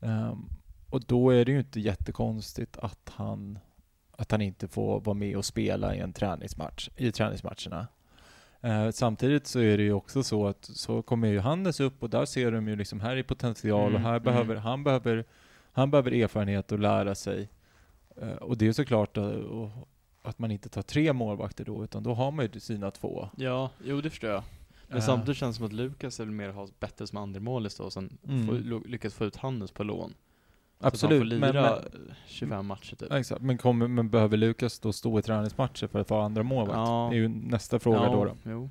Ehm, 0.00 0.48
och 0.90 1.02
då 1.06 1.30
är 1.30 1.44
det 1.44 1.52
ju 1.52 1.58
inte 1.58 1.80
jättekonstigt 1.80 2.76
att 2.76 3.12
han, 3.14 3.58
att 4.16 4.30
han 4.30 4.40
inte 4.40 4.68
får 4.68 5.00
vara 5.00 5.14
med 5.14 5.36
och 5.36 5.44
spela 5.44 5.94
i 5.94 5.98
en 5.98 6.12
träningsmatch, 6.12 6.88
i 6.96 7.12
träningsmatcherna. 7.12 7.86
Eh, 8.60 8.90
samtidigt 8.90 9.46
så 9.46 9.60
är 9.60 9.76
det 9.76 9.82
ju 9.82 9.92
också 9.92 10.22
så 10.22 10.46
att 10.46 10.64
så 10.64 11.02
kommer 11.02 11.28
ju 11.28 11.38
Hannes 11.38 11.80
upp 11.80 12.02
och 12.02 12.10
där 12.10 12.24
ser 12.24 12.52
de 12.52 12.68
ju 12.68 12.76
liksom 12.76 13.00
här 13.00 13.16
är 13.16 13.22
potential 13.22 13.82
och 13.82 13.88
Mm, 13.90 14.02
här 14.02 14.10
mm. 14.10 14.22
behöver, 14.22 14.56
han 14.56 14.84
behöver, 14.84 15.24
han 15.72 15.90
behöver 15.90 16.12
erfarenhet 16.12 16.72
och 16.72 16.78
lära 16.78 17.14
sig. 17.14 17.48
Eh, 18.22 18.28
och 18.28 18.56
det 18.58 18.66
är 18.66 18.72
såklart 18.72 19.16
eh, 19.16 19.24
och, 19.24 19.70
att 20.22 20.38
man 20.38 20.50
inte 20.50 20.68
tar 20.68 20.82
tre 20.82 21.12
målvakter 21.12 21.64
då, 21.64 21.84
utan 21.84 22.02
då 22.02 22.14
har 22.14 22.30
man 22.30 22.48
ju 22.52 22.60
sina 22.60 22.90
två. 22.90 23.28
ja, 23.36 23.70
jo 23.84 24.00
det 24.00 24.10
förstår 24.10 24.30
jag. 24.30 24.42
Men 24.88 24.98
Eh, 24.98 25.04
samtidigt 25.04 25.36
känns 25.36 25.56
det 25.56 25.58
som 25.58 25.66
att 25.66 25.72
Lukas 25.72 26.20
är 26.20 26.24
mer 26.26 26.48
har 26.48 26.68
bättre 26.80 27.06
som 27.06 27.18
andremålis 27.18 27.76
då, 27.76 27.84
och 27.84 27.92
sen 27.92 28.18
Mm. 28.28 28.82
lyckas 28.86 29.14
få 29.14 29.24
ut 29.24 29.36
Hannes 29.36 29.70
på 29.72 29.82
lån. 29.84 30.14
Absolut, 30.78 31.00
Så 31.00 31.06
att 31.06 31.42
han 31.42 31.52
får 31.52 31.52
lira 31.52 31.80
men, 31.92 32.14
25 32.26 32.66
matcher 32.66 32.96
typ. 32.96 33.12
Exakt, 33.12 33.42
men, 33.42 33.58
kommer, 33.58 33.88
men 33.88 34.10
behöver 34.10 34.36
Lukas 34.36 34.78
då 34.80 34.92
stå 34.92 35.18
i 35.18 35.22
träningsmatcher 35.22 35.86
för 35.86 35.98
att 36.00 36.10
vara 36.10 36.24
andra 36.24 36.42
målvakt? 36.42 36.76
Ja. 36.76 37.08
Det 37.10 37.16
är 37.16 37.20
ju 37.20 37.28
nästa 37.28 37.78
fråga 37.78 37.98
ja, 37.98 38.34
då. 38.44 38.50
då. 38.50 38.62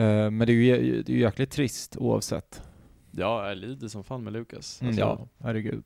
Eh, 0.00 0.30
men 0.30 0.38
det 0.46 0.52
är 0.52 0.54
ju 0.54 1.02
det 1.02 1.12
är 1.12 1.16
ju 1.16 1.20
jäkligt 1.20 1.50
trist 1.50 1.96
oavsett. 1.96 2.62
Ja, 3.10 3.48
jag 3.48 3.58
lider 3.58 3.88
som 3.88 4.04
fan 4.04 4.24
med 4.24 4.32
Lukas. 4.32 4.80
Mm, 4.82 4.88
Alltså, 4.90 5.00
ja, 5.00 5.28
herregud. 5.38 5.84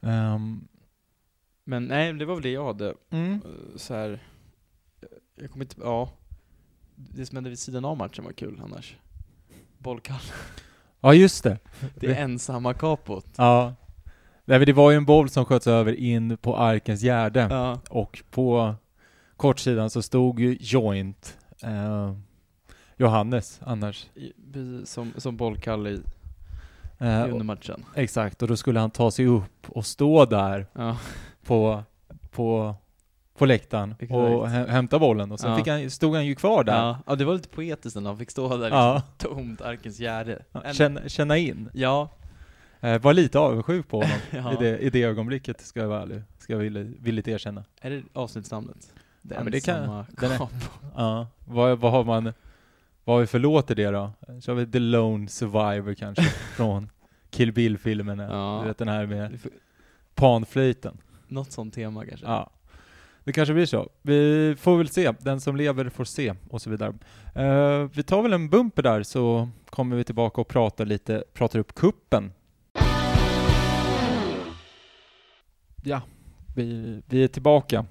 Ehm, 0.00 0.68
Men 1.64 1.84
nej, 1.84 2.12
det 2.12 2.24
var 2.24 2.34
väl 2.34 2.42
det 2.42 2.50
jag 2.50 2.66
hade. 2.66 2.94
mm. 3.10 3.32
Eh, 3.32 3.76
Så 3.76 3.94
här. 3.94 4.22
jag 5.40 5.50
kommer 5.50 5.64
inte, 5.64 5.76
ja. 5.80 6.10
Det 6.94 7.26
som 7.26 7.36
hände 7.36 7.50
vid 7.50 7.58
sidan 7.58 7.84
av 7.84 7.96
matchen 7.96 8.24
var 8.24 8.32
kul 8.32 8.60
annars. 8.64 8.96
Bollkall. 9.78 10.20
Ja, 11.00 11.14
just 11.14 11.44
det. 11.44 11.58
Det 11.94 12.06
är 12.06 12.22
ensamma 12.24 12.74
kapot. 12.74 13.26
Ja. 13.36 13.74
Nej, 14.48 14.58
men 14.58 14.66
det 14.66 14.72
var 14.72 14.90
ju 14.90 14.96
en 14.96 15.04
boll 15.04 15.28
som 15.28 15.44
sköts 15.44 15.66
över 15.66 15.92
in 15.92 16.36
på 16.36 16.56
Arkens 16.56 17.02
Gärde. 17.02 17.46
Ja. 17.50 17.80
Och 17.90 18.22
på 18.30 18.74
kortsidan 19.36 19.90
så 19.90 20.02
stod 20.02 20.40
ju 20.40 20.56
Joint, 20.60 21.38
eh, 21.62 22.12
Johannes 22.96 23.60
annars. 23.64 24.06
Som, 24.84 25.12
som 25.16 25.36
bollkalle 25.36 25.90
i, 25.90 26.00
Eh, 26.98 27.24
under 27.24 27.44
matchen. 27.44 27.84
exakt, 27.94 28.42
och 28.42 28.48
då 28.48 28.56
skulle 28.56 28.80
han 28.80 28.90
ta 28.90 29.10
sig 29.10 29.26
upp 29.26 29.66
och 29.68 29.86
stå 29.86 30.24
där 30.24 30.66
Ja. 30.72 30.96
på, 31.46 31.82
på, 32.30 32.74
på 33.38 33.46
läktaren 33.46 33.90
Exakt. 33.98 34.10
och 34.12 34.48
hä- 34.48 34.68
hämta 34.68 34.98
bollen 34.98 35.32
och 35.32 35.40
sen 35.40 35.50
Ja. 35.50 35.56
fick 35.56 35.66
han, 35.68 35.90
stod 35.90 36.14
han 36.14 36.26
ju 36.26 36.34
kvar 36.34 36.64
där. 36.64 36.76
Ja. 36.76 36.98
ja, 37.06 37.14
det 37.16 37.24
var 37.24 37.34
lite 37.34 37.48
poetiskt 37.48 37.96
när 37.96 38.10
han 38.10 38.18
fick 38.18 38.30
stå 38.30 38.48
där 38.48 38.56
liksom, 38.58 38.78
Ja. 38.78 39.02
tomt, 39.18 39.60
Arkens 39.60 39.98
Gärde. 40.00 40.42
Känna, 40.72 41.08
känna 41.08 41.36
in. 41.36 41.68
Ja. 41.72 42.08
Eh, 42.80 43.00
var 43.00 43.12
lite 43.14 43.38
avundsjuk 43.38 43.88
på 43.88 43.96
honom 44.00 44.18
ja. 44.30 44.52
i, 44.52 44.56
det, 44.64 44.78
i 44.78 44.90
det 44.90 45.02
ögonblicket, 45.02 45.60
ska 45.60 45.80
jag 45.80 45.88
vara 45.88 46.02
ärlig. 46.02 46.22
Ska 46.38 46.52
jag 46.52 46.58
villigt 47.00 47.28
erkänna. 47.28 47.64
Är 47.80 47.90
det 47.90 48.02
avsnittsnamnet? 48.12 48.92
Det 49.22 49.34
Ja, 49.34 49.42
men 49.42 49.52
det 49.52 49.60
kan- 49.64 49.90
är-. 49.90 50.04
Ja, 50.96 51.26
vad, 51.44 51.78
vad 51.78 51.92
har 51.92 52.04
man, 52.04 52.32
vad 53.04 53.16
har 53.16 53.20
vi 53.20 53.26
för 53.26 53.38
låt 53.38 53.70
i 53.70 53.74
det 53.74 53.90
då? 53.90 54.10
Så 54.40 54.50
har 54.50 54.56
vi 54.56 54.66
The 54.66 54.78
Lone 54.78 55.28
Survivor 55.28 55.94
kanske, 55.94 56.22
från 56.56 56.90
Kill 57.30 57.52
Bill-filmen. 57.52 58.18
Ja. 58.18 58.58
Du 58.62 58.68
vet 58.68 58.78
den 58.78 58.88
här 58.88 59.06
med 59.06 59.38
panflöjten. 60.14 60.98
Något 61.28 61.52
sånt 61.52 61.74
tema 61.74 62.06
kanske. 62.06 62.26
Ja. 62.26 62.50
Det 63.24 63.32
kanske 63.32 63.54
blir 63.54 63.66
så. 63.66 63.88
Vi 64.02 64.54
får 64.58 64.76
väl 64.78 64.88
se. 64.88 65.12
Den 65.20 65.40
som 65.40 65.56
lever 65.56 65.88
får 65.88 66.04
se 66.04 66.34
och 66.50 66.62
så 66.62 66.70
vidare. 66.70 66.94
Eh, 67.34 67.88
vi 67.94 68.02
tar 68.02 68.22
väl 68.22 68.32
en 68.32 68.48
bumper 68.50 68.82
där 68.82 69.02
så 69.02 69.48
kommer 69.70 69.96
vi 69.96 70.04
tillbaka 70.04 70.40
och 70.40 70.48
pratar 70.48 70.86
lite, 70.86 71.24
pratar 71.34 71.58
upp 71.58 71.74
kuppen. 71.74 72.32
Ja, 75.88 76.02
vi, 76.54 77.00
vi 77.06 77.24
är 77.24 77.28
tillbaka. 77.28 77.86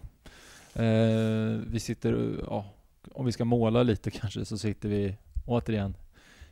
Eh, 0.73 1.59
vi 1.67 1.79
sitter, 1.79 2.39
ja, 2.47 2.65
om 3.11 3.25
vi 3.25 3.31
ska 3.31 3.45
måla 3.45 3.83
lite 3.83 4.11
kanske 4.11 4.45
så 4.45 4.57
sitter 4.57 4.89
vi 4.89 5.17
återigen 5.45 5.95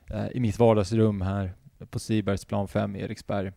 eh, 0.10 0.28
i 0.28 0.40
mitt 0.40 0.60
vardagsrum 0.60 1.22
här 1.22 1.54
på 1.90 2.00
Sibergsplan 2.00 2.68
5 2.68 2.96
i 2.96 3.02
Eriksberg. 3.02 3.52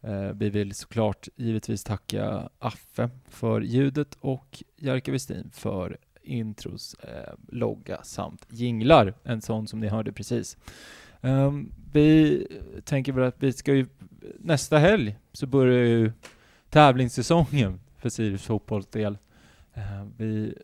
Eh, 0.00 0.30
vi 0.34 0.50
vill 0.50 0.74
såklart 0.74 1.28
givetvis 1.36 1.84
tacka 1.84 2.48
Affe 2.58 3.10
för 3.28 3.60
ljudet 3.60 4.18
och 4.20 4.62
Jerka 4.76 5.12
Westin 5.12 5.50
för 5.52 5.96
intros, 6.22 6.94
eh, 6.94 7.34
logga 7.48 8.02
samt 8.02 8.46
jinglar, 8.50 9.14
en 9.24 9.40
sån 9.40 9.66
som 9.66 9.80
ni 9.80 9.88
hörde 9.88 10.12
precis. 10.12 10.56
Eh, 11.20 11.52
vi 11.92 12.46
tänker 12.84 13.12
väl 13.12 13.24
att 13.24 13.42
vi 13.42 13.52
ska 13.52 13.74
ju 13.74 13.86
nästa 14.38 14.78
helg 14.78 15.16
så 15.32 15.46
börjar 15.46 15.84
ju 15.84 16.12
tävlingssäsongen 16.72 17.80
för 17.98 18.08
Sirius 18.08 18.42
fotbolls 18.42 18.86
del. 18.86 19.18
Eh, 19.74 19.82
vi... 20.16 20.54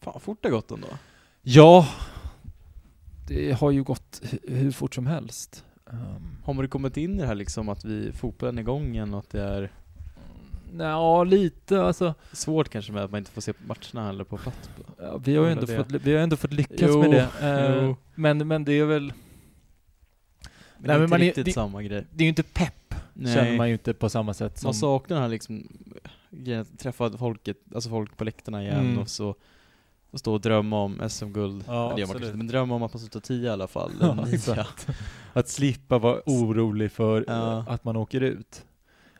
Fan 0.00 0.20
fort 0.20 0.38
det 0.42 0.50
gått 0.50 0.70
ändå. 0.70 0.88
Ja, 1.42 1.88
det 3.28 3.52
har 3.52 3.70
ju 3.70 3.82
gått 3.82 4.22
hur 4.42 4.70
fort 4.70 4.94
som 4.94 5.06
helst. 5.06 5.64
Um, 5.84 6.36
har 6.44 6.62
du 6.62 6.68
kommit 6.68 6.96
in 6.96 7.14
i 7.14 7.20
det 7.20 7.26
här 7.26 7.34
liksom 7.34 7.68
att 7.68 7.84
vi, 7.84 8.12
fotbollen 8.12 8.58
är 8.58 8.62
igång 8.62 8.94
igen 8.94 9.14
och 9.14 9.20
att 9.20 9.30
det 9.30 9.42
är 9.42 9.70
Ja, 10.78 11.24
lite 11.24 11.82
alltså. 11.82 12.14
Svårt 12.32 12.68
kanske 12.68 12.92
med 12.92 13.04
att 13.04 13.10
man 13.10 13.18
inte 13.18 13.30
får 13.30 13.40
se 13.40 13.52
matcherna 13.66 14.06
heller 14.06 14.24
på 14.24 14.38
plats. 14.38 14.70
Ja, 14.98 15.18
vi 15.24 15.36
har 15.36 15.44
ju 15.46 15.52
ändå 15.52 15.66
fått, 15.66 15.92
vi 15.92 16.14
har 16.14 16.22
ändå 16.22 16.36
fått 16.36 16.52
lyckas 16.52 16.90
jo, 16.92 17.00
med 17.00 17.10
det. 17.10 17.78
Uh, 17.80 17.96
men, 18.14 18.48
men 18.48 18.64
det 18.64 18.72
är 18.72 18.84
väl... 18.84 19.12
Men 20.78 20.88
Nej, 20.88 20.98
men 20.98 21.10
man 21.10 21.18
riktigt 21.18 21.48
är, 21.48 21.52
samma 21.52 21.82
grej. 21.82 22.06
Det 22.10 22.22
är 22.22 22.24
ju 22.24 22.28
inte 22.28 22.42
pepp, 22.42 22.74
Nej. 23.14 23.34
känner 23.34 23.56
man 23.56 23.68
ju 23.68 23.72
inte 23.72 23.94
på 23.94 24.08
samma 24.08 24.34
sätt 24.34 24.58
som... 24.58 24.66
Man 24.66 24.74
saknar 24.74 25.16
den 25.16 25.22
här 25.22 25.30
liksom, 25.30 25.68
träffa 26.78 27.10
folket, 27.18 27.56
alltså 27.74 27.90
folk 27.90 28.16
på 28.16 28.24
läktarna 28.24 28.62
igen 28.62 28.80
mm. 28.80 28.98
och 28.98 29.08
så 29.08 29.34
och 30.12 30.18
stå 30.18 30.32
och 30.32 30.40
drömma 30.40 30.82
om 30.82 31.08
SM-guld. 31.08 31.64
Ja, 31.66 31.96
man 32.08 32.30
men 32.34 32.46
drömma 32.46 32.74
om 32.74 32.82
att 32.82 32.92
man 32.92 33.00
slutar 33.00 33.20
tio 33.20 33.46
i 33.46 33.48
alla 33.48 33.66
fall. 33.66 33.92
Ja, 34.46 34.66
att 35.32 35.48
slippa 35.48 35.98
vara 35.98 36.20
orolig 36.26 36.92
för 36.92 37.24
ja. 37.26 37.64
att 37.68 37.84
man 37.84 37.96
åker 37.96 38.20
ut. 38.20 38.64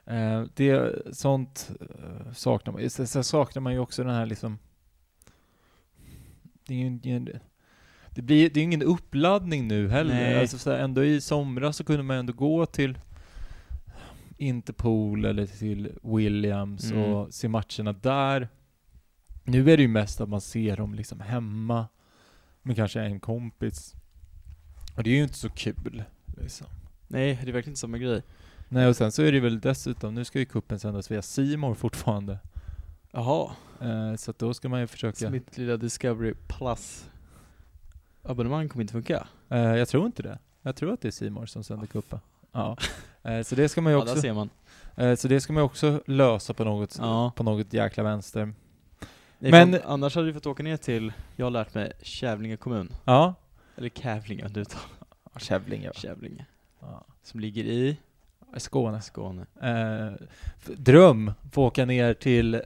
Eh, 0.06 0.44
det, 0.54 0.94
sånt 1.16 1.70
eh, 1.80 2.32
saknar 2.32 2.72
man. 2.72 2.90
Sen 2.90 3.24
saknar 3.24 3.60
man 3.60 3.72
ju 3.72 3.78
också 3.78 4.04
den 4.04 4.14
här 4.14 4.26
liksom, 4.26 4.58
det 6.66 6.74
är 6.74 6.78
ju 6.78 6.86
ingen, 6.86 7.28
det 8.10 8.22
blir, 8.22 8.50
det 8.50 8.60
är 8.60 8.64
ingen 8.64 8.82
uppladdning 8.82 9.68
nu 9.68 9.88
heller. 9.88 10.14
Nej. 10.14 10.40
Alltså 10.40 10.58
så 10.58 10.70
här, 10.70 10.78
ändå 10.78 11.04
i 11.04 11.20
somras 11.20 11.76
så 11.76 11.84
kunde 11.84 12.02
man 12.02 12.16
ändå 12.16 12.32
gå 12.32 12.66
till 12.66 12.98
Interpol 14.42 15.24
eller 15.24 15.46
till 15.46 15.92
Williams 16.02 16.90
mm. 16.90 17.04
och 17.04 17.34
se 17.34 17.48
matcherna 17.48 17.92
där. 17.92 18.48
Nu 19.44 19.70
är 19.70 19.76
det 19.76 19.82
ju 19.82 19.88
mest 19.88 20.20
att 20.20 20.28
man 20.28 20.40
ser 20.40 20.76
dem 20.76 20.94
liksom 20.94 21.20
hemma 21.20 21.86
med 22.62 22.76
kanske 22.76 23.00
en 23.00 23.20
kompis. 23.20 23.94
Och 24.96 25.02
det 25.02 25.10
är 25.10 25.14
ju 25.14 25.22
inte 25.22 25.34
så 25.34 25.48
kul 25.48 26.04
liksom. 26.40 26.66
Nej, 27.08 27.38
det 27.42 27.50
är 27.50 27.52
verkligen 27.52 27.72
inte 27.72 27.80
samma 27.80 27.98
grej. 27.98 28.22
Nej, 28.68 28.86
och 28.86 28.96
sen 28.96 29.12
så 29.12 29.22
är 29.22 29.32
det 29.32 29.40
väl 29.40 29.60
dessutom, 29.60 30.14
nu 30.14 30.24
ska 30.24 30.38
ju 30.38 30.44
kuppen 30.44 30.78
sändas 30.78 31.10
via 31.10 31.22
Simor 31.22 31.74
fortfarande. 31.74 32.38
Jaha. 33.10 33.50
Eh, 33.80 34.14
så 34.16 34.30
att 34.30 34.38
då 34.38 34.54
ska 34.54 34.68
man 34.68 34.80
ju 34.80 34.86
försöka... 34.86 35.16
Så 35.16 35.30
mitt 35.30 35.58
lilla 35.58 35.76
Discovery 35.76 36.34
Plus 36.48 37.10
abonnemang 38.22 38.68
kommer 38.68 38.82
inte 38.82 38.92
funka? 38.92 39.26
Eh, 39.48 39.58
jag 39.58 39.88
tror 39.88 40.06
inte 40.06 40.22
det. 40.22 40.38
Jag 40.62 40.76
tror 40.76 40.92
att 40.92 41.00
det 41.00 41.08
är 41.08 41.12
Simor 41.12 41.46
som 41.46 41.64
sänder 41.64 41.86
kuppen. 41.86 42.20
Ja. 42.52 42.76
Eh, 43.22 43.42
så 43.42 43.54
det 43.54 43.68
ska 43.68 43.80
man 43.80 43.92
ju 43.92 43.98
också... 43.98 44.14
Ja, 44.14 44.20
ser 44.20 44.32
man. 44.32 44.50
Eh, 44.96 45.14
så 45.14 45.28
det 45.28 45.40
ska 45.40 45.52
man 45.52 45.60
ju 45.60 45.64
också 45.64 46.02
lösa 46.06 46.54
på 46.54 46.64
något, 46.64 46.98
ja. 46.98 47.32
på 47.36 47.42
något 47.42 47.72
jäkla 47.72 48.02
vänster. 48.02 48.54
Nej, 49.38 49.50
Men 49.50 49.80
annars 49.84 50.14
hade 50.14 50.26
du 50.26 50.34
fått 50.34 50.46
åka 50.46 50.62
ner 50.62 50.76
till, 50.76 51.12
jag 51.36 51.46
har 51.46 51.50
lärt 51.50 51.74
mig, 51.74 51.92
Kävlinge 52.02 52.56
kommun. 52.56 52.92
Ja. 53.04 53.34
Eller 53.76 53.88
Kävlinge, 53.88 54.48
du 54.48 54.64
tar. 54.64 54.80
Ja, 55.32 55.40
Kävlinge 55.40 55.88
va? 55.88 55.94
Kävlinge. 55.94 56.46
Ja. 56.80 57.04
Som 57.22 57.40
ligger 57.40 57.64
i? 57.64 57.96
Skåne. 58.56 59.00
Skåne. 59.00 59.46
Eh, 59.62 60.12
dröm, 60.76 61.32
få 61.52 61.64
åka 61.64 61.84
ner 61.84 62.14
till, 62.14 62.54
eh, 62.54 62.60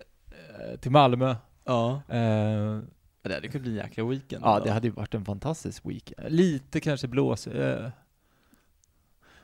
till 0.81 0.91
Malmö. 0.91 1.37
Ja. 1.65 2.03
Eh, 2.09 2.79
det 3.23 3.35
hade 3.35 3.49
kunnat 3.49 3.63
bli 3.63 3.71
en 3.71 3.77
jäkla 3.77 4.05
weekend. 4.05 4.45
Ja, 4.45 4.59
då. 4.59 4.65
det 4.65 4.71
hade 4.71 4.87
ju 4.87 4.93
varit 4.93 5.15
en 5.15 5.25
fantastisk 5.25 5.87
weekend. 5.87 6.33
Lite 6.33 6.81
kanske 6.81 7.09
blås. 7.09 7.47
Eh. 7.47 7.91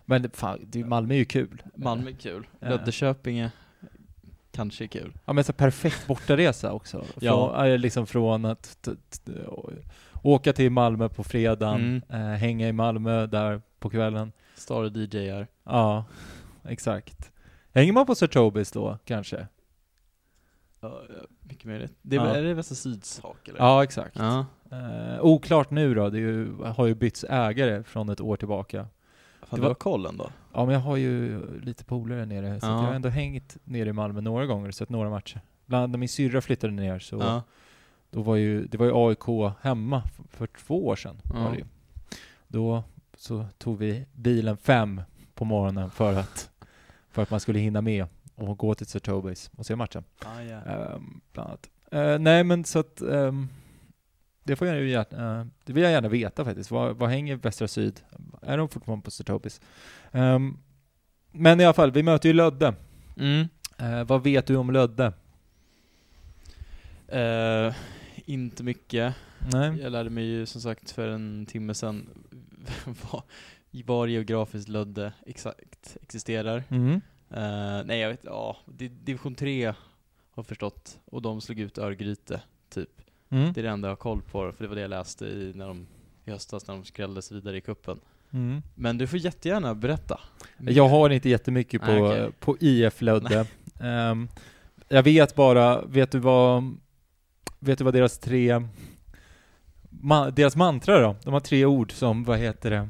Men 0.04 0.30
fan, 0.30 0.60
det, 0.66 0.84
Malmö 0.84 1.14
är 1.14 1.18
ju 1.18 1.24
kul. 1.24 1.62
Malmö 1.74 2.10
är 2.10 2.14
kul. 2.14 2.46
Löddeköping 2.60 3.38
är 3.38 3.50
kanske 4.50 4.88
kul. 4.88 5.12
Ja 5.24 5.32
men 5.32 5.44
så 5.44 5.52
perfekt 5.52 6.06
bortaresa 6.06 6.72
också. 6.72 7.02
Från, 7.02 7.24
ja. 7.24 7.64
Liksom 7.76 8.06
från 8.06 8.44
att 8.44 8.88
åka 10.22 10.52
till 10.52 10.70
Malmö 10.70 11.08
på 11.08 11.24
fredagen, 11.24 12.02
mm. 12.08 12.32
eh, 12.32 12.38
hänga 12.38 12.68
i 12.68 12.72
Malmö 12.72 13.26
där 13.26 13.62
på 13.78 13.90
kvällen. 13.90 14.32
Star 14.54 14.82
och 14.82 14.96
DJar. 14.96 15.46
Ja, 15.64 16.04
exakt. 16.68 17.30
Hänger 17.72 17.92
man 17.92 18.06
på 18.06 18.14
Sir 18.14 18.72
då, 18.74 18.98
kanske? 19.04 19.46
Ja, 20.80 21.02
mycket 21.40 21.64
möjligt. 21.64 21.92
Det 22.02 22.16
är, 22.16 22.20
ja. 22.20 22.36
är 22.36 22.42
det 22.42 22.54
Västra 22.54 22.74
Syds 22.74 23.20
hak 23.20 23.48
eller? 23.48 23.58
Ja, 23.58 23.84
exakt. 23.84 24.16
Ja. 24.18 24.46
Eh, 24.70 25.24
oklart 25.24 25.70
nu 25.70 25.94
då, 25.94 26.10
det 26.10 26.18
ju, 26.18 26.54
har 26.62 26.86
ju 26.86 26.94
bytts 26.94 27.24
ägare 27.28 27.82
från 27.82 28.08
ett 28.08 28.20
år 28.20 28.36
tillbaka. 28.36 28.86
Fan, 29.52 29.60
du 29.60 29.66
har 29.66 29.74
koll 29.74 30.06
ändå? 30.06 30.30
Ja, 30.52 30.64
men 30.64 30.74
jag 30.74 30.80
har 30.80 30.96
ju 30.96 31.40
lite 31.60 31.84
polare 31.84 32.26
nere, 32.26 32.60
så 32.60 32.66
ja. 32.66 32.70
jag 32.70 32.78
har 32.78 32.94
ändå 32.94 33.08
hängt 33.08 33.56
nere 33.64 33.88
i 33.88 33.92
Malmö 33.92 34.20
några 34.20 34.46
gånger 34.46 34.68
och 34.68 34.74
sett 34.74 34.88
några 34.88 35.10
matcher. 35.10 35.40
Bland 35.66 35.82
annat 35.82 35.90
när 35.90 35.98
min 35.98 36.08
syrra 36.08 36.40
flyttade 36.40 36.72
ner 36.72 36.98
så 36.98 37.16
ja. 37.16 37.42
då 38.10 38.22
var 38.22 38.36
ju, 38.36 38.66
det 38.66 38.78
var 38.78 38.86
ju 38.86 38.92
AIK 38.94 39.54
hemma 39.60 40.02
för, 40.02 40.24
för 40.28 40.46
två 40.46 40.86
år 40.86 40.96
sedan. 40.96 41.16
Ja. 41.34 41.44
Var 41.44 41.50
det 41.50 41.56
ju. 41.56 41.64
Då 42.48 42.82
så 43.16 43.46
tog 43.58 43.78
vi 43.78 44.06
bilen 44.12 44.56
fem 44.56 45.02
på 45.34 45.44
morgonen 45.44 45.90
för 45.90 46.14
att, 46.14 46.50
för 47.10 47.22
att 47.22 47.30
man 47.30 47.40
skulle 47.40 47.58
hinna 47.58 47.80
med 47.80 48.06
och 48.34 48.58
gå 48.58 48.74
till 48.74 48.86
Sir 48.86 48.98
Tobis 48.98 49.50
och 49.56 49.66
se 49.66 49.76
matchen. 49.76 50.04
Ah, 50.24 50.40
yeah. 50.40 50.94
um, 50.94 51.20
bland 51.32 51.48
annat. 51.48 51.68
Uh, 51.94 52.18
nej 52.18 52.44
men 52.44 52.64
så 52.64 52.78
att 52.78 53.02
um, 53.02 53.48
det, 54.42 54.56
får 54.56 54.66
jag 54.66 54.80
ju 54.80 54.90
gärna, 54.90 55.40
uh, 55.40 55.46
det 55.64 55.72
vill 55.72 55.82
jag 55.82 55.92
gärna 55.92 56.08
veta 56.08 56.44
faktiskt. 56.44 56.70
Vad, 56.70 56.96
vad 56.96 57.10
hänger 57.10 57.36
Västra 57.36 57.68
Syd? 57.68 58.00
Är 58.42 58.58
de 58.58 58.68
fortfarande 58.68 59.04
på 59.04 59.10
Sir 59.10 59.24
Tobis? 59.24 59.60
Um, 60.12 60.58
men 61.32 61.60
i 61.60 61.64
alla 61.64 61.74
fall, 61.74 61.90
vi 61.90 62.02
möter 62.02 62.28
ju 62.28 62.32
Lödde. 62.32 62.74
Mm. 63.16 63.48
Uh, 63.82 64.04
vad 64.04 64.22
vet 64.22 64.46
du 64.46 64.56
om 64.56 64.70
Lödde? 64.70 65.12
inte 68.24 68.62
mycket. 68.62 69.14
Nej. 69.52 69.78
Jag 69.80 69.92
lärde 69.92 70.10
mig 70.10 70.24
ju 70.24 70.46
som 70.46 70.60
sagt 70.60 70.90
för 70.90 71.08
en 71.08 71.46
timme 71.46 71.74
sedan 71.74 72.08
var, 73.10 73.22
var 73.84 74.06
geografiskt 74.06 74.68
Lödde 74.68 75.12
exakt 75.26 75.96
existerar. 76.02 76.64
Mm. 76.68 77.00
Uh, 77.36 77.84
nej 77.84 77.98
jag 77.98 78.08
vet, 78.08 78.24
ja, 78.24 78.56
division 79.04 79.34
3 79.34 79.74
har 80.30 80.42
förstått, 80.42 80.98
och 81.04 81.22
de 81.22 81.40
slog 81.40 81.60
ut 81.60 81.78
Örgryte, 81.78 82.40
typ. 82.68 83.01
Mm. 83.32 83.52
Det 83.52 83.60
är 83.60 83.62
det 83.62 83.70
enda 83.70 83.88
jag 83.88 83.90
har 83.90 83.96
koll 83.96 84.22
på, 84.22 84.52
för 84.52 84.64
det 84.64 84.68
var 84.68 84.74
det 84.74 84.82
jag 84.82 84.90
läste 84.90 85.24
i, 85.24 85.52
när 85.54 85.68
de, 85.68 85.86
i 86.24 86.30
höstas 86.30 86.66
när 86.66 86.74
de 86.74 86.84
skrälldes 86.84 87.32
vidare 87.32 87.56
i 87.56 87.60
kuppen. 87.60 88.00
Mm. 88.30 88.62
Men 88.74 88.98
du 88.98 89.06
får 89.06 89.18
jättegärna 89.18 89.74
berätta. 89.74 90.20
Jag 90.58 90.88
har 90.88 91.10
inte 91.10 91.28
jättemycket 91.28 91.82
på, 91.82 91.90
ah, 91.90 92.08
okay. 92.08 92.30
på 92.40 92.56
IF 92.60 93.02
Lödde. 93.02 93.46
Um, 93.80 94.28
jag 94.88 95.02
vet 95.02 95.34
bara, 95.34 95.82
vet 95.82 96.10
du 96.10 96.18
vad, 96.18 96.76
vet 97.58 97.78
du 97.78 97.84
vad 97.84 97.94
deras 97.94 98.18
tre 98.18 98.62
ma 100.02 100.30
deras 100.30 100.56
mantra 100.56 101.00
då, 101.00 101.16
de 101.24 101.32
har 101.32 101.40
tre 101.40 101.64
ord 101.64 101.92
som, 101.92 102.24
vad 102.24 102.38
heter 102.38 102.70
det, 102.70 102.88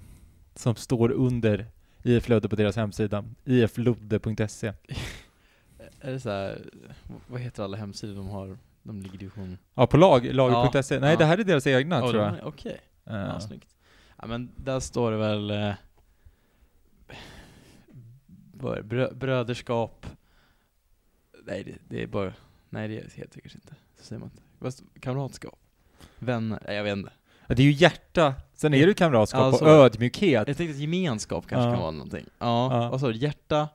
som 0.55 0.75
står 0.77 1.11
under 1.11 1.67
IF 2.03 2.29
Ludde 2.29 2.49
på 2.49 2.57
deras 2.57 2.77
hemsida, 2.77 3.25
ifludde.se. 3.45 4.73
Är 6.01 6.13
det 6.13 6.21
så 6.21 6.31
här, 6.31 6.63
vad 7.27 7.41
heter 7.41 7.63
alla 7.63 7.77
hemsidor 7.77 8.15
de 8.15 8.29
har? 8.29 8.59
De 8.83 9.03
ligger 9.03 9.15
i 9.15 9.19
division... 9.19 9.59
Ja, 9.75 9.87
på 9.87 9.97
lag, 9.97 10.35
lager.se. 10.35 10.95
Ja, 10.95 11.01
Nej, 11.01 11.11
ja. 11.11 11.19
det 11.19 11.25
här 11.25 11.39
är 11.39 11.45
deras 11.45 11.67
egna 11.67 12.05
oh, 12.05 12.11
tror 12.11 12.23
jag. 12.23 12.35
Okej. 12.43 12.81
Okay. 13.05 13.17
Uh. 13.17 13.27
Ja, 13.27 13.41
snyggt. 13.41 13.77
Ja, 14.19 14.27
men 14.27 14.51
där 14.57 14.81
står 14.81 15.11
det 15.11 15.17
väl 15.17 15.51
eh, 15.51 15.75
brö 18.83 19.11
bröderskap. 19.15 20.07
Nej, 21.45 21.65
det, 21.65 21.75
det, 21.89 22.03
är 22.03 22.07
bara, 22.07 22.33
nej 22.71 22.89
det 22.89 22.95
heter 22.95 23.31
det 23.35 23.41
kanske 23.41 23.59
inte. 23.59 23.75
Så 23.99 24.05
säger 24.05 24.21
man 24.21 24.31
inte. 24.63 25.01
Kamratskap. 25.01 25.59
Vänner, 26.19 26.59
nej 26.67 26.77
jag 26.77 26.85
vet 26.85 26.97
inte. 26.97 27.13
Det 27.49 27.63
är 27.63 27.67
ju 27.67 27.73
hjärta, 27.73 28.35
sen 28.55 28.75
är 28.75 28.79
det 28.79 28.87
ju 28.87 28.95
kamratskap 28.95 29.41
alltså, 29.41 29.65
och 29.65 29.71
ödmjukhet. 29.71 30.49
Jag 30.49 30.57
tänkte 30.57 30.75
att 30.75 30.81
gemenskap 30.81 31.47
kanske 31.47 31.69
ja. 31.69 31.73
kan 31.73 31.81
vara 31.81 31.91
någonting. 31.91 32.25
Ja, 32.39 32.83
ja. 32.83 32.91
vad 32.91 33.01
sa 33.01 33.09
du? 33.09 33.17
Hjärta? 33.19 33.69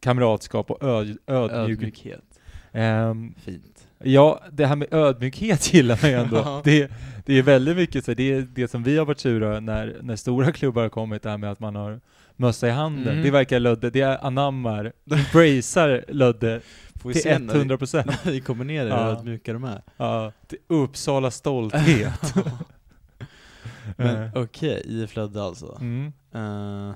Kamratskap 0.00 0.70
och 0.70 0.82
öd, 0.82 1.18
ödmjukhet. 1.26 1.52
ödmjukhet. 1.52 2.40
Um, 2.72 3.34
Fint. 3.38 3.88
Ja, 4.04 4.40
det 4.52 4.66
här 4.66 4.76
med 4.76 4.94
ödmjukhet 4.94 5.74
gillar 5.74 5.98
man 6.02 6.10
ju 6.10 6.16
ändå. 6.16 6.60
det, 6.64 6.90
det 7.26 7.38
är 7.38 7.42
väldigt 7.42 7.76
mycket 7.76 8.04
så, 8.04 8.14
det 8.14 8.32
är 8.32 8.40
det 8.54 8.68
som 8.68 8.82
vi 8.82 8.98
har 8.98 9.04
varit 9.04 9.20
sura 9.20 9.60
när, 9.60 9.96
när 10.02 10.16
stora 10.16 10.52
klubbar 10.52 10.82
har 10.82 10.88
kommit, 10.88 11.22
det 11.22 11.30
här 11.30 11.38
med 11.38 11.50
att 11.50 11.60
man 11.60 11.76
har 11.76 12.00
mössa 12.36 12.68
i 12.68 12.70
handen. 12.70 13.12
Mm. 13.12 13.24
Det 13.24 13.30
verkar 13.30 13.60
Ludde, 13.60 13.90
det 13.90 14.02
anammar, 14.02 14.92
embracear 15.10 16.04
Ludde 16.08 16.60
till 17.12 17.26
100 17.26 17.78
procent. 17.78 18.06
När 18.24 18.32
vi 18.32 18.40
kommer 18.40 18.64
ner 18.64 18.86
ja. 18.86 19.04
hur 19.04 19.12
ödmjuka 19.12 19.52
de 19.52 19.64
är. 19.64 19.82
Ja, 19.96 20.32
till 20.46 20.58
Uppsala 20.68 21.30
stolthet. 21.30 22.34
Men 23.96 24.22
eh. 24.22 24.30
okej, 24.34 24.80
okay, 24.80 25.02
IF 25.02 25.16
Ludde 25.16 25.42
alltså. 25.42 25.78
Mm. 25.80 26.12
Uh, 26.34 26.94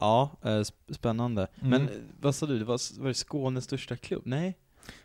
ja, 0.00 0.30
uh, 0.46 0.62
spännande. 0.94 1.46
Mm. 1.60 1.70
Men 1.70 1.88
vad 2.20 2.34
sa 2.34 2.46
du, 2.46 2.58
det 2.58 2.64
var, 2.64 3.00
var 3.00 3.08
det 3.08 3.14
Skånes 3.14 3.64
största 3.64 3.96
klubb? 3.96 4.22
Nej? 4.24 4.58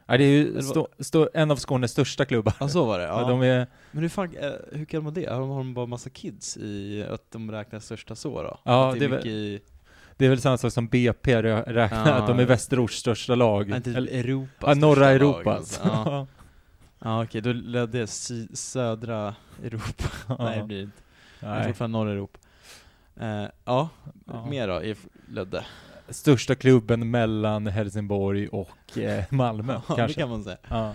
Ja, 0.06 0.18
det 0.18 0.24
är 0.24 0.30
ju 0.32 0.62
stå, 0.62 0.88
stå, 1.00 1.30
en 1.34 1.52
av 1.52 1.56
Skånes 1.58 1.92
största 1.92 2.26
klubbar. 2.26 2.54
Ja, 2.60 2.68
så 2.68 2.86
var 2.86 3.00
det? 3.00 3.06
Ja. 3.08 3.28
de 3.30 3.42
är... 3.42 3.68
Men 3.92 4.02
hur, 4.02 4.10
fan, 4.10 4.36
hur 4.72 4.86
kan 4.86 5.04
man 5.04 5.14
det? 5.14 5.30
Har 5.30 5.40
de 5.40 5.74
bara 5.74 5.86
massa 5.86 6.10
kids 6.10 6.58
i 6.58 7.06
att 7.10 7.32
de 7.32 7.52
räknas 7.52 7.86
största 7.86 8.16
så 8.16 8.44
då? 8.44 8.60
Ja, 8.64 8.96
det 9.00 9.06
är, 9.06 9.28
i... 9.28 9.62
Det 10.18 10.26
är 10.26 10.30
väl 10.30 10.42
samma 10.42 10.58
sak 10.58 10.74
som 10.74 10.88
BP 10.88 11.42
räknar, 11.42 12.08
Ja. 12.08 12.14
att 12.14 12.28
de 12.28 12.40
är 12.40 12.46
Västerås 12.46 12.92
största 12.92 13.36
lag. 13.36 13.70
Inte 13.70 13.90
Eller- 13.92 14.12
Europa. 14.20 14.68
ja, 14.68 14.74
norra 14.74 15.10
Europa. 15.10 15.50
lag, 15.50 15.58
alltså. 15.58 15.82
Ja, 15.84 16.28
ja 17.00 17.24
okej, 17.24 17.42
då 17.42 17.52
ledde 17.54 18.08
sy- 18.08 18.48
södra 18.54 19.36
Europa. 19.64 20.04
Nej, 20.40 20.58
det 20.60 20.64
blir 20.66 20.82
inte. 20.82 20.98
Det 21.40 21.46
är 21.46 21.56
Nej. 21.56 21.68
fortfarande 21.68 21.98
norra 21.98 22.12
Europa. 22.12 22.40
Eh, 23.20 23.46
ja, 23.66 23.90
Ja. 24.26 24.46
mer 24.46 24.68
då 24.68 24.82
ledde. 25.34 25.66
Största 26.12 26.56
klubben 26.56 27.12
mellan 27.12 27.68
Helsingborg 27.68 28.48
och 28.48 28.98
eh, 28.98 29.24
Malmö, 29.30 29.74
Ja, 29.74 29.82
det 29.88 29.96
kanske. 29.96 30.20
kan 30.20 30.30
man 30.30 30.44
säga. 30.44 30.58
Ja. 30.70 30.94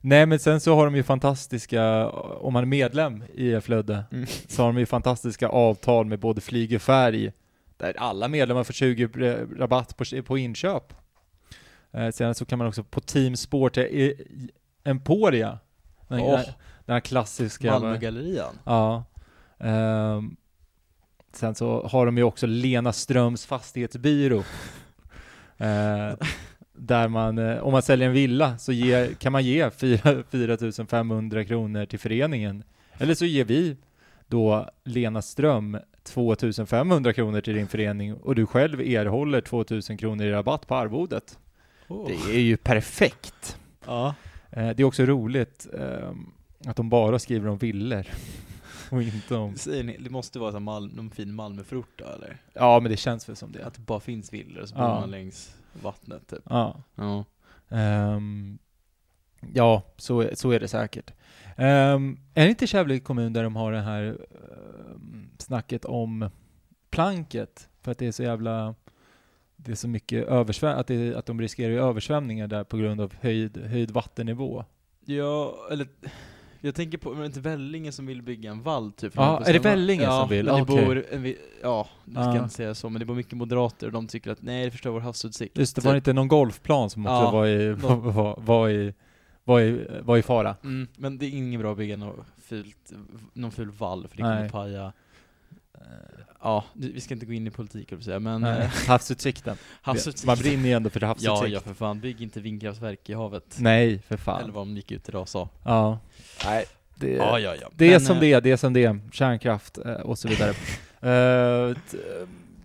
Nej 0.00 0.26
men 0.26 0.38
sen 0.38 0.60
så 0.60 0.74
har 0.74 0.84
de 0.84 0.94
ju 0.96 1.02
fantastiska, 1.02 2.08
om 2.10 2.52
man 2.52 2.62
är 2.62 2.66
medlem 2.66 3.24
i 3.34 3.50
IF 3.52 3.68
Lödde, 3.68 4.04
Mm. 4.12 4.26
så 4.48 4.62
har 4.62 4.68
de 4.72 4.78
ju 4.78 4.86
fantastiska 4.86 5.48
avtal 5.48 6.06
med 6.06 6.18
både 6.20 6.40
flyg 6.40 6.74
och 6.74 6.82
färg, 6.82 7.32
där 7.76 7.94
alla 7.98 8.28
medlemmar 8.28 8.64
får 8.64 8.72
20 8.72 9.04
r- 9.14 9.46
rabatt 9.58 9.96
på, 9.96 10.04
på 10.26 10.38
inköp. 10.38 10.94
Eh, 11.92 12.10
sen 12.10 12.34
så 12.34 12.44
kan 12.44 12.58
man 12.58 12.66
också 12.68 12.84
på 12.84 13.00
Team 13.00 13.36
Sport 13.36 13.76
eh, 13.78 13.84
Emporia, 14.84 15.58
den, 16.08 16.20
Åh. 16.20 16.40
den 16.86 16.92
här 16.92 17.00
klassiska... 17.00 17.70
Malmögallerian. 17.70 18.58
Ja. 18.64 19.04
Ehm, 19.60 20.36
sen 21.38 21.54
så 21.54 21.86
har 21.86 22.06
de 22.06 22.18
ju 22.18 22.22
också 22.22 22.46
Lena 22.46 22.92
Ströms 22.92 23.46
fastighetsbyrå. 23.46 24.42
Eh, 25.60 26.14
där 26.72 27.08
man, 27.08 27.38
eh, 27.38 27.58
om 27.58 27.72
man 27.72 27.82
säljer 27.82 28.08
en 28.08 28.14
villa 28.14 28.58
så 28.58 28.72
ger, 28.72 29.14
kan 29.14 29.32
man 29.32 29.44
ge 29.44 29.70
4 29.70 30.22
4 30.30 30.86
500 30.88 31.44
kronor 31.44 31.86
till 31.86 31.98
föreningen. 31.98 32.62
Eller 32.98 33.14
så 33.14 33.24
ger 33.24 33.44
vi 33.44 33.76
då 34.26 34.68
Lena 34.84 35.22
Ström 35.22 35.78
2 36.02 36.36
500 36.66 37.12
kronor 37.12 37.40
till 37.40 37.54
din 37.54 37.68
förening 37.68 38.14
och 38.14 38.34
du 38.34 38.46
själv 38.46 38.80
erhåller 38.80 39.40
2 39.40 39.64
000 39.70 39.82
kronor 39.82 40.26
i 40.26 40.30
rabatt 40.30 40.66
på 40.66 40.74
arvodet. 40.74 41.38
Det 42.06 42.36
är 42.36 42.40
ju 42.40 42.56
perfekt. 42.56 43.58
Ja. 43.86 44.14
Eh, 44.50 44.68
det 44.68 44.82
är 44.82 44.84
också 44.84 45.04
roligt 45.04 45.66
ehm, 45.74 46.32
att 46.66 46.76
de 46.76 46.88
bara 46.88 47.18
skriver 47.18 47.48
om 47.48 47.58
villor 47.58 48.06
och 48.90 49.02
inte 49.02 49.36
om... 49.36 49.56
Säger 49.56 49.84
ni, 49.84 49.96
det 49.96 50.10
måste 50.10 50.38
vara 50.38 50.52
så 50.52 50.58
Mal- 50.60 50.94
någon 50.94 51.10
fin 51.10 51.34
Malmöförort 51.34 51.92
då 51.96 52.04
eller? 52.04 52.36
Ja, 52.52 52.80
men 52.80 52.90
det 52.90 52.96
känns 52.96 53.28
väl 53.28 53.36
som 53.36 53.52
det. 53.52 53.66
Att 53.66 53.74
det 53.74 53.80
bara 53.80 54.00
finns 54.00 54.32
villor 54.32 54.62
och 54.62 54.68
så 54.68 54.74
Ja. 54.78 54.80
bor 54.94 55.00
man 55.00 55.10
längs 55.10 55.56
vattnet 55.82 56.26
typ. 56.28 56.42
Ja. 56.50 56.82
Ja. 56.94 57.24
Ehm, 57.68 58.58
ja, 59.54 59.82
så, 59.96 60.30
så 60.34 60.50
är 60.50 60.60
det 60.60 60.68
säkert. 60.68 61.12
Um, 61.56 62.18
är 62.34 62.44
det 62.44 62.48
inte 62.48 62.66
Kävlinge 62.66 63.00
kommun 63.00 63.32
där 63.32 63.42
de 63.42 63.56
har 63.56 63.72
det 63.72 63.80
här 63.80 64.18
um, 64.94 65.30
snacket 65.38 65.84
om 65.84 66.30
planket? 66.90 67.68
För 67.82 67.92
att 67.92 67.98
det 67.98 68.06
är 68.06 68.12
så 68.12 68.22
jävla... 68.22 68.74
Det 69.56 69.70
är 69.72 69.76
så 69.76 69.88
mycket 69.88 70.26
översväm... 70.28 70.78
Att, 70.78 70.86
det, 70.86 71.14
att 71.14 71.26
de 71.26 71.40
riskerar 71.40 71.72
översvämningar 71.88 72.46
där 72.46 72.64
på 72.64 72.76
grund 72.76 73.00
av 73.00 73.14
höjd, 73.20 73.56
höjd 73.56 73.90
vattennivå. 73.90 74.64
Ja, 75.04 75.54
eller 75.70 75.88
jag 76.60 76.74
tänker 76.74 76.98
på, 76.98 77.14
men 77.14 77.24
inte 77.24 77.40
Vellinge 77.40 77.92
som 77.92 78.06
vill 78.06 78.22
bygga 78.22 78.50
en 78.50 78.62
vall 78.62 78.92
typ? 78.92 79.12
Ja, 79.16 79.44
är 79.44 79.52
det 79.52 79.58
Vellinge 79.58 80.02
ja, 80.04 80.20
som 80.20 80.28
vill? 80.28 80.46
det 80.46 80.52
Okej. 80.52 80.84
bor, 80.86 81.04
vi- 81.16 81.38
ja, 81.62 81.88
det 82.04 82.10
ska 82.12 82.20
Ja. 82.22 82.34
jag 82.34 82.44
inte 82.44 82.54
säga 82.54 82.74
så, 82.74 82.88
men 82.90 83.00
det 83.00 83.06
bor 83.06 83.14
mycket 83.14 83.32
moderater 83.32 83.86
och 83.86 83.92
de 83.92 84.06
tycker 84.06 84.30
att 84.30 84.42
nej, 84.42 84.64
det 84.64 84.70
förstör 84.70 84.90
vår 84.90 85.00
havsutsikt. 85.00 85.58
Just 85.58 85.76
det, 85.76 85.82
var 85.84 85.92
det 85.92 85.96
inte 85.96 86.12
någon 86.12 86.28
golfplan 86.28 86.90
som 86.90 87.06
också 87.06 87.14
Ja, 87.14 87.30
var, 87.30 87.46
i, 87.46 87.72
var, 87.72 88.40
var, 88.40 88.68
i, 88.68 88.94
var, 89.44 89.60
i, 89.60 89.86
var 90.02 90.16
i 90.16 90.22
fara? 90.22 90.56
Mm, 90.64 90.88
men 90.96 91.18
det 91.18 91.26
är 91.26 91.30
inget 91.30 91.60
bra 91.60 91.72
att 91.72 91.78
bygga 91.78 91.96
något 91.96 92.26
fult, 92.42 92.92
någon 93.32 93.50
ful 93.50 93.70
vall, 93.70 94.08
för 94.08 94.16
det 94.16 94.22
kommer 94.22 94.48
paja 94.48 94.92
Ja, 96.42 96.64
vi 96.74 97.00
ska 97.00 97.14
inte 97.14 97.26
gå 97.26 97.32
in 97.32 97.46
i 97.46 97.50
politik, 97.50 97.92
jag 97.92 98.02
säga, 98.02 98.18
men 98.18 98.40
Nej, 98.40 98.60
eh, 98.60 98.70
havsutsikten. 98.88 99.56
havsutsikt 99.82 100.26
Man 100.26 100.38
brinner 100.38 100.68
ju 100.68 100.72
ändå 100.72 100.90
för 100.90 101.00
havsutsikt. 101.00 101.40
Ja, 101.40 101.46
ja 101.46 101.60
för 101.60 101.74
fan, 101.74 102.00
bygg 102.00 102.22
inte 102.22 102.40
vindkraftverk 102.40 103.08
i 103.10 103.14
havet. 103.14 103.56
Nej, 103.58 104.02
för 104.08 104.16
fan. 104.16 104.42
Eller 104.42 104.52
vad 104.52 104.66
de 104.66 104.76
gick 104.76 104.90
ut 104.92 105.08
idag 105.08 105.20
och 105.22 105.28
sa. 105.28 105.48
Ja. 105.64 105.98
Nej, 106.44 106.64
det, 106.94 107.10
Ja, 107.12 107.38
ja, 107.38 107.54
ja. 107.60 107.68
det 107.76 107.86
är 107.86 107.90
Men, 107.90 108.00
som 108.00 108.16
eh, 108.16 108.20
det 108.20 108.32
är, 108.32 108.40
det 108.40 108.50
är 108.50 108.56
som 108.56 108.72
det 108.72 108.84
är. 108.84 109.00
Kärnkraft 109.12 109.78
eh, 109.78 109.92
och 109.92 110.18
så 110.18 110.28
vidare. 110.28 110.54
Eh, 111.00 111.74
t- 111.90 111.98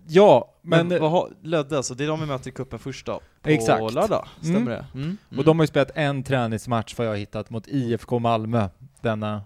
ja, 0.06 0.54
men... 0.62 0.88
Men, 0.88 1.00
vad 1.00 1.10
har, 1.10 1.30
Lödde 1.42 1.76
alltså, 1.76 1.94
det 1.94 2.04
är 2.04 2.08
de 2.08 2.20
vi 2.20 2.26
möter 2.26 2.48
i 2.48 2.52
cupen 2.52 2.78
först 2.78 3.06
då? 3.06 3.20
På 3.42 3.48
Exakt. 3.50 3.94
lördag, 3.94 4.28
stämmer 4.40 4.58
Mm. 4.58 4.66
det? 4.68 4.86
Mm. 4.94 5.18
och 5.36 5.44
de 5.44 5.58
har 5.58 5.62
ju 5.64 5.66
spelat 5.66 5.90
en 5.94 6.22
träningsmatch 6.22 6.94
vad 6.98 7.06
jag 7.06 7.12
har 7.12 7.16
hittat 7.16 7.50
mot 7.50 7.68
IFK 7.68 8.18
Malmö. 8.18 8.68
Denna, 9.00 9.42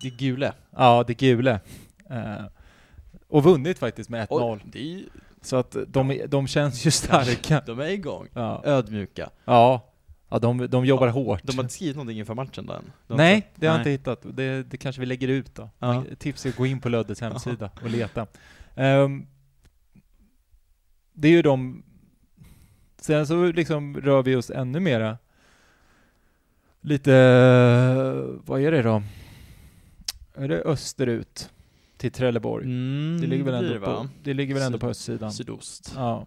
Det 0.00 0.06
är 0.08 0.12
gule. 0.12 0.52
ja, 0.76 1.04
det 1.06 1.14
gule. 1.14 1.60
Eh, 2.10 2.44
och 3.28 3.44
vunnit 3.44 3.78
faktiskt 3.78 4.10
med 4.10 4.28
1-0. 4.28 4.52
Oj, 4.52 4.60
det 4.64 5.04
Så 5.46 5.56
att 5.56 5.76
de, 5.88 6.20
de 6.28 6.46
känns 6.46 6.86
ju 6.86 6.90
starka. 6.90 7.62
de 7.66 7.80
är 7.80 7.88
igång. 7.88 8.28
Ja, 8.34 8.62
Ödmjuka. 8.64 9.30
ja. 9.44 9.92
ja 10.28 10.38
de, 10.38 10.70
de 10.70 10.84
jobbar 10.84 11.06
Ja, 11.06 11.12
hårt. 11.12 11.40
De 11.42 11.56
har 11.56 11.64
inte 11.64 11.74
skrivit 11.74 11.96
någonting 11.96 12.18
inför 12.18 12.34
matchen 12.34 12.68
än? 12.70 12.92
De 13.06 13.16
Nej, 13.16 13.34
inte- 13.36 13.48
det 13.54 13.66
har 13.66 13.74
jag 13.74 13.80
inte 13.80 13.90
hittat. 13.90 14.26
Det, 14.36 14.62
det 14.62 14.76
kanske 14.76 15.00
vi 15.00 15.06
lägger 15.06 15.28
ut 15.28 15.54
då. 15.54 15.70
Ja. 15.78 16.04
Tips 16.18 16.46
är 16.46 16.50
att 16.50 16.56
gå 16.56 16.66
in 16.66 16.80
på 16.80 16.88
Löddes 16.88 17.20
hemsida 17.30 17.70
och 17.82 17.90
leta. 17.90 18.26
Ehm, 18.74 19.26
det 21.12 21.28
är 21.28 21.32
ju 21.32 21.42
de... 21.42 21.82
Sen 23.00 23.26
så 23.26 23.46
liksom 23.52 23.96
rör 24.00 24.22
vi 24.22 24.36
oss 24.36 24.50
ännu 24.50 24.80
mera 24.80 25.18
lite... 26.80 27.12
Vad 28.44 28.60
är 28.60 28.72
det 28.72 28.82
då? 28.82 29.02
Är 30.34 30.48
det 30.48 30.62
österut? 30.62 31.50
Till 31.96 32.12
Trelleborg? 32.12 32.64
Mm, 32.64 33.20
det 33.20 33.26
ligger 33.26 33.44
väl 33.44 33.54
ändå, 33.54 33.72
det, 33.72 33.80
på, 33.80 34.08
det 34.22 34.34
ligger 34.34 34.54
väl 34.54 34.62
ändå 34.62 34.78
på 34.78 34.86
Syd- 34.86 34.90
östsidan? 34.90 35.32
Sydost. 35.32 35.92
Ja, 35.96 36.26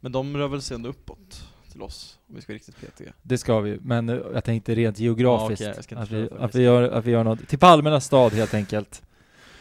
Men 0.00 0.12
de 0.12 0.36
rör 0.36 0.48
väl 0.48 0.62
sig 0.62 0.74
ändå 0.74 0.88
uppåt 0.88 1.48
till 1.72 1.82
oss, 1.82 2.18
om 2.28 2.34
vi 2.34 2.40
ska 2.40 2.52
vara 2.52 2.56
riktigt 2.56 2.80
petiga. 2.80 3.12
det 3.22 3.38
ska 3.38 3.60
vi. 3.60 3.78
Men 3.82 4.08
eh, 4.08 4.14
jag 4.34 4.44
tänkte 4.44 4.74
rent 4.74 4.98
geografiskt. 4.98 5.62
Ja, 5.62 5.68
inte 5.68 5.98
att, 5.98 6.10
vi, 6.10 6.28
att, 6.38 6.54
vi 6.54 6.62
gör, 6.62 6.82
att 6.82 7.04
vi 7.04 7.10
gör 7.10 7.24
något. 7.24 7.48
Till 7.48 7.58
Palmernas 7.58 8.04
stad 8.04 8.32
helt 8.32 8.54
enkelt. 8.54 9.02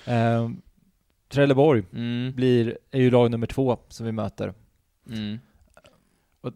Ehm, 0.05 0.61
Trelleborg. 1.29 1.83
Mm. 1.93 2.33
blir, 2.35 2.77
är 2.91 2.99
ju 2.99 3.11
lag 3.11 3.31
nummer 3.31 3.47
två 3.47 3.77
som 3.89 4.05
vi 4.05 4.11
möter. 4.11 4.53
Mm. 5.09 5.39
Vad, 6.41 6.53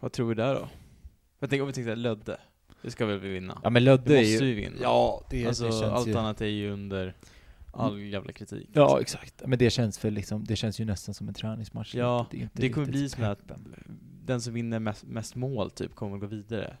vad 0.00 0.12
tror 0.12 0.28
vi 0.28 0.34
där 0.34 0.54
då? 0.54 0.68
Jag 1.38 1.50
tänker, 1.50 1.62
om 1.62 1.66
vi 1.66 1.72
tänker 1.72 1.86
såhär, 1.86 1.96
Lödde. 1.96 2.36
Det 2.82 2.90
ska 2.90 3.06
väl 3.06 3.18
vi 3.18 3.28
vinna? 3.28 3.58
Ja 3.64 3.70
men 3.70 3.84
Lödde 3.84 4.04
det 4.04 4.14
är 4.14 4.18
måste 4.18 4.44
ju... 4.44 4.54
vi 4.54 4.60
vinna. 4.60 4.76
Ja, 4.82 5.26
det, 5.30 5.46
alltså, 5.46 5.64
det 5.64 5.70
känns 5.70 5.82
allt 5.82 6.08
ju... 6.08 6.16
annat 6.16 6.40
är 6.40 6.46
ju 6.46 6.70
under 6.70 7.14
all 7.72 8.00
jävla 8.00 8.32
kritik. 8.32 8.68
Ja, 8.72 8.98
liksom. 8.98 9.00
exakt. 9.00 9.42
Men 9.46 9.58
det 9.58 9.70
känns 9.70 9.98
för 9.98 10.10
liksom, 10.10 10.44
det 10.44 10.56
känns 10.56 10.80
ju 10.80 10.84
nästan 10.84 11.14
som 11.14 11.28
en 11.28 11.34
träningsmatch. 11.34 11.94
Ja, 11.94 12.26
inte 12.30 12.48
det 12.62 12.68
kommer 12.68 12.86
bli 12.86 13.08
som 13.08 13.24
att 13.24 13.38
den 14.24 14.40
som 14.40 14.54
vinner 14.54 14.78
mest, 14.78 15.04
mest 15.04 15.34
mål 15.34 15.70
typ 15.70 15.94
kommer 15.94 16.14
att 16.14 16.20
gå 16.20 16.26
vidare. 16.26 16.76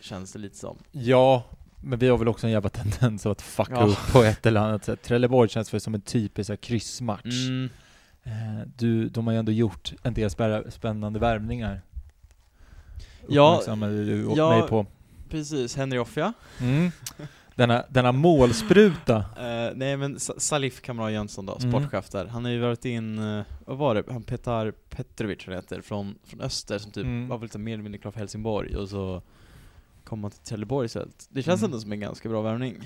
Känns 0.00 0.32
det 0.32 0.38
lite 0.38 0.56
som. 0.56 0.78
Ja, 0.92 1.44
men 1.80 1.98
vi 1.98 2.08
har 2.08 2.18
väl 2.18 2.28
också 2.28 2.46
en 2.46 2.52
jävla 2.52 2.68
tendens 2.70 3.26
att 3.26 3.42
fucka 3.42 3.72
Ja. 3.74 3.84
upp 3.86 4.12
på 4.12 4.22
ett 4.22 4.46
eller 4.46 4.60
annat 4.60 4.84
sätt. 4.84 5.02
Trelleborg 5.02 5.48
känns 5.48 5.74
väl 5.74 5.80
som 5.80 5.94
en 5.94 6.00
typisk 6.00 6.60
kryssmatch. 6.60 7.48
Mm. 7.48 7.68
Eh, 8.22 8.66
du, 8.76 9.08
de 9.08 9.26
har 9.26 9.32
ju 9.34 9.38
ändå 9.38 9.52
gjort 9.52 9.92
en 10.02 10.14
del 10.14 10.28
spä- 10.28 10.70
spännande 10.70 11.18
värvningar. 11.18 11.80
Ja, 13.28 13.52
Uppmärksammade 13.52 14.04
du 14.04 14.32
ja. 14.36 14.58
mig 14.58 14.68
på. 14.68 14.86
Precis, 15.28 15.76
Henry 15.76 15.98
Offia. 15.98 16.32
Mm. 16.60 16.90
Denna, 17.60 17.84
denna 17.88 18.12
målspruta. 18.12 19.16
Eh, 19.16 19.72
nej 19.76 19.96
men 19.96 20.20
Sa- 20.20 20.34
Salif 20.38 20.80
Kamara 20.80 21.10
Jönsson 21.10 21.46
då, 21.46 21.56
Mm. 21.62 21.70
sportchef 21.70 22.10
där. 22.10 22.26
Han 22.26 22.44
har 22.44 22.52
ju 22.52 22.58
varit 22.60 22.84
in, 22.84 23.18
eh, 23.18 23.42
vad 23.66 23.76
var 23.78 23.94
det, 23.94 24.04
han 24.12 24.22
Petar 24.22 24.70
Petrovic 24.70 25.44
han 25.46 25.54
heter, 25.54 25.80
från, 25.80 26.14
från 26.24 26.40
Öster 26.40 26.78
som 26.78 26.90
typ 26.92 27.04
Mm. 27.04 27.28
var 27.28 27.38
lite 27.38 27.58
mer 27.58 27.72
eller 27.72 27.82
mindre 27.82 27.98
klar 28.00 28.10
för 28.12 28.18
Helsingborg 28.18 28.76
och 28.76 28.88
så 28.88 29.22
kom 30.04 30.22
han 30.24 30.30
till 30.30 30.40
Trelleborg 30.40 30.86
istället. 30.86 31.26
Det 31.30 31.42
känns 31.42 31.60
Mm. 31.60 31.68
ändå 31.70 31.80
som 31.80 31.92
en 31.92 32.00
ganska 32.00 32.28
bra 32.28 32.42
värvning. 32.42 32.76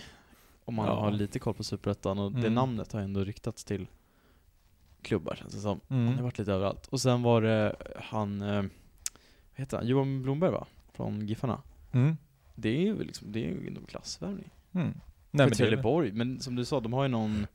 Om 0.64 0.74
man 0.74 0.86
Ja. 0.86 0.94
har 1.00 1.10
lite 1.10 1.38
koll 1.38 1.54
på 1.54 1.64
Superettan 1.64 2.18
och 2.18 2.32
det 2.32 2.38
Mm. 2.38 2.54
namnet 2.54 2.92
har 2.92 3.00
ändå 3.00 3.24
ryktats 3.24 3.64
till 3.64 3.86
klubbar 5.02 5.34
känns 5.34 5.54
det 5.54 5.60
som. 5.60 5.80
Mm. 5.88 6.06
Han 6.06 6.14
har 6.16 6.22
varit 6.22 6.38
lite 6.38 6.52
överallt. 6.52 6.86
Och 6.86 7.00
sen 7.00 7.22
var 7.22 7.42
det 7.42 7.76
han, 8.00 8.42
eh, 8.42 8.62
vad 8.62 8.70
heter 9.54 9.76
han, 9.76 9.86
Johan 9.86 10.22
Blomberg 10.22 10.50
va? 10.50 10.66
Från 10.92 11.26
Giffarna. 11.26 11.62
Mm. 11.92 12.16
Det 12.54 12.68
är 12.68 12.80
ju 12.80 13.04
liksom, 13.04 13.32
det 13.32 13.38
är 13.38 13.48
ju 13.48 13.68
ändå 13.68 13.80
klassvärvning. 13.80 14.50
Mm. 14.74 14.94
Nej, 15.30 15.48
det, 15.48 15.54
Trelleborg, 15.54 16.12
men 16.12 16.40
som 16.40 16.54
du 16.56 16.64
sa, 16.64 16.80
de 16.80 16.92
har 16.92 17.02
ju 17.02 17.08
någon... 17.08 17.46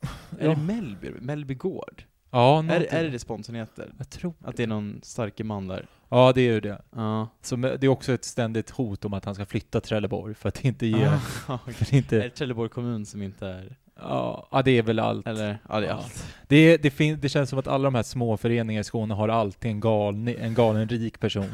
Är 0.38 0.44
Ja. 0.44 0.50
det 0.50 0.56
Mellby? 0.62 1.10
Mellby 1.20 1.54
Gård? 1.54 2.04
ja, 2.30 2.64
Är, 2.64 2.94
är 2.94 3.04
det 3.04 3.10
det 3.10 3.18
sponsorn 3.18 3.56
heter? 3.56 3.92
Jag 3.98 4.10
tror 4.10 4.34
Att 4.44 4.56
det 4.56 4.62
är 4.62 4.66
någon 4.66 5.00
starke 5.02 5.44
man 5.44 5.68
där? 5.68 5.86
Ja, 6.08 6.32
det 6.34 6.40
är 6.40 6.52
ju 6.52 6.60
det. 6.60 6.82
Ja. 6.96 7.28
Så 7.42 7.56
det 7.56 7.82
är 7.84 7.88
också 7.88 8.12
ett 8.12 8.24
ständigt 8.24 8.70
hot 8.70 9.04
om 9.04 9.14
att 9.14 9.24
han 9.24 9.34
ska 9.34 9.46
flytta 9.46 9.80
Trelleborg 9.80 10.34
för 10.34 10.48
att 10.48 10.64
inte 10.64 10.86
ge... 10.86 11.06
Ah, 11.06 11.18
För 11.58 11.70
att 11.70 11.80
Är 11.80 11.90
det 11.90 11.96
inte, 11.96 12.30
Trelleborg 12.30 12.68
kommun 12.70 13.06
som 13.06 13.22
inte 13.22 13.46
är... 13.46 13.76
ja, 13.96 14.48
ja, 14.52 14.62
det 14.62 14.70
är 14.70 14.82
väl 14.82 14.98
allt. 14.98 15.26
Eller? 15.26 15.58
Ja, 15.68 15.80
det 15.80 15.86
är 15.86 15.92
allt. 15.92 16.34
Det, 16.48 16.56
är, 16.56 16.78
det, 16.78 17.14
det 17.16 17.28
känns 17.28 17.50
som 17.50 17.58
att 17.58 17.66
alla 17.68 17.84
de 17.84 17.94
här 17.94 18.02
små 18.02 18.36
föreningarna 18.36 18.80
i 18.80 18.84
Skåne 18.84 19.14
har 19.14 19.28
alltid 19.28 19.70
en 19.70 19.80
galen, 19.80 20.28
en 20.28 20.54
galen 20.54 20.88
rik 20.88 21.20
person. 21.20 21.48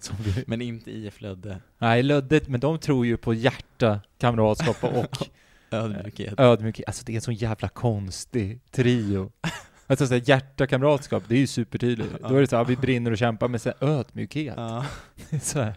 vi, 0.24 0.44
Men 0.46 0.62
inte 0.62 0.90
IF 0.90 1.20
Lödde. 1.20 1.60
nej, 1.78 2.02
Löddet, 2.02 2.48
men 2.48 2.60
de 2.60 2.78
tror 2.78 3.06
ju 3.06 3.16
på 3.16 3.34
hjärta, 3.34 4.00
kamratskap 4.18 4.84
och 4.84 5.28
Ödmjukhet. 5.70 6.34
ödmjukhet. 6.40 6.86
Alltså 6.88 7.04
det 7.06 7.12
är 7.12 7.16
en 7.16 7.20
sån 7.20 7.34
jävla 7.34 7.68
konstig 7.68 8.60
trio. 8.70 9.32
Alltså 9.88 10.06
såhär, 10.06 10.22
hjärta, 10.28 10.66
kamratskap, 10.66 11.22
det 11.28 11.34
är 11.34 11.38
ju 11.38 11.46
supertydligt. 11.46 12.10
Då 12.28 12.34
är 12.36 12.40
det 12.40 12.46
såhär, 12.46 12.64
vi 12.64 12.76
brinner 12.76 13.10
och 13.10 13.18
kämpar 13.18 13.48
med 13.48 13.62
såhär 13.62 13.76
ödmjukhet. 13.84 14.54
Ja. 14.56 14.86
Det 15.30 15.36
är, 15.36 15.40
så 15.40 15.60
här. 15.60 15.74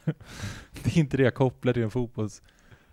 det 0.84 0.89
är 0.95 0.97
inte 0.97 1.17
det 1.17 1.24
jag 1.24 1.34
kopplar 1.36 1.74
till 1.74 1.84
en 1.84 1.91
fotbolls... 1.91 2.41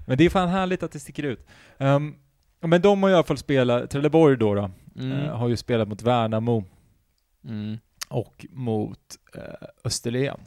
Men 0.07 0.19
det 0.19 0.25
är 0.25 0.31
fan 0.31 0.49
härligt 0.49 0.83
att 0.83 0.93
det 0.93 0.99
sticker 1.01 1.23
ut. 1.23 1.47
Um, 1.79 2.17
men 2.61 2.83
de 2.83 3.03
har 3.03 3.11
i 3.11 3.15
alla 3.15 3.23
fall 3.25 3.39
spelat, 3.39 3.91
Trelleborg 3.91 4.37
då, 4.37 4.55
då 4.55 4.71
Mm. 4.99 5.13
eh, 5.13 5.37
har 5.37 5.49
ju 5.49 5.57
spelat 5.57 5.89
mot 5.89 6.03
Värnamo 6.03 6.65
Mm. 7.45 7.79
och 8.09 8.47
mot 8.51 9.17
uh, 9.37 9.43
Österlen 9.85 10.41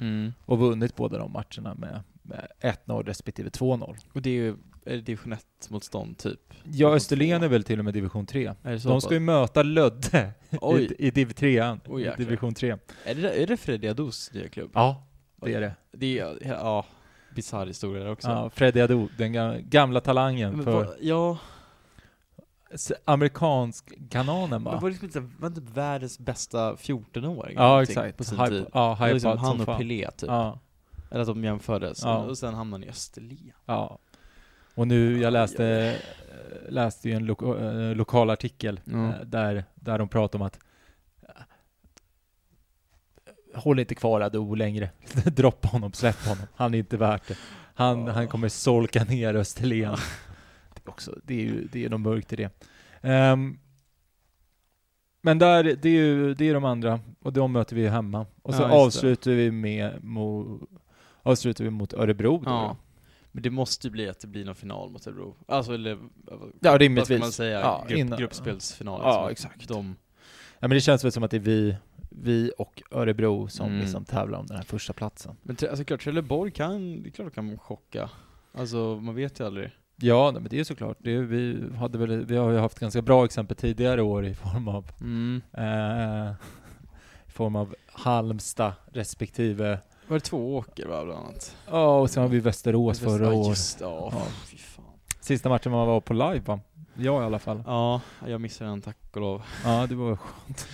Mm. 0.00 0.32
och 0.44 0.58
vunnit 0.58 0.96
båda 0.96 1.18
de 1.18 1.32
matcherna 1.32 1.74
med, 1.74 2.00
med 2.22 2.46
1-0 2.60 3.02
respektive 3.04 3.48
2-0. 3.48 3.96
Och 4.12 4.22
det 4.22 4.30
är 4.30 4.34
ju 4.34 4.54
är 4.86 4.90
det 4.96 5.00
division 5.00 5.34
1-motstånd 5.34 6.16
typ? 6.18 6.40
Ja, 6.64 6.94
Österlen 6.94 7.42
är 7.42 7.48
väl 7.48 7.64
till 7.64 7.78
och 7.78 7.84
med 7.84 7.94
division 7.94 8.26
3. 8.26 8.52
Är 8.62 8.72
det 8.72 8.80
så 8.80 8.88
De 8.88 9.00
ska 9.00 9.14
ju 9.14 9.20
möta 9.20 9.62
Lödde 9.62 10.30
Oj. 10.60 10.82
i, 10.98 11.06
i 11.06 11.10
div 11.10 11.32
3 11.32 11.76
Oj, 11.86 12.02
i 12.02 12.10
division 12.24 12.54
3. 12.54 12.76
Är 13.04 13.14
det, 13.14 13.42
är 13.42 13.46
det 13.46 13.56
Freddy 13.56 13.88
Ados 13.88 14.32
nya 14.32 14.48
klubb? 14.48 14.70
Ja, 14.74 15.06
det 15.42 15.54
är 15.54 15.60
det. 15.60 15.74
Det 15.92 16.18
är, 16.18 16.36
ja, 16.48 16.86
bisarr 17.34 17.66
historia 17.66 18.04
där 18.04 18.10
också. 18.12 18.28
Ja, 18.28 18.50
Freddy 18.50 18.80
Ado, 18.80 19.08
den 19.18 19.34
ga- 19.36 19.60
gamla 19.60 20.00
talangen 20.00 20.52
Men 20.54 20.64
för 20.64 20.72
vad- 20.72 20.94
ja, 21.00 21.38
amerikansk-kanonen 23.04 24.50
men 24.62 24.64
va? 24.64 24.80
var 24.80 24.90
det 24.90 24.98
liksom 25.00 25.06
inte 25.24 25.34
var 25.42 25.50
typ 25.50 25.76
världens 25.76 26.18
bästa 26.18 26.74
14-åring? 26.74 27.56
Ja, 27.56 27.82
exakt. 27.82 28.16
På 28.16 28.24
sin 28.24 28.38
Hype- 28.38 28.48
tid. 28.48 28.66
Ja, 28.72 28.94
var 28.94 29.08
liksom 29.12 29.38
han 29.38 29.60
och. 29.60 29.78
Pelé 29.78 30.10
typ. 30.10 30.28
Ja, 30.28 30.58
Eller 31.10 31.20
att 31.20 31.26
de 31.26 31.44
jämfördes. 31.44 32.02
Ja. 32.02 32.16
Och 32.18 32.38
sen 32.38 32.54
hamnade 32.54 32.82
han 32.82 32.88
i 32.88 32.90
Österlen. 32.90 33.52
ja. 33.66 33.98
Och 34.74 34.88
nu, 34.88 35.20
jag 35.20 35.32
läste, 35.32 35.66
eh, 35.66 36.72
läste 36.72 37.08
ju 37.08 37.14
en 37.14 37.26
lo 37.26 37.56
eh, 37.58 37.94
lokal 37.96 38.30
artikel 38.30 38.80
eh, 38.92 39.10
där, 39.24 39.64
där 39.74 39.98
de 39.98 40.08
pratar 40.08 40.38
om 40.38 40.42
att 40.46 40.58
Håll 43.54 43.78
inte 43.78 43.94
kvar 43.94 44.20
Ado 44.20 44.54
längre. 44.54 44.90
Droppa 45.24 45.68
honom, 45.68 45.92
släpp 45.92 46.26
honom. 46.26 46.46
Han 46.56 46.74
är 46.74 46.78
inte 46.78 46.96
värt 46.96 47.28
det. 47.28 47.36
Han, 47.74 48.06
Ja. 48.06 48.12
han 48.12 48.28
kommer 48.28 48.48
solka 48.48 49.04
ner 49.04 49.34
Österlen. 49.34 49.96
Ja. 50.86 50.90
Det, 50.90 50.90
är 50.90 50.92
också, 50.92 51.18
det 51.24 51.34
är 51.34 51.40
ju 51.42 51.68
det 51.72 51.84
är 51.84 51.90
något 51.90 52.00
mörkt 52.00 52.32
i 52.32 52.36
det. 52.36 52.50
Ehm, 53.02 53.58
men 55.22 55.38
där, 55.38 55.64
det 55.64 55.88
är 55.88 55.92
ju 55.92 56.34
det 56.34 56.48
är 56.48 56.54
de 56.54 56.64
andra, 56.64 57.00
och 57.20 57.32
de 57.32 57.52
möter 57.52 57.76
vi 57.76 57.88
hemma. 57.88 58.26
Och 58.42 58.54
så 58.54 58.62
Ja, 58.62 58.66
just 58.66 58.72
det. 58.72 58.76
avslutar 58.86 59.30
vi 59.30 59.50
med 59.50 60.04
mo, 60.04 60.58
avslutar 61.22 61.64
vi 61.64 61.70
mot 61.70 61.92
Örebro 61.94 62.38
då. 62.38 62.50
Ja. 62.50 62.76
Men 63.32 63.42
det 63.42 63.50
måste 63.50 63.86
ju 63.86 63.90
bli 63.90 64.08
att 64.08 64.20
det 64.20 64.26
blir 64.26 64.44
någon 64.44 64.54
final 64.54 64.90
mot 64.90 65.06
Örebro. 65.06 65.36
Alltså 65.48 65.74
eller... 65.74 65.90
Ja, 65.90 65.98
Vad 66.36 66.50
ska 66.60 66.78
rimligtvis. 66.78 67.20
man 67.20 67.32
säga? 67.32 67.60
Ja, 67.60 67.84
Grupp, 67.88 67.98
innan- 67.98 68.18
gruppspelsfinal. 68.18 69.00
Ja, 69.04 69.28
liksom. 69.28 69.50
exakt. 69.50 69.68
De, 69.68 69.96
Ja 70.58 70.68
men 70.68 70.70
det 70.70 70.80
känns 70.80 71.04
väl 71.04 71.12
som 71.12 71.22
att 71.22 71.30
det 71.30 71.36
är 71.36 71.40
vi, 71.40 71.76
vi 72.10 72.52
och 72.58 72.82
Örebro 72.90 73.48
som 73.48 73.66
Mm. 73.68 73.80
liksom 73.80 74.04
tävlar 74.04 74.38
om 74.38 74.46
den 74.46 74.56
här 74.56 74.64
första 74.64 74.92
platsen. 74.92 75.36
men 75.42 75.56
alltså 75.70 75.84
klart, 75.84 76.00
Trelleborg 76.02 76.50
kan, 76.50 77.02
det 77.02 77.08
är 77.08 77.10
klart 77.10 77.26
de 77.34 77.48
kan 77.48 77.58
chocka. 77.58 78.10
Alltså 78.52 78.98
man 79.02 79.14
vet 79.14 79.40
ju 79.40 79.46
aldrig. 79.46 79.70
Ja, 79.96 80.30
men 80.32 80.46
det 80.50 80.60
är 80.60 80.64
såklart. 80.64 80.96
Det 81.00 81.18
vi, 81.18 81.62
hade 81.78 81.98
väl, 81.98 82.24
vi 82.26 82.36
har 82.36 82.50
ju 82.50 82.58
haft 82.58 82.78
ganska 82.78 83.02
bra 83.02 83.24
exempel 83.24 83.56
tidigare 83.56 84.02
år 84.02 84.26
i 84.26 84.34
form 84.34 84.68
av 84.68 84.90
Mm. 85.00 85.42
eh, 85.52 86.32
i 87.26 87.30
form 87.30 87.56
av 87.56 87.74
Halmstad 87.92 88.72
respektive 88.92 89.78
Var 90.08 90.16
det 90.16 90.20
två 90.24 90.56
åker 90.56 90.86
va, 90.86 91.04
bland 91.04 91.20
annat? 91.20 91.56
Ja, 91.70 91.98
och 92.00 92.10
sen 92.10 92.22
har 92.22 92.28
vi 92.30 92.40
Västerås 92.40 93.00
förra 93.00 93.24
Ja, 93.26 93.32
året. 93.32 93.48
just 93.48 93.80
ja. 93.80 94.08
Ja. 94.12 94.22
Fy 94.46 94.56
fan. 94.56 94.84
Sista 95.20 95.48
matchen 95.48 95.72
man 95.72 95.86
var 95.86 96.00
på 96.00 96.12
live 96.12 96.40
va? 96.44 96.60
Jag 96.94 97.22
i 97.22 97.24
alla 97.26 97.38
fall. 97.38 97.62
Ja, 97.66 98.00
jag 98.26 98.40
missade 98.40 98.70
den 98.70 98.80
tack 98.82 98.96
och 99.12 99.20
lov. 99.20 99.42
Ja, 99.64 99.86
det 99.86 99.94
var 99.94 100.16
skönt. 100.16 100.66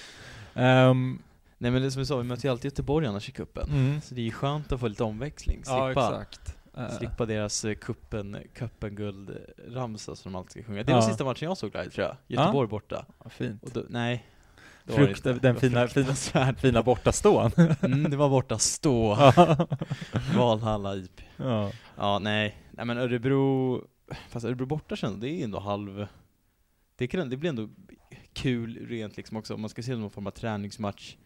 Ehm, 0.55 1.19
Nej 1.59 1.71
men 1.71 1.83
det 1.83 1.91
som 1.91 2.01
vi 2.01 2.07
sa, 2.07 2.17
vi 2.17 2.23
möter 2.25 2.45
ju 2.45 2.51
alltid 2.51 2.65
Göteborg 2.65 3.07
annars 3.07 3.29
i 3.29 3.33
cupen. 3.33 3.69
mm. 3.71 4.01
Så 4.01 4.15
det 4.15 4.21
är 4.21 4.25
ju 4.25 4.31
skönt 4.33 4.73
att 4.73 4.81
få 4.81 4.89
lite 4.89 5.05
omväxling. 5.05 5.63
Ja, 5.67 5.87
Slippa, 5.87 5.91
exakt. 6.21 6.57
Eh, 6.77 6.89
slippa 6.91 7.27
deras 7.27 7.65
eh, 7.65 7.75
kuppen, 7.75 8.37
kuppen 8.55 8.95
guld 8.95 9.37
ramsa 9.69 10.17
som 10.17 10.33
de 10.33 10.39
alltid 10.39 10.51
ska 10.51 10.63
sjunga. 10.63 10.83
Det 10.83 10.93
var 10.93 11.01
Ja. 11.01 11.09
sista 11.09 11.25
matchen 11.25 11.49
jag 11.49 11.57
såg 11.57 11.75
live 11.75 11.91
tror 11.91 12.07
jag. 12.07 12.17
Göteborg 12.27 12.69
borta. 12.69 13.07
ja, 13.25 13.31
fint. 13.31 13.63
Och 13.63 13.71
då, 13.71 13.85
nej. 13.89 14.27
det 14.85 14.93
Frukt, 14.93 15.25
den 15.25 15.39
Det 15.41 15.55
fina, 15.55 15.89
fina, 16.15 16.55
fina 16.55 16.83
bortastån. 16.83 17.51
Mm, 17.83 18.11
det 18.11 18.17
var 18.17 18.29
borta 18.29 18.59
stå. 18.59 19.17
ja. 19.37 19.67
Valhalla 20.37 20.97
IP. 20.97 21.21
ja. 21.37 21.71
Ja, 21.97 22.19
nej. 22.19 22.57
Nej 22.71 22.87
men 22.87 22.99
Örebro, 22.99 23.85
fast 24.29 24.47
Örebro 24.47 24.67
borta 24.67 24.97
känns 24.97 25.17
det 25.21 25.29
är 25.29 25.45
ändå 25.45 25.59
halv... 25.59 26.07
Det, 26.97 27.07
kan, 27.07 27.31
det 27.31 27.37
blir 27.37 27.51
ändå 27.51 27.69
kul 28.33 28.87
rent 28.87 29.17
liksom 29.17 29.37
också, 29.37 29.55
om 29.55 29.61
man 29.61 29.71
ska 29.71 29.83
se 29.83 29.97
någon 29.97 30.11
form 30.11 30.27
av 30.27 30.31
träningsmatch. 30.31 31.17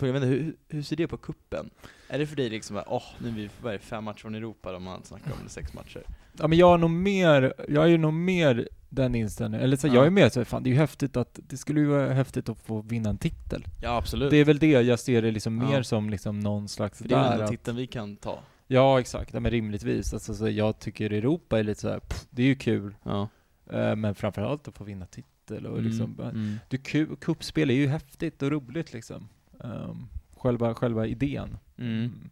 Jag 0.00 0.12
vet 0.12 0.14
inte, 0.22 0.26
hur, 0.26 0.56
hur 0.68 0.82
ser 0.82 0.96
det 0.96 1.06
på 1.08 1.16
kuppen? 1.16 1.70
Är 2.08 2.18
det 2.18 2.26
för 2.26 2.36
dig 2.36 2.50
liksom, 2.50 2.82
åh, 2.86 3.02
nu 3.18 3.28
är 3.28 3.32
vi 3.32 3.50
vad 3.62 3.72
är 3.74 3.78
det, 3.78 3.84
fem 3.84 4.04
matcher 4.04 4.18
från 4.18 4.34
Europa, 4.34 4.72
de 4.72 4.82
man 4.82 5.04
snackar 5.04 5.32
om, 5.32 5.38
eller 5.40 5.50
sex 5.50 5.74
matcher? 5.74 6.02
Ja 6.38 6.46
men 6.48 6.58
jag 6.58 6.74
är 6.74 6.78
nog 6.78 6.90
mer, 6.90 7.54
jag 7.68 7.84
är 7.84 7.88
ju 7.88 7.98
nog 7.98 8.12
mer 8.12 8.68
den 8.88 9.14
inställningen, 9.14 9.64
eller 9.64 9.76
så 9.76 9.86
Ja. 9.86 9.94
jag 9.94 10.06
är 10.06 10.10
mer 10.10 10.28
så 10.28 10.44
fan 10.44 10.62
det 10.62 10.68
är 10.68 10.72
ju 10.72 10.78
häftigt 10.78 11.16
att, 11.16 11.40
det 11.48 11.56
skulle 11.56 11.80
ju 11.80 11.86
vara 11.86 12.12
häftigt 12.12 12.48
att 12.48 12.58
få 12.60 12.82
vinna 12.82 13.10
en 13.10 13.18
titel. 13.18 13.64
Ja 13.82 13.96
absolut. 13.96 14.30
Det 14.30 14.36
är 14.36 14.44
väl 14.44 14.58
det 14.58 14.70
jag 14.70 14.98
ser 15.00 15.22
det 15.22 15.30
liksom 15.30 15.60
Ja. 15.62 15.68
mer 15.70 15.82
som 15.82 16.10
liksom 16.10 16.40
någon 16.40 16.68
slags 16.68 16.98
för 16.98 17.08
det 17.08 17.14
är 17.14 17.32
ändå 17.32 17.44
att, 17.44 17.50
titeln 17.50 17.76
vi 17.76 17.86
kan 17.86 18.16
ta. 18.16 18.38
Ja 18.66 19.00
exakt, 19.00 19.34
ja, 19.34 19.40
men 19.40 19.50
rimligtvis. 19.50 20.12
Alltså, 20.14 20.34
så 20.34 20.48
jag 20.48 20.78
tycker 20.78 21.12
Europa 21.12 21.58
är 21.58 21.62
lite 21.62 21.80
så 21.80 21.88
här, 21.88 22.00
pff, 22.00 22.26
det 22.30 22.42
är 22.42 22.46
ju 22.46 22.54
kul, 22.54 22.94
Ja. 23.02 23.28
eh, 23.72 23.96
men 23.96 24.14
framförallt 24.14 24.68
att 24.68 24.76
få 24.76 24.84
vinna 24.84 25.06
titel 25.06 25.66
och 25.66 25.82
liksom, 25.82 26.14
mm, 26.20 26.28
mm. 26.30 26.58
du, 26.68 26.76
ku- 26.76 27.16
kuppspel 27.16 27.70
är 27.70 27.74
ju 27.74 27.86
häftigt 27.86 28.42
och 28.42 28.50
roligt 28.50 28.92
liksom. 28.92 29.28
Um, 29.58 30.08
själva, 30.36 30.74
själva 30.74 31.06
idén. 31.06 31.58
Mm. 31.78 32.30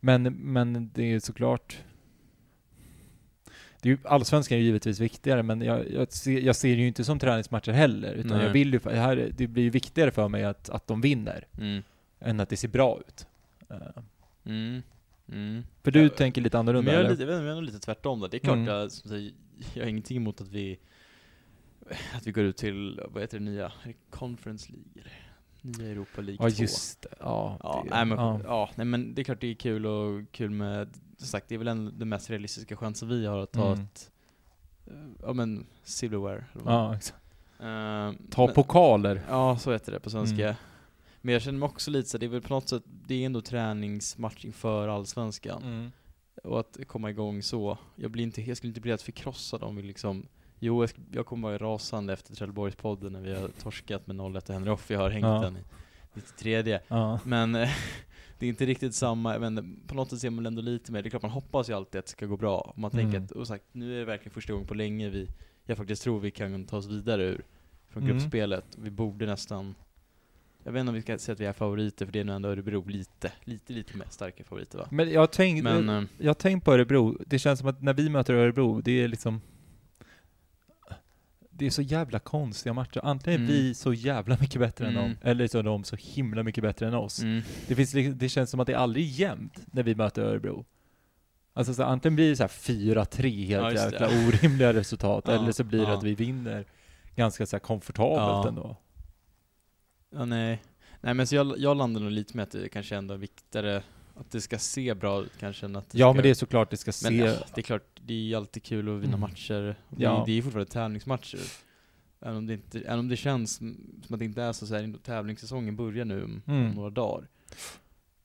Men, 0.00 0.22
men 0.22 0.90
det 0.94 1.02
är 1.02 1.06
ju 1.06 1.20
såklart 1.20 1.78
det 3.82 3.88
är 3.88 3.90
ju, 3.90 3.98
allsvenskan 4.04 4.56
är 4.56 4.60
ju 4.60 4.66
givetvis 4.66 5.00
viktigare, 5.00 5.42
men 5.42 5.60
jag, 5.60 5.90
jag, 5.92 6.12
ser, 6.12 6.40
jag 6.40 6.56
ser 6.56 6.68
det 6.76 6.82
ju 6.82 6.88
inte 6.88 7.04
som 7.04 7.18
träningsmatcher 7.18 7.72
heller, 7.72 8.12
utan 8.12 8.36
Nej. 8.36 8.46
jag 8.46 8.52
vill 8.52 8.72
ju, 8.72 8.78
det, 8.78 8.96
här, 8.96 9.32
det 9.36 9.46
blir 9.46 9.62
ju 9.62 9.70
viktigare 9.70 10.10
för 10.10 10.28
mig 10.28 10.44
att, 10.44 10.68
att 10.70 10.86
de 10.86 11.00
vinner, 11.00 11.46
Mm. 11.58 11.82
än 12.20 12.40
att 12.40 12.48
det 12.48 12.56
ser 12.56 12.68
bra 12.68 13.00
ut. 13.08 13.26
Eh, 13.70 14.02
Mm. 14.44 14.82
Mm. 15.32 15.62
för 15.82 15.90
du 15.90 16.02
Ja, 16.02 16.08
tänker 16.08 16.40
lite 16.40 16.56
Men 16.56 16.60
annorlunda, 16.60 16.92
jag 16.92 17.04
är, 17.04 17.10
lite, 17.10 17.22
jag, 17.22 17.32
jag 17.32 17.46
är 17.50 17.54
nog 17.54 17.62
lite 17.62 17.78
tvärtom 17.78 18.20
där. 18.20 18.28
Det 18.28 18.36
är 18.36 18.38
klart, 18.38 18.54
Mm. 18.56 18.66
jag, 18.68 18.92
säger, 18.92 19.32
jag 19.74 19.82
har 19.82 19.88
ingenting 19.90 20.16
emot 20.16 20.40
att 20.40 20.48
vi 20.48 20.78
att 22.14 22.26
vi 22.26 22.32
går 22.32 22.44
ut 22.44 22.56
till, 22.56 23.00
vad 23.08 23.22
heter 23.22 23.38
det 23.38 23.44
nya? 23.44 23.72
Conference 24.10 24.72
League? 24.72 25.12
Nya 25.62 25.90
Europa 25.90 26.20
League 26.20 26.46
Ja 26.46 26.50
2. 26.56 26.62
just 26.62 27.02
det. 27.02 27.08
Ja, 27.20 27.58
Ja, 27.62 27.80
det, 27.84 27.90
nej, 27.90 28.04
men, 28.04 28.18
ja. 28.18 28.40
ja. 28.44 28.70
nej 28.74 28.86
men 28.86 29.14
det 29.14 29.22
är 29.22 29.24
klart 29.24 29.40
det 29.40 29.46
är 29.50 29.54
kul 29.54 29.86
och 29.86 30.22
kul 30.32 30.50
med, 30.50 30.88
som 31.16 31.26
sagt 31.26 31.48
det 31.48 31.54
är 31.54 31.58
väl 31.58 31.68
en, 31.68 31.98
den 31.98 32.08
mest 32.08 32.30
realistiska 32.30 32.76
chansen 32.76 33.08
vi 33.08 33.26
har 33.26 33.38
att 33.38 33.52
ta 33.52 33.66
Mm. 33.72 33.84
ett, 33.84 34.10
eh, 34.86 34.92
ja 35.22 35.32
men 35.32 35.66
silverware. 35.82 36.44
ja 36.64 36.96
exakt. 36.96 37.24
Eh, 37.60 38.12
Ta 38.30 38.46
men- 38.46 38.54
pokaler. 38.54 39.22
Ja, 39.28 39.58
så 39.58 39.72
heter 39.72 39.92
det 39.92 40.00
på 40.00 40.10
svenska. 40.10 40.44
Mm. 40.44 40.54
Men 41.20 41.32
jag 41.32 41.42
känner 41.42 41.58
mig 41.58 41.66
också 41.66 41.90
lite 41.90 42.08
så 42.08 42.18
det 42.18 42.26
är 42.26 42.30
väl 42.30 42.42
på 42.42 42.54
något 42.54 42.68
sätt, 42.68 42.82
det 42.86 43.14
är 43.22 43.26
ändå 43.26 43.40
träningsmatch 43.40 44.44
inför 44.44 44.88
allsvenskan. 44.88 45.62
Mm. 45.62 45.90
Och 46.44 46.60
att 46.60 46.78
komma 46.86 47.10
igång 47.10 47.42
så. 47.42 47.78
Jag, 47.96 48.10
blir 48.10 48.22
inte, 48.24 48.42
jag 48.42 48.56
skulle 48.56 48.68
inte 48.68 48.80
bli 48.80 48.90
helt 48.90 49.02
förkrossad 49.02 49.62
om 49.62 49.76
vi 49.76 49.82
liksom 49.82 50.26
Jo, 50.60 50.82
jag, 50.82 50.90
jag 51.12 51.26
kommer 51.26 51.48
vara 51.48 51.58
rasande 51.58 52.12
efter 52.12 52.34
Trelleborgspodden 52.34 53.12
när 53.12 53.20
vi 53.20 53.34
har 53.34 53.48
torskat 53.48 54.06
med 54.06 54.16
0-1 54.16 54.36
och 54.48 54.54
Henry 54.54 54.70
Off. 54.70 54.90
Jag 54.90 54.98
har 54.98 55.10
hängt 55.10 55.24
Ja. 55.24 55.40
den 55.40 55.56
i 55.56 55.60
93 56.14 56.78
Ja. 56.88 57.20
Men 57.24 57.54
eh, 57.54 57.68
det 58.38 58.46
är 58.46 58.50
inte 58.50 58.66
riktigt 58.66 58.94
samma, 58.94 59.38
men 59.38 59.80
på 59.86 59.94
något 59.94 60.10
sätt 60.10 60.18
ser 60.20 60.30
man 60.30 60.46
ändå 60.46 60.62
lite 60.62 60.92
mer. 60.92 61.02
Det 61.02 61.08
är 61.08 61.10
klart 61.10 61.22
man 61.22 61.30
hoppas 61.30 61.68
ju 61.70 61.74
alltid 61.74 61.98
att 61.98 62.04
det 62.06 62.10
ska 62.12 62.26
gå 62.26 62.36
bra. 62.36 62.72
Man 62.76 62.90
tänker 62.90 63.08
Mm. 63.16 63.24
att, 63.24 63.30
och 63.30 63.46
sagt, 63.46 63.64
nu 63.72 63.94
är 63.94 63.98
det 63.98 64.04
verkligen 64.04 64.30
första 64.34 64.52
gången 64.52 64.68
på 64.68 64.74
länge 64.74 65.08
vi, 65.08 65.28
jag 65.64 65.76
faktiskt 65.76 66.02
tror 66.02 66.20
vi 66.20 66.30
kan 66.30 66.64
ta 66.64 66.76
oss 66.76 66.86
vidare 66.86 67.24
ur 67.24 67.44
från 67.88 68.02
Mm. 68.02 68.16
gruppspelet. 68.16 68.64
Vi 68.78 68.90
borde 68.90 69.26
nästan 69.26 69.74
jag 70.64 70.72
vet 70.72 70.80
inte 70.80 70.88
om 70.88 70.94
vi 70.94 71.02
ska 71.02 71.18
säga 71.18 71.32
att 71.32 71.40
vi 71.40 71.44
är 71.46 71.52
favoriter, 71.52 72.06
för 72.06 72.12
det 72.12 72.20
är 72.20 72.24
nog 72.24 72.36
ändå 72.36 72.48
Örebro 72.48 72.84
lite, 72.88 73.32
lite, 73.44 73.72
lite 73.72 73.96
mer 73.96 74.06
starka 74.10 74.44
favoriter 74.44 74.78
va? 74.78 74.88
Men 74.90 75.10
jag 75.10 75.20
har 75.20 75.26
tänkt, 75.26 75.66
eh, 75.66 76.02
jag 76.18 76.28
har 76.28 76.34
tänkt 76.34 76.64
på 76.64 76.72
Örebro, 76.72 77.18
det 77.26 77.38
känns 77.38 77.58
som 77.58 77.68
att 77.68 77.82
när 77.82 77.94
vi 77.94 78.08
möter 78.10 78.34
Örebro, 78.34 78.80
det 78.80 78.92
är 78.92 79.08
liksom 79.08 79.40
det 81.58 81.66
är 81.66 81.70
så 81.70 81.82
jävla 81.82 82.18
konstiga 82.18 82.72
matcher. 82.72 83.00
Antingen 83.04 83.40
är 83.40 83.44
Mm. 83.44 83.56
vi 83.56 83.74
så 83.74 83.92
jävla 83.94 84.36
mycket 84.40 84.60
bättre 84.60 84.86
än 84.86 84.96
Mm. 84.96 85.02
dem, 85.02 85.16
eller 85.22 85.48
så 85.48 85.58
är 85.58 85.62
de 85.62 85.84
så 85.84 85.96
himla 85.96 86.42
mycket 86.42 86.62
bättre 86.62 86.86
än 86.88 86.94
oss. 86.94 87.22
mm, 87.22 87.42
Det, 87.66 87.74
finns, 87.74 87.92
det 88.18 88.28
känns 88.28 88.50
som 88.50 88.60
att 88.60 88.66
det 88.66 88.72
är 88.72 88.76
aldrig 88.76 89.06
jämnt 89.06 89.58
när 89.72 89.82
vi 89.82 89.94
möter 89.94 90.22
Örebro. 90.22 90.64
Alltså 91.52 91.74
så 91.74 91.82
antingen 91.82 92.16
blir 92.16 92.30
det 92.30 92.36
så 92.36 92.42
här 92.42 92.48
4-3 92.48 93.46
helt 93.46 93.78
Ja, 93.78 93.84
jäkla 93.84 94.08
det. 94.08 94.26
orimliga 94.28 94.72
resultat, 94.72 95.24
Ja, 95.26 95.32
eller 95.32 95.52
så 95.52 95.64
blir 95.64 95.78
det 95.80 95.84
ja. 95.90 95.96
att 95.96 96.02
vi 96.02 96.14
vinner 96.14 96.64
ganska 97.16 97.46
så 97.46 97.58
komfortabelt 97.58 98.44
Ja. 98.44 98.48
ändå. 98.48 98.76
ja 100.10 100.24
nej. 100.24 100.62
Nej 101.00 101.14
men 101.14 101.26
så 101.26 101.34
jag, 101.34 101.58
jag 101.58 101.76
landar 101.76 102.00
nog 102.00 102.10
lite 102.10 102.36
med 102.36 102.42
att 102.42 102.50
det 102.50 102.68
kanske 102.68 102.96
ändå 102.96 103.14
är 103.14 103.18
viktigare 103.18 103.82
att 104.20 104.30
det 104.30 104.40
ska 104.40 104.58
se 104.58 104.94
bra 104.94 105.22
ut 105.22 105.32
kanske 105.40 105.66
än 105.66 105.76
att 105.76 105.90
det 105.90 105.98
Ja 105.98 106.08
ska, 106.08 106.14
men 106.14 106.22
det 106.22 106.30
är 106.30 106.34
såklart 106.34 106.70
det 106.70 106.76
ska 106.76 106.92
se... 106.92 107.10
Men 107.10 107.18
ja, 107.26 107.36
det 107.54 107.60
är 107.60 107.62
klart, 107.62 108.00
det 108.04 108.32
är 108.32 108.36
alltid 108.36 108.62
kul 108.62 108.88
att 108.88 108.94
vinna 109.02 109.16
Mm. 109.16 109.20
matcher. 109.20 109.76
Det, 109.88 110.02
Ja. 110.02 110.22
det 110.26 110.32
är 110.32 110.42
fortfarande 110.42 110.70
tävlingsmatcher. 110.72 111.40
Även 112.20 112.36
om 112.36 112.46
det, 112.46 112.52
inte, 112.54 112.80
även 112.80 112.98
om 112.98 113.08
det 113.08 113.16
känns 113.16 113.52
som 113.56 113.76
att 114.10 114.18
det 114.18 114.24
inte 114.24 114.42
är 114.42 114.52
så, 114.52 114.66
så 114.66 114.74
här, 114.74 114.94
tävlingssäsongen 115.02 115.76
börjar 115.76 116.04
nu 116.04 116.24
om, 116.24 116.42
Mm. 116.46 116.66
om 116.68 116.74
några 116.74 116.90
dagar. 116.90 117.28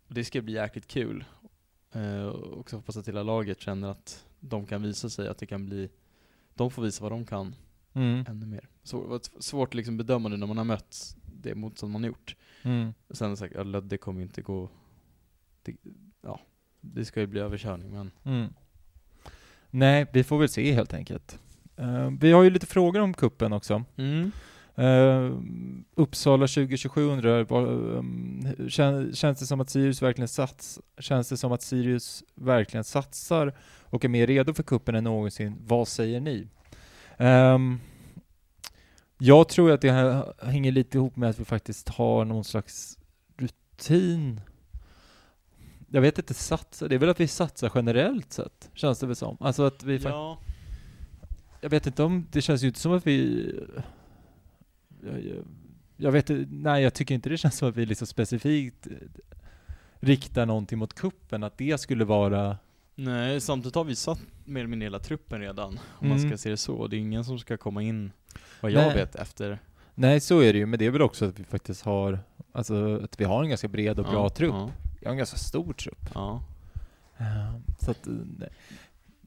Och 0.08 0.14
det 0.14 0.24
ska 0.26 0.42
bli 0.42 0.54
jäkligt 0.54 0.88
kul. 0.88 1.26
Eh, 1.92 2.24
och 2.24 2.58
också 2.60 2.76
hoppas 2.76 2.98
att 2.98 3.08
hela 3.08 3.24
laget 3.24 3.62
känner 3.62 3.88
att 3.88 4.26
de 4.40 4.66
kan 4.66 4.82
visa 4.82 5.10
sig, 5.10 5.28
att 5.28 5.38
det 5.38 5.46
kan 5.46 5.66
bli, 5.66 5.90
de 6.56 6.72
får 6.72 6.82
visa 6.84 7.04
vad 7.04 7.12
de 7.12 7.26
kan 7.26 7.56
Mm. 7.96 8.26
ännu 8.30 8.46
mer. 8.46 8.68
Så, 8.84 9.18
det 9.18 9.44
svårt 9.44 9.70
att 9.70 9.74
liksom 9.76 9.98
bedöma 9.98 10.30
det 10.30 10.38
när 10.38 10.48
man 10.48 10.58
har 10.58 10.64
mött 10.66 11.18
det 11.26 11.56
motstånd 11.56 11.92
man 11.94 12.04
har 12.04 12.08
gjort. 12.08 12.36
Mm. 12.64 12.94
Sen 13.10 13.38
sagt, 13.38 13.54
ja, 13.56 13.64
Lödde 13.64 13.98
kommer 13.98 14.22
inte 14.22 14.42
gå, 14.42 14.70
det, 15.64 15.76
ja, 16.22 16.40
det 16.82 17.06
ska 17.06 17.20
ju 17.20 17.28
bli 17.28 17.40
överkörning 17.40 17.92
men 17.92 18.12
Mm. 18.24 18.54
Nej, 19.70 20.06
vi 20.14 20.24
får 20.24 20.38
väl 20.38 20.50
se 20.50 20.72
helt 20.74 20.94
enkelt. 20.94 21.40
Eh, 21.78 22.10
vi 22.20 22.32
har 22.32 22.44
ju 22.44 22.50
lite 22.50 22.66
frågor 22.66 23.00
om 23.02 23.14
kuppen 23.14 23.54
också. 23.54 23.84
mm. 23.96 24.32
Uh, 24.78 25.38
Uppsala 25.96 26.48
2027 26.48 27.02
undrar, 27.04 27.44
vad, 27.44 27.64
um, 27.64 28.48
kän, 28.70 29.16
känns 29.16 29.40
det 29.40 29.46
som 29.46 29.62
att 29.62 29.70
Sirius 29.70 30.02
verkligen 30.02 30.28
sats, 30.28 30.80
känns 31.00 31.30
det 31.30 31.38
som 31.38 31.52
att 31.52 31.62
Sirius 31.62 32.24
verkligen 32.36 32.84
satsar 32.84 33.54
och 33.84 34.06
är 34.06 34.10
mer 34.10 34.28
redo 34.28 34.54
för 34.54 34.64
kuppen 34.64 34.96
än 34.96 35.04
någonsin? 35.04 35.56
Vad 35.60 35.88
säger 35.88 36.20
ni? 36.20 36.48
Ehm, 37.18 37.80
jag 39.18 39.50
tror 39.50 39.72
att 39.72 39.82
det 39.82 39.92
här 39.92 40.34
hänger 40.46 40.72
lite 40.72 40.98
ihop 40.98 41.16
med 41.16 41.30
att 41.30 41.40
vi 41.40 41.46
faktiskt 41.46 41.90
har 41.90 42.26
någon 42.26 42.44
slags 42.44 42.98
rutin. 43.38 44.42
Jag 45.94 46.02
vet 46.02 46.18
inte, 46.18 46.34
satsa, 46.34 46.88
det 46.88 46.96
är 46.96 47.00
väl 47.00 47.10
att 47.10 47.20
vi 47.20 47.28
satsar 47.28 47.72
generellt 47.76 48.34
sett, 48.34 48.70
känns 48.74 49.00
det 49.00 49.08
väl 49.08 49.16
som. 49.16 49.38
Alltså 49.40 49.64
att 49.64 49.84
vi 49.84 49.98
Ja, 49.98 50.38
jag 51.62 51.70
vet 51.70 51.88
inte 51.88 52.04
om, 52.04 52.28
det 52.32 52.42
känns 52.42 52.64
ju 52.64 52.68
inte 52.68 52.80
som 52.80 52.92
att 52.94 53.08
vi... 53.08 53.46
Jag, 55.04 55.14
jag, 55.26 55.46
jag 55.98 56.12
vet 56.12 56.30
nej 56.50 56.84
jag 56.84 56.94
tycker 56.94 57.16
inte 57.16 57.30
det 57.30 57.38
känns 57.38 57.58
som 57.58 57.70
att 57.70 57.76
vi 57.76 57.86
liksom 57.86 58.08
specifikt 58.08 58.88
riktar 60.00 60.46
någonting 60.46 60.78
mot 60.80 60.94
kuppen 60.94 61.44
att 61.44 61.58
det 61.58 61.78
skulle 61.78 62.06
vara... 62.06 62.58
nej 62.96 63.42
samtidigt 63.42 63.76
har 63.76 63.84
vi 63.84 63.96
satt 63.96 64.20
mer 64.46 64.60
eller 64.60 64.70
mindre 64.70 64.86
hela 64.86 65.00
truppen 65.00 65.42
redan, 65.42 65.80
om 65.90 66.08
man 66.08 66.18
Mm. 66.18 66.30
ska 66.30 66.38
se 66.38 66.50
det 66.50 66.58
så. 66.58 66.88
Det 66.88 66.96
är 66.96 67.00
ingen 67.00 67.26
som 67.26 67.40
ska 67.40 67.58
komma 67.58 67.82
in, 67.82 68.12
vad 68.62 68.72
jag 68.72 68.88
Nej. 68.88 68.96
vet, 68.96 69.16
efter 69.16 69.60
Nej 69.96 70.20
så 70.20 70.40
är 70.40 70.54
det 70.54 70.60
ju, 70.60 70.66
men 70.66 70.80
det 70.80 70.86
är 70.86 70.92
väl 70.92 71.02
också 71.02 71.26
att 71.26 71.40
vi 71.40 71.44
faktiskt 71.44 71.82
har, 71.86 72.20
alltså 72.52 73.00
att 73.04 73.20
vi 73.20 73.24
har 73.24 73.44
en 73.44 73.50
ganska 73.50 73.68
bred 73.68 74.00
och 74.00 74.06
bra 74.06 74.14
ja, 74.26 74.30
trupp. 74.30 74.54
Ja, 74.54 74.72
Vi 75.04 75.08
har 75.08 75.12
en 75.12 75.18
ganska 75.18 75.38
stor 75.38 75.74
trupp. 75.74 76.10
ja. 76.14 76.44
Eh, 77.18 77.56
Så 77.80 77.92
att, 77.92 78.08
eh, 78.08 78.14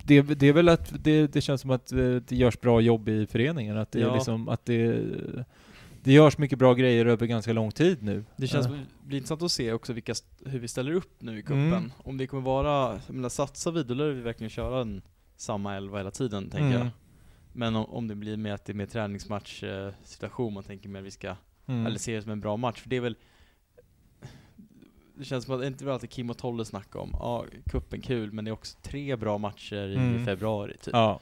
det, 0.05 0.23
det 0.23 0.47
är 0.47 0.53
väl 0.53 0.69
att 0.69 1.05
det, 1.05 1.27
det 1.33 1.41
känns 1.41 1.61
som 1.61 1.71
att 1.71 1.93
eh, 1.93 1.99
det 1.99 2.33
görs 2.33 2.61
bra 2.61 2.81
jobb 2.81 3.09
i 3.09 3.27
föreningen, 3.27 3.77
att 3.77 3.93
det 3.93 3.99
är 4.01 4.03
Ja. 4.07 4.15
liksom, 4.15 4.49
att 4.49 4.65
det, 4.65 5.03
det 6.03 6.13
görs 6.13 6.39
mycket 6.39 6.59
bra 6.59 6.75
grejer 6.75 7.07
över 7.07 7.27
ganska 7.27 7.53
lång 7.53 7.71
tid 7.71 8.03
nu. 8.03 8.25
Det 8.37 8.47
känns, 8.47 8.67
Eh, 8.67 8.73
blir 9.05 9.19
intressant 9.19 9.43
att 9.43 9.53
se 9.53 9.73
också 9.73 9.93
vilka, 9.93 10.15
hur 10.45 10.59
vi 10.59 10.69
ställer 10.69 10.93
upp 10.93 11.23
nu 11.23 11.39
i 11.39 11.43
cupen. 11.43 11.63
Mm. 11.73 11.93
Om 11.99 12.17
det 12.17 12.27
kommer 12.27 12.43
vara, 12.43 13.01
jag 13.07 13.15
menar 13.15 13.29
satsar 13.29 13.73
vi, 13.73 13.83
då 13.83 13.95
lär 13.95 14.09
vi 14.11 14.21
verkligen 14.21 14.51
köra 14.51 14.81
en 14.81 15.03
samma 15.37 15.77
elva 15.77 15.99
hela 15.99 16.11
tiden, 16.11 16.51
tänker 16.51 16.67
Mm. 16.67 16.79
jag. 16.79 16.89
Men 17.53 17.77
om, 17.77 17.85
om 17.85 18.09
det 18.09 18.15
blir 18.15 18.37
med 18.37 18.55
att 18.55 18.65
det 18.65 18.73
är 18.73 18.75
mer 18.75 18.87
träningsmatch 18.87 19.63
eh, 19.63 19.93
situation, 20.05 20.53
man 20.55 20.63
tänker 20.65 20.89
mer 20.89 21.01
att 21.01 21.07
vi 21.07 21.11
ska, 21.11 21.37
mm. 21.67 21.87
eller 21.87 21.99
ser 21.99 22.17
det 22.17 22.23
som 22.23 22.31
en 22.33 22.41
bra 22.41 22.57
match, 22.57 22.81
för 22.81 22.89
det 22.89 22.97
är 22.97 23.01
väl 23.01 23.17
det 25.19 25.25
känns 25.25 25.45
som 25.45 25.55
att 25.55 25.61
det 25.61 25.67
inte 25.67 25.93
alltid 25.93 26.11
Kim 26.11 26.31
och 26.31 26.39
Tolle 26.39 26.65
snackar 26.65 27.01
om, 27.01 27.11
ja, 27.13 27.45
kuppen 27.71 28.01
kul, 28.01 28.33
men 28.33 28.45
det 28.45 28.49
är 28.49 28.53
också 28.53 28.79
tre 28.83 29.17
bra 29.17 29.39
matcher 29.39 29.89
i 29.89 29.97
Mm. 29.97 30.25
februari 30.25 30.73
typ. 30.77 30.95
Ja. 30.95 31.21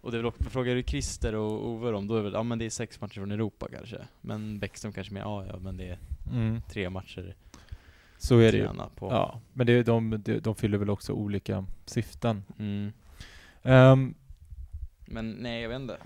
Och 0.00 0.10
det 0.10 0.16
är 0.16 0.18
väl 0.18 0.26
också, 0.26 0.44
frågar 0.44 0.74
du 0.74 0.82
Christer 0.82 1.34
och 1.34 1.68
Ove 1.68 1.92
om, 1.92 2.06
då 2.06 2.14
är 2.14 2.18
det 2.18 2.24
väl, 2.24 2.32
ja 2.32 2.42
men 2.42 2.58
det 2.58 2.64
är 2.66 2.70
sex 2.70 3.00
matcher 3.00 3.14
från 3.14 3.30
Europa 3.32 3.68
kanske. 3.72 3.98
Men 4.20 4.58
Bäckström 4.58 4.92
kanske 4.92 5.14
mer, 5.14 5.20
ja 5.20 5.46
ja 5.46 5.58
men 5.58 5.76
det 5.76 5.88
är 5.88 5.98
Mm. 6.32 6.60
tre 6.68 6.90
matcher 6.90 7.34
Så 8.18 8.38
är 8.38 8.52
det 8.52 8.58
ju. 8.58 8.68
på. 8.96 9.10
Ja, 9.10 9.40
men 9.52 9.66
det, 9.66 9.82
de, 9.82 10.22
de, 10.24 10.38
de 10.38 10.54
fyller 10.54 10.78
väl 10.78 10.90
också 10.90 11.12
olika 11.12 11.66
syften. 11.84 12.42
Mm. 12.58 12.92
Ehm, 13.62 14.14
Men 15.06 15.30
nej, 15.30 15.62
jag 15.62 15.68
vet 15.68 15.80
inte. 15.80 15.96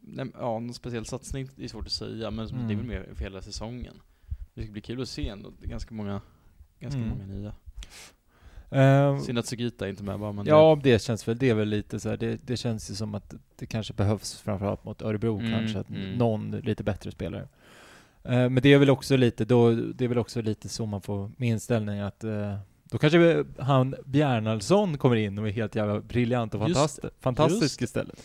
Nej, 0.00 0.26
ja, 0.34 0.58
någon 0.58 0.74
speciell 0.74 1.04
satsning 1.04 1.48
är 1.58 1.68
svårt 1.68 1.86
att 1.86 1.92
säga, 1.92 2.30
men 2.30 2.46
Mm. 2.48 2.68
det 2.68 2.74
är 2.74 2.76
väl 2.76 2.86
mer 2.86 3.08
för 3.14 3.24
hela 3.24 3.42
säsongen. 3.42 3.94
Det 4.54 4.62
ska 4.62 4.72
bli 4.72 4.80
kul 4.80 5.02
att 5.02 5.08
se 5.08 5.28
ändå, 5.28 5.52
det 5.58 5.66
är 5.66 5.70
ganska 5.70 5.94
många, 5.94 6.20
ganska 6.80 7.00
Mm. 7.00 7.10
många 7.10 7.26
nya. 7.26 7.52
ehm, 8.70 9.20
Synd 9.20 9.38
att 9.38 9.46
Sugita 9.46 9.86
är 9.86 9.90
inte 9.90 10.02
med 10.02 10.18
bara, 10.20 10.32
men 10.32 10.46
ja, 10.46 10.80
det 10.82 11.02
känns 11.02 11.28
väl, 11.28 11.38
det 11.38 11.50
är 11.50 11.54
väl 11.54 11.68
lite 11.68 12.00
så 12.00 12.08
här, 12.08 12.16
det, 12.16 12.46
det 12.46 12.56
känns 12.56 12.90
ju 12.90 12.94
som 12.94 13.14
att 13.14 13.34
det 13.56 13.66
kanske 13.66 13.92
behövs 13.94 14.34
framförallt 14.40 14.84
mot 14.84 15.02
Örebro 15.02 15.38
Mm, 15.38 15.52
kanske, 15.52 15.78
att 15.78 15.90
mm. 15.90 16.18
någon 16.18 16.50
lite 16.50 16.84
bättre 16.84 17.10
spelare. 17.10 17.48
Ehm, 18.24 18.54
men 18.54 18.62
det 18.62 18.72
är 18.72 18.78
väl 18.78 18.90
också 18.90 19.16
lite, 19.16 19.44
då, 19.44 19.70
det 19.70 20.04
är 20.04 20.08
väl 20.08 20.18
också 20.18 20.42
lite 20.42 20.68
så 20.68 20.86
man 20.86 21.00
får 21.02 21.30
med 21.36 21.48
inställning 21.48 22.00
att 22.00 22.24
eh, 22.24 22.58
då 22.84 22.98
kanske 22.98 23.44
han 23.58 23.94
Bjarnalsson 24.04 24.98
kommer 24.98 25.16
in 25.16 25.38
och 25.38 25.48
är 25.48 25.52
helt 25.52 25.74
jävla 25.74 26.00
briljant 26.00 26.54
och 26.54 26.60
fantastisk 27.20 27.62
Just 27.62 27.82
istället. 27.82 28.22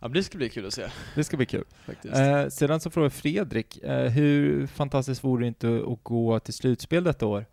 Ja, 0.00 0.08
det 0.08 0.22
ska 0.22 0.38
bli 0.38 0.48
kul 0.48 0.66
att 0.66 0.74
se 0.74 0.86
Det 1.14 1.24
ska 1.24 1.36
bli 1.36 1.46
kul. 1.46 1.64
faktiskt. 1.86 2.14
Eh, 2.16 2.48
sedan 2.48 2.80
så 2.80 2.90
frågar 2.90 3.08
Fredrik, 3.08 3.78
eh, 3.82 4.10
hur 4.10 4.66
fantastiskt 4.66 5.24
vore 5.24 5.44
det 5.44 5.48
inte 5.48 5.84
att 5.88 5.98
gå 6.04 6.38
till 6.40 6.54
slutspel 6.54 7.04
detta 7.04 7.26
år? 7.26 7.46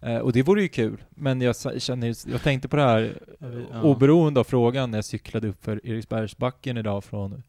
Eh, 0.00 0.18
och 0.18 0.32
det 0.32 0.42
vore 0.42 0.62
ju 0.62 0.68
kul, 0.68 1.04
men 1.10 1.40
jag 1.40 1.56
känner 1.82 2.30
jag 2.32 2.42
tänkte 2.42 2.68
på 2.68 2.76
det 2.76 2.82
här 2.82 3.18
Ja, 3.40 3.46
vi- 3.46 3.66
ja. 3.72 3.82
oberoende 3.82 4.40
av 4.40 4.44
frågan 4.44 4.90
när 4.90 4.98
jag 4.98 5.04
cyklade 5.04 5.48
upp 5.48 5.64
för 5.64 5.86
Eriksbergsbacken 5.86 6.76
idag 6.76 7.04
från, 7.04 7.42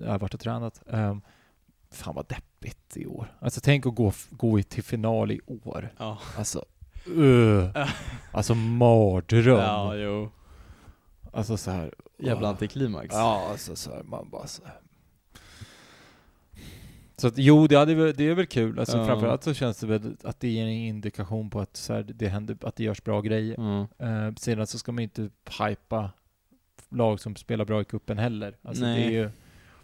jag 0.00 0.10
har 0.10 0.18
varit 0.18 0.34
och 0.34 0.40
tränat. 0.40 0.82
Um, 0.86 1.22
fan 1.90 2.14
vad 2.14 2.26
deppigt 2.28 2.96
i 2.96 3.06
år. 3.06 3.26
Alltså 3.40 3.60
tänk 3.60 3.86
att 3.86 3.94
gå, 3.94 4.12
gå 4.30 4.62
till 4.62 4.82
final 4.82 5.30
i 5.30 5.40
år. 5.46 5.88
ja. 5.98 6.18
Alltså, 6.38 6.64
uh, 7.16 7.68
alltså 8.32 8.54
mardröm. 8.54 9.58
ja, 9.58 9.94
jo. 9.96 10.30
Alltså 11.32 11.56
så 11.56 11.70
här. 11.70 11.94
Jävla 12.26 12.48
antiklimax. 12.48 13.08
Ja, 13.14 13.46
alltså 13.50 13.76
så 13.76 13.90
här, 13.90 14.02
man 14.02 14.28
bara 14.30 14.46
så 14.46 14.62
här. 14.64 14.78
Så 17.16 17.28
att, 17.28 17.34
jo, 17.38 17.66
det, 17.66 17.76
hade, 17.76 18.12
det 18.12 18.24
är 18.28 18.34
väl 18.34 18.46
kul. 18.46 18.78
Alltså 18.78 18.96
Ja. 18.98 19.06
framförallt 19.06 19.44
så 19.44 19.54
känns 19.54 19.80
det 19.80 19.86
väl 19.86 20.16
att 20.24 20.40
det 20.40 20.48
ger 20.48 20.62
en 20.64 20.70
indikation 20.72 21.50
på 21.50 21.60
att 21.60 21.76
så 21.76 21.92
här, 21.92 22.02
det 22.02 22.28
händer, 22.28 22.56
att 22.60 22.76
det 22.76 22.84
görs 22.84 23.04
bra 23.04 23.20
grejer. 23.20 23.58
Mm. 23.58 24.26
Eh, 24.28 24.34
sedan 24.34 24.66
så 24.66 24.78
ska 24.78 24.92
man 24.92 24.98
ju 24.98 25.04
inte 25.04 25.30
hypa 25.68 26.10
lag 26.90 27.20
som 27.20 27.36
spelar 27.36 27.64
bra 27.64 27.80
i 27.80 27.84
kuppen 27.84 28.18
heller. 28.18 28.56
Alltså 28.62 28.84
Nej. 28.84 28.96
det 29.00 29.06
är 29.06 29.10
ju, 29.10 29.30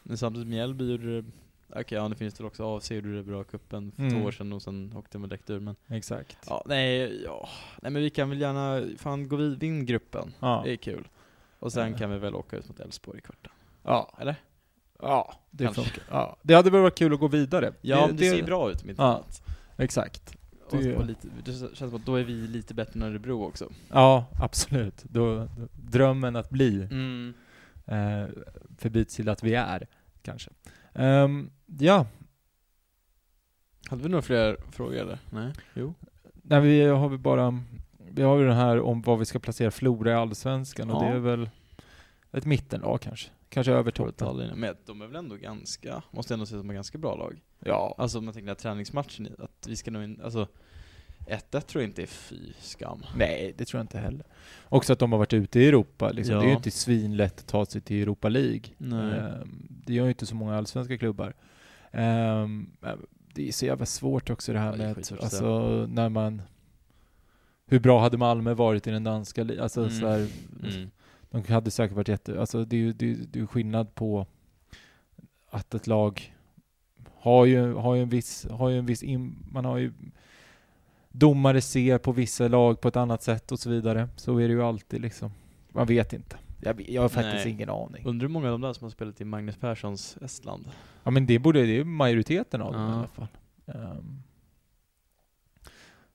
Men 0.02 0.18
samtidigt 0.18 0.48
Mjällby 0.48 0.90
gjorde 0.90 1.20
det, 1.22 1.28
okej 1.68 1.98
ja 1.98 2.08
det 2.08 2.16
finns 2.16 2.34
det 2.34 2.42
väl 2.42 2.46
också, 2.46 2.76
AFC 2.76 2.90
gjorde 2.90 3.16
det 3.16 3.22
bra 3.22 3.40
i 3.40 3.44
cupen 3.44 3.92
för 3.92 4.02
Mm. 4.02 4.14
två 4.20 4.26
år 4.26 4.32
sedan 4.32 4.52
och 4.52 4.62
sen 4.62 4.92
åkte 4.96 5.18
de 5.18 5.28
direkt 5.28 5.50
ur 5.50 5.60
men 5.60 5.76
exakt. 5.88 6.36
Ja, 6.46 6.62
nej, 6.66 7.22
ja. 7.24 7.48
Nej 7.82 7.92
men 7.92 8.02
vi 8.02 8.10
kan 8.10 8.28
väl 8.30 8.40
gärna, 8.40 8.82
fan 8.98 9.28
gå 9.28 9.36
vid, 9.36 9.60
vinn 9.60 9.86
gruppen. 9.86 10.34
Ja. 10.40 10.62
Det 10.64 10.72
är 10.72 10.76
kul. 10.76 11.08
Och 11.58 11.72
sen 11.72 11.92
Ja. 11.92 11.98
kan 11.98 12.10
vi 12.10 12.18
väl 12.18 12.34
åka 12.34 12.56
ut 12.56 12.68
mot 12.68 12.80
Elfsborg 12.80 13.18
i 13.18 13.22
kvarten. 13.22 13.52
Ja. 13.82 14.16
Eller? 14.20 14.36
Ja, 15.02 15.34
det 15.50 15.64
Kanske. 15.64 15.82
funkar. 15.82 16.04
Ja. 16.10 16.36
Det 16.42 16.54
hade 16.54 16.70
väl 16.70 16.80
varit 16.82 16.98
kul 16.98 17.12
att 17.14 17.20
gå 17.20 17.28
vidare. 17.28 17.72
Ja, 17.80 18.06
men 18.06 18.16
det, 18.16 18.30
ser 18.30 18.42
bra 18.44 18.70
ut 18.70 18.84
mitt 18.84 18.98
Ja. 18.98 19.24
Exakt. 19.76 20.36
Och 20.70 20.76
Det- 20.78 20.96
så 20.96 21.02
lite, 21.02 21.28
det 21.44 21.52
känns 21.52 21.78
som 21.78 21.94
att 21.94 22.06
då 22.06 22.14
är 22.14 22.24
vi 22.24 22.32
lite 22.32 22.74
bättre 22.74 22.92
än 23.00 23.02
Örebro 23.02 23.44
också. 23.44 23.70
Ja, 23.92 24.26
absolut. 24.40 25.04
Då, 25.04 25.48
drömmen 25.72 26.36
att 26.36 26.50
bli 26.50 26.82
Mm. 26.82 27.34
eh, 27.86 28.28
förbi 28.78 29.04
till 29.04 29.28
att 29.28 29.42
vi 29.42 29.54
är, 29.54 29.86
kanske. 30.22 30.50
Ehm, 30.94 31.50
ja, 31.66 32.06
Hade 33.88 34.02
vi 34.02 34.08
några 34.08 34.22
fler 34.22 34.56
frågor 34.72 34.96
eller? 34.96 35.18
Nej? 35.30 35.52
Jo. 35.74 35.94
Nej, 36.34 36.60
vi 36.60 36.82
har 36.84 37.08
väl 37.08 37.18
bara, 37.18 37.60
vi 38.12 38.22
har 38.22 38.38
ju 38.38 38.46
den 38.46 38.56
här 38.56 38.80
om 38.80 39.02
vad 39.02 39.18
vi 39.18 39.24
ska 39.24 39.38
placera 39.38 39.70
Flora 39.70 40.10
i 40.10 40.14
Allsvenskan 40.14 40.90
och 40.90 41.02
Ja. 41.04 41.08
det 41.08 41.14
är 41.14 41.18
väl 41.18 41.50
ett 42.32 42.44
mittenlag 42.46 43.00
kanske. 43.00 43.30
Kanske 43.48 43.72
över 43.72 43.90
toppen. 43.90 44.50
Men 44.60 44.74
de 44.86 45.02
är 45.02 45.06
väl 45.06 45.16
ändå 45.16 45.36
ganska, 45.36 46.02
måste 46.10 46.34
ändå 46.34 46.46
säga 46.46 46.60
som 46.60 46.70
ett 46.70 46.74
ganska 46.74 46.98
bra 46.98 47.16
lag. 47.16 47.40
Ja. 47.64 47.94
Alltså 47.98 48.18
om 48.18 48.24
man 48.24 48.34
tänker 48.34 48.52
att 48.52 48.58
träningsmatchen, 48.58 49.26
i- 49.26 49.32
att 49.38 49.66
vi 49.68 49.76
ska 49.76 49.90
nog 49.90 50.04
in, 50.04 50.20
alltså 50.24 50.46
1-1 51.26 51.60
tror 51.66 51.82
jag 51.82 51.90
inte 51.90 52.02
är 52.02 52.06
fy 52.06 52.52
skam. 52.60 53.02
Nej, 53.16 53.54
det 53.58 53.64
tror 53.64 53.78
jag 53.78 53.84
inte 53.84 53.98
heller. 53.98 54.26
Också 54.68 54.92
att 54.92 54.98
de 54.98 55.12
har 55.12 55.18
varit 55.18 55.32
ute 55.32 55.60
i 55.60 55.68
Europa. 55.68 56.10
Liksom. 56.10 56.34
Ja. 56.34 56.40
Det 56.40 56.46
är 56.46 56.50
ju 56.50 56.56
inte 56.56 56.70
svinlätt 56.70 57.38
att 57.40 57.46
ta 57.46 57.66
sig 57.66 57.80
till 57.80 58.02
Europa 58.02 58.28
League. 58.28 58.60
Ehm, 58.80 59.66
det 59.70 59.94
gör 59.94 60.04
ju 60.04 60.10
inte 60.10 60.26
så 60.26 60.34
många 60.34 60.56
allsvenska 60.56 60.98
klubbar. 60.98 61.34
Men 61.92 62.70
det 63.34 63.48
är 63.48 63.52
så 63.52 63.66
jävla 63.66 63.86
svårt 63.86 64.30
också 64.30 64.52
det 64.52 64.58
här 64.58 64.70
Ja, 64.70 64.76
det 64.76 64.84
är 64.84 64.88
med 64.88 64.98
att, 64.98 65.12
att 65.12 65.22
alltså 65.22 65.86
när 65.90 66.08
man 66.08 66.42
hur 67.68 67.80
bra 67.80 68.00
hade 68.00 68.16
Malmö 68.16 68.54
varit 68.54 68.86
i 68.86 68.90
den 68.90 69.04
danska 69.04 69.44
ligan? 69.44 69.62
Alltså 69.62 69.80
Mm. 69.80 69.92
så 69.92 70.06
här, 70.08 70.28
Mm. 70.62 70.90
De 71.30 71.52
hade 71.52 71.70
säkert 71.70 71.96
varit 71.96 72.08
jätte... 72.08 72.40
Alltså 72.40 72.64
det 72.64 72.76
är 72.76 72.80
ju 72.80 72.92
det 72.92 73.14
det 73.14 73.40
är 73.40 73.46
skillnad 73.46 73.94
på 73.94 74.26
att 75.50 75.74
ett 75.74 75.86
lag 75.86 76.34
har 77.20 77.44
ju, 77.46 77.72
har 77.74 77.94
ju 77.94 78.02
en 78.02 78.08
viss... 78.08 78.46
Har 78.50 78.68
ju 78.68 78.78
en 78.78 78.86
viss 78.86 79.02
in, 79.02 79.36
man 79.52 79.64
har 79.64 79.78
ju... 79.78 79.92
Domare 81.12 81.60
ser 81.60 81.98
på 81.98 82.12
vissa 82.12 82.48
lag 82.48 82.80
på 82.80 82.88
ett 82.88 82.96
annat 82.96 83.22
sätt 83.22 83.52
och 83.52 83.58
så 83.58 83.70
vidare. 83.70 84.08
Så 84.16 84.38
är 84.38 84.48
det 84.48 84.54
ju 84.54 84.62
alltid 84.62 85.00
liksom. 85.00 85.30
Man 85.72 85.86
vet 85.86 86.12
inte. 86.12 86.36
Jag, 86.60 86.90
jag 86.90 87.02
har 87.02 87.08
faktiskt 87.08 87.44
Nej. 87.44 87.52
ingen 87.54 87.70
aning. 87.70 88.06
Undrar 88.06 88.26
hur 88.28 88.32
många 88.32 88.46
av 88.46 88.52
de 88.52 88.60
där 88.60 88.72
som 88.72 88.84
har 88.84 88.90
spelat 88.90 89.20
i 89.20 89.24
Magnus 89.24 89.56
Perssons 89.56 90.18
Estland? 90.22 90.68
Ja 91.04 91.10
men 91.10 91.26
det 91.26 91.38
borde, 91.38 91.66
det 91.66 91.78
är 91.78 91.84
majoriteten 91.84 92.62
av 92.62 92.72
dem 92.72 92.82
Ja. 92.82 92.90
i 92.90 92.94
alla 92.98 93.06
fall. 93.08 93.26
Ehm, 93.66 94.22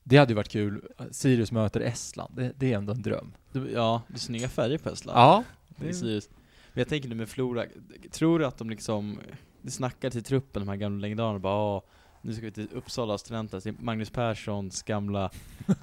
det 0.04 0.18
hade 0.18 0.32
ju 0.32 0.36
varit 0.36 0.50
kul. 0.50 0.82
Sirius 1.12 1.52
möter 1.52 1.80
Estland. 1.82 2.34
Det, 2.36 2.52
det 2.58 2.74
är 2.74 2.78
ändå 2.78 2.94
en 2.94 3.02
dröm. 3.02 3.34
Ja, 3.74 4.02
det 4.08 4.14
är 4.14 4.20
snygga 4.20 4.50
färger 4.50 4.78
på 4.78 4.90
Estland. 4.90 5.20
Ja. 5.20 5.44
Det 5.68 5.90
är 5.90 5.94
Sirius. 5.94 6.30
Men 6.74 6.82
jag 6.82 6.88
tänker 6.88 7.10
nu 7.10 7.16
med 7.16 7.30
Flora, 7.30 7.66
tror 8.12 8.40
du 8.40 8.46
att 8.46 8.58
de 8.58 8.70
liksom, 8.70 9.20
det 9.62 9.72
snackar 9.72 10.10
till 10.10 10.24
truppen, 10.24 10.62
de 10.62 10.70
här 10.70 10.76
gamla 10.76 11.02
legendarerna, 11.02 11.40
bara 11.40 11.76
"Åh, 11.76 11.84
nu 12.22 12.34
ska 12.34 12.46
vi 12.46 12.52
till 12.52 12.68
Uppsala 12.74 13.18
studenter, 13.18 13.60
till 13.60 13.74
Magnus 13.80 14.10
Perssons 14.10 14.84
gamla, 14.84 15.32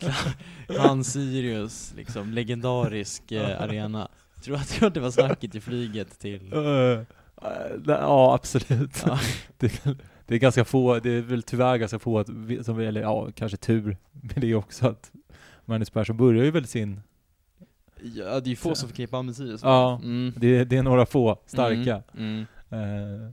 han 0.79 1.05
Sirius, 1.05 1.93
liksom, 1.97 2.31
legendarisk 2.33 3.33
eh, 3.33 3.63
arena. 3.63 4.09
Tror 4.43 4.61
du 4.81 4.87
att- 4.87 4.95
det 4.95 5.01
var 5.01 5.11
snacket 5.11 5.55
i 5.55 5.61
flyget 5.61 6.19
till... 6.19 6.55
Uh, 6.55 7.03
ja, 7.87 8.35
absolut. 8.35 9.03
Ja. 9.07 9.19
det, 9.59 9.83
det 10.31 10.37
är 10.37 10.39
ganska 10.39 10.65
få, 10.65 10.99
det 10.99 11.11
är 11.11 11.21
väl 11.21 11.43
tyvärr 11.43 11.77
ganska 11.77 11.99
få 11.99 12.19
att, 12.19 12.27
som, 12.63 12.79
eller 12.79 13.01
ja, 13.01 13.29
kanske 13.35 13.57
tur 13.57 13.97
med 14.11 14.35
det 14.37 14.55
också 14.55 14.87
att 14.87 15.13
Magnus 15.65 15.91
Persson 15.91 16.17
börjar 16.17 16.45
ju 16.45 16.51
väl 16.51 16.67
sin, 16.67 17.01
Ja, 18.03 18.41
det 18.41 18.47
är 18.47 18.51
ju 18.51 18.57
få 18.57 18.75
som 18.75 18.89
förknippar 18.89 19.23
med 19.23 19.37
Sirius. 19.37 19.63
Ja. 19.63 20.01
Mm. 20.03 20.35
det, 20.37 20.65
det 20.65 20.77
är 20.77 20.83
några 20.83 21.07
få 21.07 21.39
starka. 21.47 22.03
Mm. 22.17 22.47
Eh, 22.71 23.31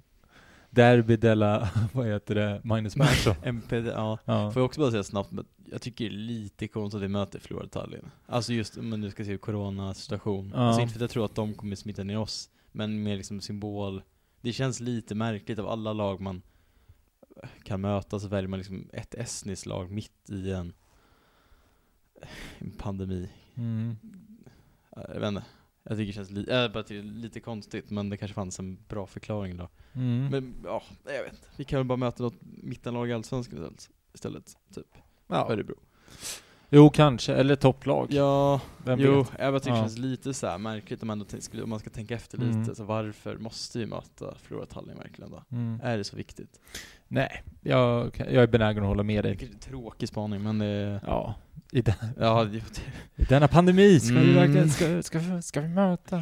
Derby 0.69 1.15
della, 1.17 1.69
vad 1.93 2.07
heter 2.07 2.35
det, 2.35 2.61
Magnus 2.63 2.95
Persson. 2.95 3.35
MPD, 3.43 3.87
ja. 3.87 4.17
ja. 4.25 4.51
Får 4.51 4.59
jag 4.59 4.65
också 4.65 4.81
bara 4.81 4.91
säga 4.91 5.03
snabbt, 5.03 5.31
men 5.31 5.45
jag 5.65 5.81
tycker 5.81 6.05
det 6.05 6.15
är 6.15 6.17
lite 6.17 6.67
konstigt 6.67 6.97
att 6.97 7.03
vi 7.03 7.07
möter 7.07 7.39
Flora 7.39 7.67
Tallinn. 7.67 8.11
Alltså 8.25 8.53
just 8.53 8.77
om 8.77 8.89
man 8.89 9.01
nu 9.01 9.11
ska 9.11 9.25
se 9.25 9.37
coronasituation. 9.37 10.51
Ja. 10.55 10.61
Alltså 10.61 10.81
inte 10.81 10.93
för 10.93 10.97
att 10.97 11.01
jag 11.01 11.09
tror 11.09 11.25
att 11.25 11.35
de 11.35 11.53
kommer 11.53 11.75
smitta 11.75 12.03
ner 12.03 12.17
oss, 12.17 12.49
men 12.71 13.03
mer 13.03 13.17
liksom 13.17 13.41
symbol. 13.41 14.01
Det 14.41 14.53
känns 14.53 14.79
lite 14.79 15.15
märkligt 15.15 15.59
av 15.59 15.67
alla 15.67 15.93
lag 15.93 16.21
man 16.21 16.41
kan 17.63 17.81
möta 17.81 18.19
så 18.19 18.27
väljer 18.27 18.47
man 18.47 18.59
liksom 18.59 18.89
ett 18.93 19.13
estniskt 19.15 19.65
lag 19.65 19.91
mitt 19.91 20.29
i 20.29 20.51
en, 20.51 20.73
en 22.59 22.71
pandemi. 22.71 23.29
Mm. 23.55 23.97
Jag 24.95 25.19
vet 25.19 25.27
inte. 25.27 25.43
Jag 25.83 25.97
tycker 25.97 26.07
det 26.07 26.13
känns 26.13 26.31
li- 26.31 26.49
äh, 26.51 26.71
bara 26.71 26.83
det 26.83 27.01
lite 27.01 27.39
konstigt, 27.39 27.89
men 27.89 28.09
det 28.09 28.17
kanske 28.17 28.35
fanns 28.35 28.59
en 28.59 28.77
bra 28.87 29.07
förklaring 29.07 29.57
då. 29.57 29.69
Mm. 29.93 30.27
Men 30.31 30.53
ja, 30.65 30.83
jag 31.05 31.23
vet 31.23 31.33
inte. 31.33 31.47
Vi 31.55 31.63
kan 31.63 31.79
väl 31.79 31.85
bara 31.87 31.97
möta 31.97 32.23
något 32.23 32.35
mittenlag 32.41 33.09
i 33.09 33.13
Allsvenskan 33.13 33.75
istället, 34.13 34.57
typ. 34.73 34.87
ja. 35.27 35.51
Örebro. 35.51 35.75
Jo, 36.69 36.89
kanske, 36.89 37.33
eller 37.35 37.55
topplag. 37.55 38.07
Ja, 38.13 38.61
Vem 38.85 38.99
jo, 38.99 39.17
vet? 39.21 39.31
jag 39.39 39.53
bara 39.53 39.59
tycker 39.59 39.71
det 39.71 39.77
Ja. 39.77 39.83
känns 39.83 39.97
lite 39.97 40.33
så 40.33 40.47
här 40.47 40.57
märkligt 40.57 41.01
om 41.01 41.07
man, 41.07 41.25
skulle, 41.39 41.63
om 41.63 41.69
man 41.69 41.79
ska 41.79 41.89
tänka 41.89 42.15
efter 42.15 42.37
Mm. 42.37 42.59
lite. 42.61 42.75
Så 42.75 42.83
varför 42.83 43.37
måste 43.37 43.79
vi 43.79 43.85
möta 43.85 44.35
Flora 44.35 44.65
Tallinn 44.65 44.97
verkligen 44.97 45.31
då? 45.31 45.43
Mm. 45.51 45.79
Är 45.83 45.97
det 45.97 46.03
så 46.03 46.15
viktigt? 46.15 46.59
Nej, 47.07 47.43
jag, 47.61 48.11
jag 48.17 48.43
är 48.43 48.47
benägen 48.47 48.83
att 48.83 48.87
hålla 48.89 49.03
med 49.03 49.23
Det 49.23 49.29
är 49.29 49.35
dig. 49.35 49.49
en 49.53 49.59
tråkig 49.59 50.09
spaning 50.09 50.43
men 50.43 50.59
det... 50.59 51.01
Ja, 51.05 51.35
i, 51.71 51.81
den, 51.81 51.95
Ja, 52.19 52.43
det, 52.43 52.57
i 53.15 53.23
denna 53.29 53.47
pandemi 53.47 53.99
ska 53.99 54.13
vi 54.15 54.21
Mm. 54.31 54.35
verkligen, 54.35 54.69
ska, 54.69 55.03
ska, 55.03 55.41
ska 55.41 55.61
vi 55.61 55.67
möta? 55.67 56.17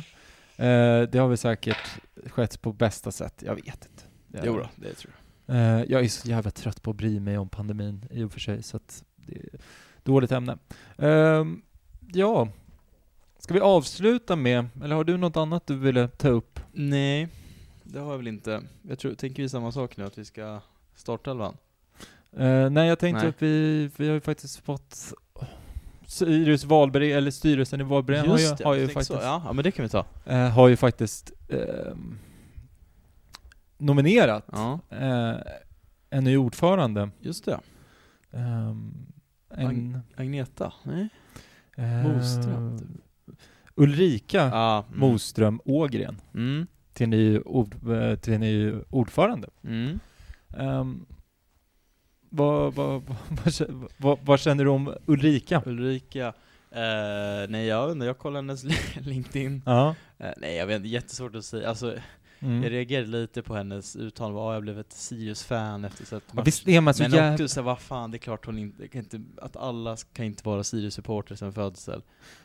Eh, 0.57 1.01
det 1.01 1.15
har 1.17 1.27
väl 1.27 1.38
säkert 1.38 1.77
skett 2.27 2.61
på 2.61 2.73
bästa 2.73 3.11
sätt, 3.11 3.43
jag 3.45 3.55
vet 3.55 3.65
inte. 3.67 4.03
Jag, 4.31 4.45
jo 4.45 4.57
då, 4.57 4.69
det 4.75 4.93
tror 4.93 5.13
jag. 5.45 5.55
Eh, 5.55 5.83
jag 5.88 6.03
är 6.03 6.07
så 6.07 6.29
jävla 6.29 6.51
trött 6.51 6.81
på 6.81 6.91
att 6.91 6.97
bry 6.97 7.19
mig 7.19 7.38
om 7.38 7.49
pandemin 7.49 8.05
i 8.11 8.23
och 8.23 8.31
för 8.31 8.39
sig, 8.39 8.63
så 8.63 8.77
att 8.77 9.03
det 9.15 9.36
är 9.36 9.59
dåligt 10.03 10.31
ämne. 10.31 10.57
Ehm, 10.97 11.61
ja, 12.13 12.47
ska 13.39 13.53
vi 13.53 13.59
avsluta 13.59 14.36
med, 14.36 14.65
eller 14.83 14.95
har 14.95 15.03
du 15.03 15.17
något 15.17 15.38
annat 15.38 15.67
du 15.67 15.75
ville 15.75 16.07
ta 16.07 16.27
upp? 16.29 16.59
Nej, 16.71 17.27
det 17.83 17.99
har 17.99 18.11
jag 18.11 18.17
väl 18.17 18.27
inte. 18.27 18.61
Jag 18.81 18.99
tror, 18.99 19.13
tänker 19.13 19.43
vi 19.43 19.49
samma 19.49 19.71
sak 19.71 19.97
nu, 19.97 20.03
att 20.03 20.17
vi 20.17 20.25
ska 20.25 20.59
starta 20.95 21.31
elvan? 21.31 21.57
Eh, 22.37 22.69
nej, 22.69 22.87
jag 22.87 22.99
tänkte 22.99 23.21
Nej. 23.21 23.29
att 23.29 23.41
vi, 23.41 23.89
vi 23.97 24.07
har 24.07 24.13
ju 24.13 24.21
faktiskt 24.21 24.59
fått 24.65 25.13
Sirius 26.07 26.63
valberg, 26.63 27.11
eller 27.11 27.31
styrelsen 27.31 27.81
i 27.81 27.83
valberedningen 27.83 28.31
har 28.31 28.57
ju, 28.57 28.63
har 28.63 28.73
ju 28.75 28.87
faktiskt, 28.87 29.07
så. 29.07 29.19
Ja, 29.21 29.51
men 29.53 29.63
det 29.63 29.71
kan 29.71 29.83
vi 29.83 29.89
ta. 29.89 30.05
eh, 30.25 30.49
har 30.49 30.67
ju 30.67 30.75
faktiskt 30.75 31.31
ehm, 31.49 32.17
nominerat 33.77 34.45
Ja, 34.51 34.79
eh, 34.89 35.35
en 36.09 36.23
ny 36.23 36.37
ordförande. 36.37 37.09
just 37.19 37.45
det. 37.45 37.59
Ehm, 38.31 38.93
en, 39.49 39.99
Agneta? 40.15 40.73
Nej? 40.83 41.09
Moström, 42.03 42.79
typ. 42.79 43.37
Ulrika 43.75 44.37
Ja. 44.37 44.85
mm. 44.87 44.99
Moström 44.99 45.61
Ågren 45.65 46.21
Mm. 46.33 46.67
till 46.93 47.09
ny, 47.09 47.39
ord, 47.39 47.75
till 48.21 48.39
ny 48.39 48.73
ordförande. 48.89 49.47
Mm. 49.63 49.99
Um, 50.59 51.05
vad, 52.29 52.73
vad, 52.73 53.01
vad, 53.03 53.17
vad, 53.29 53.45
kä- 53.45 53.87
vad, 53.97 54.19
vad 54.23 54.39
känner 54.39 54.63
du 54.63 54.69
om 54.69 54.93
Ulrika? 55.05 55.61
Ulrika, 55.65 56.27
eh, 56.71 57.49
nej 57.49 57.65
jag 57.65 57.91
inte, 57.91 58.05
jag 58.05 58.17
kollar 58.17 58.35
hennes 58.35 58.63
LinkedIn. 59.01 59.61
Ja. 59.65 59.95
Eh, 60.17 60.29
nej 60.37 60.55
jag 60.55 60.67
vet 60.67 60.75
inte, 60.75 60.87
jättesvårt 60.87 61.35
att 61.35 61.45
säga. 61.45 61.69
Alltså, 61.69 61.95
Mm. 62.39 62.63
jag 62.63 62.71
reagerade 62.71 63.07
lite 63.07 63.41
på 63.41 63.55
hennes 63.55 63.95
uttalande, 63.95 64.39
ja 64.39 64.53
jag 64.53 64.61
blev 64.63 64.79
ett 64.79 64.93
Sirius-fan 64.93 65.85
efter 65.85 66.05
sett 66.05 66.23
Ja, 66.35 66.41
visst 66.41 66.67
är 66.67 66.81
man 66.81 66.93
så 66.93 67.03
Men 67.03 67.11
jävla... 67.11 67.33
också 67.33 67.47
så, 67.47 67.61
vad 67.61 67.79
fan, 67.79 68.11
det 68.11 68.17
är 68.17 68.19
klart 68.19 68.45
hon 68.45 68.57
inte, 68.57 68.87
kan 68.87 69.01
inte 69.01 69.21
att 69.41 69.57
alla 69.57 69.97
kan 70.13 70.25
inte 70.25 70.43
vara 70.45 70.63
Sirius-supporter 70.63 71.35
sen 71.35 71.53
födsel. 71.53 72.01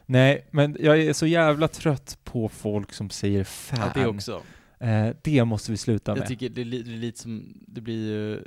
Nej, 0.06 0.46
men 0.50 0.76
jag 0.80 0.98
är 0.98 1.12
så 1.12 1.26
jävla 1.26 1.68
trött 1.68 2.18
på 2.24 2.48
folk 2.48 2.92
som 2.92 3.10
säger 3.10 3.44
fan. 3.44 3.78
Ja, 3.94 4.00
det 4.02 4.06
också. 4.06 4.42
Eh, 4.80 5.08
det 5.22 5.44
måste 5.44 5.70
vi 5.70 5.76
sluta 5.76 6.10
Jag 6.10 6.18
med. 6.18 6.28
tycker 6.28 6.48
det 6.48 6.64
det 6.64 6.76
är 6.76 6.84
lite 6.84 7.18
som, 7.20 7.54
det 7.66 7.80
blir 7.80 8.40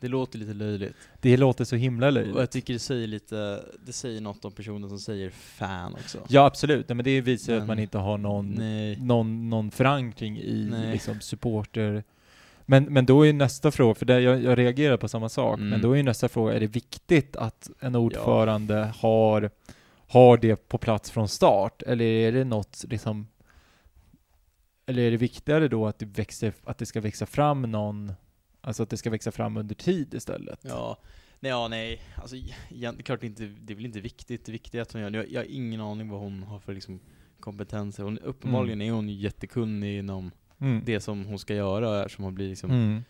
det 0.00 0.08
låter 0.08 0.38
lite 0.38 0.54
löjligt. 0.54 0.94
Det 1.20 1.36
låter 1.36 1.64
så 1.64 1.76
himla 1.76 2.06
Och 2.06 2.12
jag 2.16 2.24
löjligt. 2.26 2.50
tycker 2.50 2.72
det 2.72 2.78
säger 2.78 3.06
lite, 3.06 3.62
det 3.86 3.92
säger 3.92 4.20
något 4.20 4.44
om 4.44 4.52
personen 4.52 4.88
som 4.88 4.98
säger 4.98 5.30
fan 5.30 5.94
också. 5.94 6.18
Ja, 6.28 6.46
absolut. 6.46 6.88
Nej, 6.88 6.96
men 6.96 7.04
det 7.04 7.20
visar 7.20 7.52
ju 7.54 7.60
att 7.60 7.66
man 7.66 7.78
inte 7.78 7.98
har 7.98 8.18
någon, 8.18 8.50
Nej. 8.50 8.96
någon, 9.00 9.50
någon 9.50 9.70
förankring 9.70 10.38
i 10.38 10.68
Nej. 10.70 10.92
liksom, 10.92 11.20
supporter... 11.20 12.04
Men, 12.68 12.84
men 12.84 13.06
då 13.06 13.22
är 13.22 13.26
ju 13.26 13.32
nästa 13.32 13.70
fråga, 13.70 13.94
för 13.94 14.06
det, 14.06 14.20
jag, 14.20 14.42
jag 14.42 14.58
reagerar 14.58 14.96
på 14.96 15.08
samma 15.08 15.28
sak, 15.28 15.58
Mm. 15.58 15.68
men 15.70 15.80
då 15.82 15.92
är 15.92 15.96
ju 15.96 16.02
nästa 16.02 16.28
fråga, 16.28 16.54
är 16.54 16.60
det 16.60 16.66
viktigt 16.66 17.36
att 17.36 17.70
en 17.80 17.94
ordförande 17.94 18.92
har, 18.96 19.50
har 20.08 20.36
det 20.36 20.68
på 20.68 20.78
plats 20.78 21.10
från 21.10 21.28
start? 21.28 21.82
Eller 21.82 22.04
är 22.04 22.32
det 22.32 22.44
något 22.44 22.84
liksom... 22.88 23.26
Eller 24.86 25.02
är 25.02 25.10
det 25.10 25.16
viktigare 25.16 25.68
då 25.68 25.86
att 25.86 25.98
det, 25.98 26.06
växer, 26.06 26.52
att 26.64 26.78
det 26.78 26.86
ska 26.86 27.00
växa 27.00 27.26
fram 27.26 27.62
någon, 27.62 28.12
alltså 28.60 28.82
att 28.82 28.90
det 28.90 28.96
ska 28.96 29.10
växa 29.10 29.32
fram 29.32 29.56
under 29.56 29.74
tid 29.74 30.14
istället? 30.14 30.60
Ja, 30.62 30.98
nej, 31.40 31.50
ja, 31.50 31.68
nej. 31.68 32.00
Alltså, 32.16 32.36
igen, 32.70 33.02
klart 33.04 33.22
inte, 33.22 33.44
det 33.60 33.72
är 33.72 33.74
väl 33.74 33.86
inte 33.86 34.00
viktigt. 34.00 34.44
Det 34.46 34.52
viktiga 34.52 34.80
är 34.80 34.82
att 34.82 34.92
hon 34.92 35.02
gör 35.02 35.10
det. 35.10 35.16
Jag, 35.18 35.30
jag 35.30 35.40
har 35.40 35.46
ingen 35.50 35.80
aning 35.80 36.08
vad 36.08 36.20
hon 36.20 36.42
har 36.42 36.58
för 36.58 36.74
liksom, 36.74 37.00
kompetenser. 37.40 38.02
Hon, 38.02 38.18
uppenbarligen 38.18 38.80
är 38.80 38.90
hon 38.92 39.08
jättekunnig 39.08 39.98
inom 39.98 40.30
Mm. 40.58 40.82
det 40.84 41.00
som 41.00 41.24
hon 41.26 41.38
ska 41.38 41.54
göra, 41.54 42.02
eftersom 42.04 42.24
hon 42.24 42.34
blir 42.34 42.48
liksom, 42.48 42.70
Mm. 42.70 43.04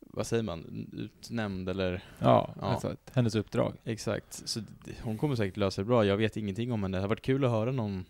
vad 0.00 0.26
säger 0.26 0.42
man, 0.42 0.88
utnämnd 0.92 1.68
eller 1.68 2.04
Ja, 2.18 2.54
Ja. 2.60 2.66
att 2.66 3.10
hennes 3.14 3.34
uppdrag. 3.34 3.74
exakt. 3.84 4.48
Så 4.48 4.60
hon 5.02 5.18
kommer 5.18 5.36
säkert 5.36 5.56
lösa 5.56 5.80
det 5.80 5.86
bra. 5.86 6.04
Jag 6.04 6.16
vet 6.16 6.36
ingenting 6.36 6.72
om 6.72 6.82
henne. 6.82 6.96
Det 6.96 7.00
har 7.00 7.08
varit 7.08 7.22
kul 7.22 7.44
att 7.44 7.50
höra 7.50 7.72
någon, 7.72 8.04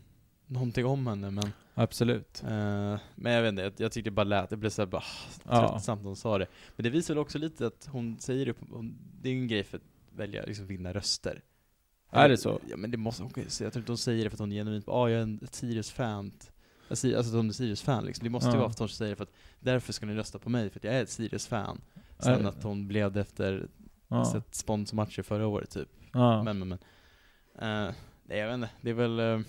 någonting 0.49 0.87
om 0.87 1.07
henne, 1.07 1.31
men 1.31 1.53
Absolut. 1.75 2.43
Eh, 2.43 2.99
men 3.15 3.33
jag 3.33 3.43
vet 3.43 3.49
inte, 3.49 3.63
jag, 3.63 3.73
jag 3.77 3.93
tyckte 3.93 4.11
det 4.11 4.15
bara 4.15 4.25
lät, 4.25 4.51
det 4.51 4.57
blev 4.57 4.71
såhär 4.71 4.87
bara 4.87 5.03
Ja. 5.45 5.69
tröttsamt 5.69 6.01
när 6.03 6.07
hon 6.09 6.17
sa 6.17 6.39
det. 6.39 6.47
Men 6.77 6.85
det 6.85 6.91
visar 6.91 7.15
väl 7.15 7.21
också 7.21 7.39
lite 7.39 7.67
att 7.67 7.89
hon 7.93 8.17
säger 8.21 8.47
det, 8.47 8.55
hon, 8.71 8.99
det 9.23 9.29
är 9.29 9.33
ju 9.33 9.39
en 9.41 9.49
grej 9.49 9.65
för 9.65 9.77
att 9.77 9.83
välja, 10.17 10.43
liksom 10.47 10.67
vinna 10.67 10.93
röster. 10.93 11.43
Är 12.11 12.29
det 12.29 12.37
så? 12.37 12.61
Ja 12.71 12.77
men 12.77 12.91
det 12.91 12.97
måste 12.97 13.23
hon 13.23 13.33
säga, 13.33 13.67
jag 13.67 13.73
tror 13.73 13.81
inte 13.83 13.93
hon 13.93 13.99
säger 13.99 14.25
det 14.25 14.31
för 14.31 14.37
att 14.37 14.41
hon 14.41 14.53
är 14.53 14.57
genuint 14.57 14.87
bara, 14.87 14.97
ah, 14.97 15.09
jag 15.09 15.19
är 15.19 15.23
en 15.23 15.49
Sirius-fan. 15.53 16.33
Alltså 16.89 17.17
att 17.17 17.33
hon 17.33 17.49
är 17.49 17.53
Sirius-fan 17.53 18.05
liksom. 18.05 18.25
Det 18.25 18.31
måste 18.31 18.49
ju 18.49 18.55
Ja. 18.55 18.59
vara 18.59 18.69
för 18.69 18.73
att 18.75 18.79
hon 18.79 18.89
säger 18.89 19.11
det 19.11 19.17
för 19.17 19.23
att 19.25 19.33
därför 19.61 19.93
ska 19.93 20.07
ni 20.07 20.15
rösta 20.15 20.39
på 20.39 20.51
mig, 20.51 20.71
för 20.71 20.79
att 20.79 20.85
jag 20.85 20.95
är 20.95 21.03
ett 21.03 21.11
Sirius-fan. 21.11 21.81
Sen 22.19 22.47
att 22.47 22.63
hon 22.63 22.89
blev 22.89 23.13
det 23.13 23.21
efter 23.21 23.69
Ja. 24.09 24.25
sett 24.33 24.55
sponsormatcher 24.55 25.23
förra 25.23 25.47
året 25.47 25.71
typ. 25.71 25.89
Ja. 26.13 26.43
Men 26.43 26.59
men 26.59 26.69
men. 26.69 26.79
Eh, 27.89 27.95
nej 28.25 28.39
jag 28.39 28.47
vet 28.47 28.55
inte, 28.55 28.71
det 28.81 28.91
är 28.91 28.95
väl, 28.95 29.19
eh, 29.21 29.41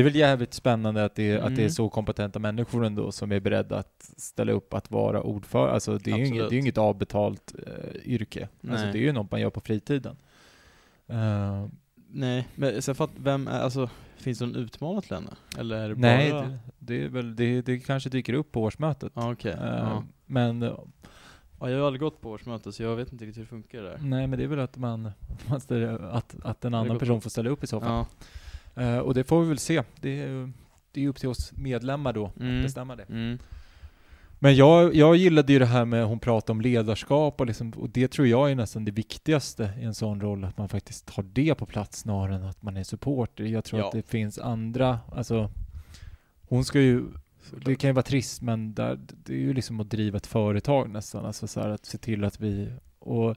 Det 0.00 0.02
är 0.02 0.10
väl 0.10 0.16
jävligt 0.16 0.54
spännande 0.54 1.04
att 1.04 1.14
det, 1.14 1.36
att 1.36 1.46
det 1.46 1.52
är 1.52 1.58
Mm. 1.58 1.70
så 1.70 1.88
kompetenta 1.88 2.38
människor 2.38 2.84
ändå 2.84 3.12
som 3.12 3.32
är 3.32 3.40
beredda 3.40 3.78
att 3.78 4.10
ställa 4.16 4.52
upp 4.52 4.74
att 4.74 4.90
vara 4.90 5.22
ordförande. 5.22 5.72
Alltså 5.74 5.98
det 5.98 6.10
är 6.10 6.16
ju 6.18 6.26
inget, 6.26 6.50
det 6.50 6.56
är 6.56 6.58
inget 6.58 6.78
avbetalt 6.78 7.54
eh, 7.66 8.00
yrke. 8.12 8.48
Alltså 8.70 8.84
Nej. 8.84 8.92
det 8.92 8.98
är 8.98 9.02
ju 9.02 9.12
något 9.12 9.30
man 9.30 9.40
gör 9.40 9.50
på 9.50 9.60
fritiden. 9.60 10.16
Eh, 11.08 11.66
nej. 12.10 12.48
Men 12.54 12.82
sen 12.82 12.94
för 12.94 13.04
att, 13.04 13.10
vem 13.16 13.48
är, 13.48 13.60
alltså, 13.60 13.90
finns 14.16 14.38
det 14.38 14.46
någon 14.46 14.56
utmanare 14.56 15.02
till 15.02 15.14
henne? 15.14 15.30
Eller 15.58 15.76
är 15.76 15.88
det 15.88 15.94
nej, 15.94 16.30
bara... 16.32 16.42
det, 16.46 16.58
det 16.78 17.04
är 17.04 17.08
väl, 17.08 17.36
det, 17.36 17.62
det 17.62 17.78
kanske 17.78 18.10
dyker 18.10 18.32
upp 18.32 18.52
på 18.52 18.62
årsmötet. 18.62 19.12
Ja 19.14 19.32
okej. 19.32 19.52
Eh, 19.52 19.58
ja. 19.66 20.04
Men, 20.26 20.62
ja, 20.62 21.70
jag 21.70 21.78
har 21.78 21.86
aldrig 21.86 22.00
gått 22.00 22.20
på 22.20 22.30
årsmöte 22.30 22.72
så 22.72 22.82
jag 22.82 22.96
vet 22.96 23.12
inte 23.12 23.24
riktigt 23.24 23.38
hur 23.38 23.42
det 23.42 23.48
funkar 23.48 23.82
där. 23.82 23.98
nej 24.02 24.26
men 24.26 24.38
det 24.38 24.44
är 24.44 24.48
väl 24.48 24.58
att 24.60 24.76
man, 24.76 25.10
man 25.48 25.60
ställer, 25.60 25.98
att, 25.98 26.36
att 26.42 26.64
en 26.64 26.74
annan 26.74 26.88
på- 26.96 26.98
person 26.98 27.20
får 27.20 27.30
ställa 27.30 27.50
upp 27.50 27.64
i 27.64 27.66
så 27.66 27.80
fall. 27.80 27.90
Ja. 27.90 28.06
Eh, 28.80 28.98
och 28.98 29.14
det 29.14 29.24
får 29.24 29.42
vi 29.42 29.48
väl 29.48 29.58
se. 29.58 29.82
Det 30.00 30.20
är, 30.22 30.52
det 30.92 31.04
är 31.04 31.08
upp 31.08 31.16
till 31.18 31.28
oss 31.28 31.52
medlemmar 31.56 32.12
då 32.12 32.30
Mm. 32.40 32.56
att 32.56 32.62
bestämma 32.62 32.96
det. 32.96 33.02
Mm. 33.02 33.38
Men 34.42 34.56
jag, 34.56 34.94
jag 34.94 35.16
gillade 35.16 35.52
ju 35.52 35.58
det 35.58 35.66
här 35.66 35.84
med, 35.84 36.06
hon 36.06 36.18
pratade 36.20 36.52
om 36.52 36.60
ledarskap 36.60 37.40
och, 37.40 37.46
liksom, 37.46 37.70
och 37.70 37.90
det 37.90 38.08
tror 38.08 38.26
jag 38.26 38.50
är 38.50 38.54
nästan 38.54 38.84
det 38.84 38.90
viktigaste 38.90 39.70
i 39.80 39.84
en 39.84 39.94
sån 39.94 40.20
roll, 40.20 40.44
att 40.44 40.58
man 40.58 40.68
faktiskt 40.68 41.10
har 41.10 41.22
det 41.22 41.54
på 41.54 41.66
plats 41.66 41.98
snarare 41.98 42.34
än 42.36 42.44
att 42.44 42.62
man 42.62 42.76
är 42.76 42.84
supporter. 42.84 43.44
Jag 43.44 43.64
tror 43.64 43.80
Ja. 43.80 43.86
att 43.86 43.92
det 43.92 44.02
finns 44.10 44.38
andra, 44.38 44.98
alltså 45.12 45.50
hon 46.48 46.64
ska 46.64 46.80
ju, 46.80 47.02
det 47.64 47.74
kan 47.74 47.88
ju 47.90 47.94
vara 47.94 48.02
trist 48.02 48.42
men 48.42 48.74
där, 48.74 48.98
det 49.24 49.32
är 49.34 49.38
ju 49.38 49.52
liksom 49.54 49.80
att 49.80 49.90
driva 49.90 50.16
ett 50.16 50.26
företag 50.26 50.90
nästan, 50.90 51.24
alltså 51.26 51.46
så 51.46 51.60
att 51.60 51.86
se 51.86 51.98
till 51.98 52.24
att 52.24 52.40
vi, 52.40 52.72
och 52.98 53.36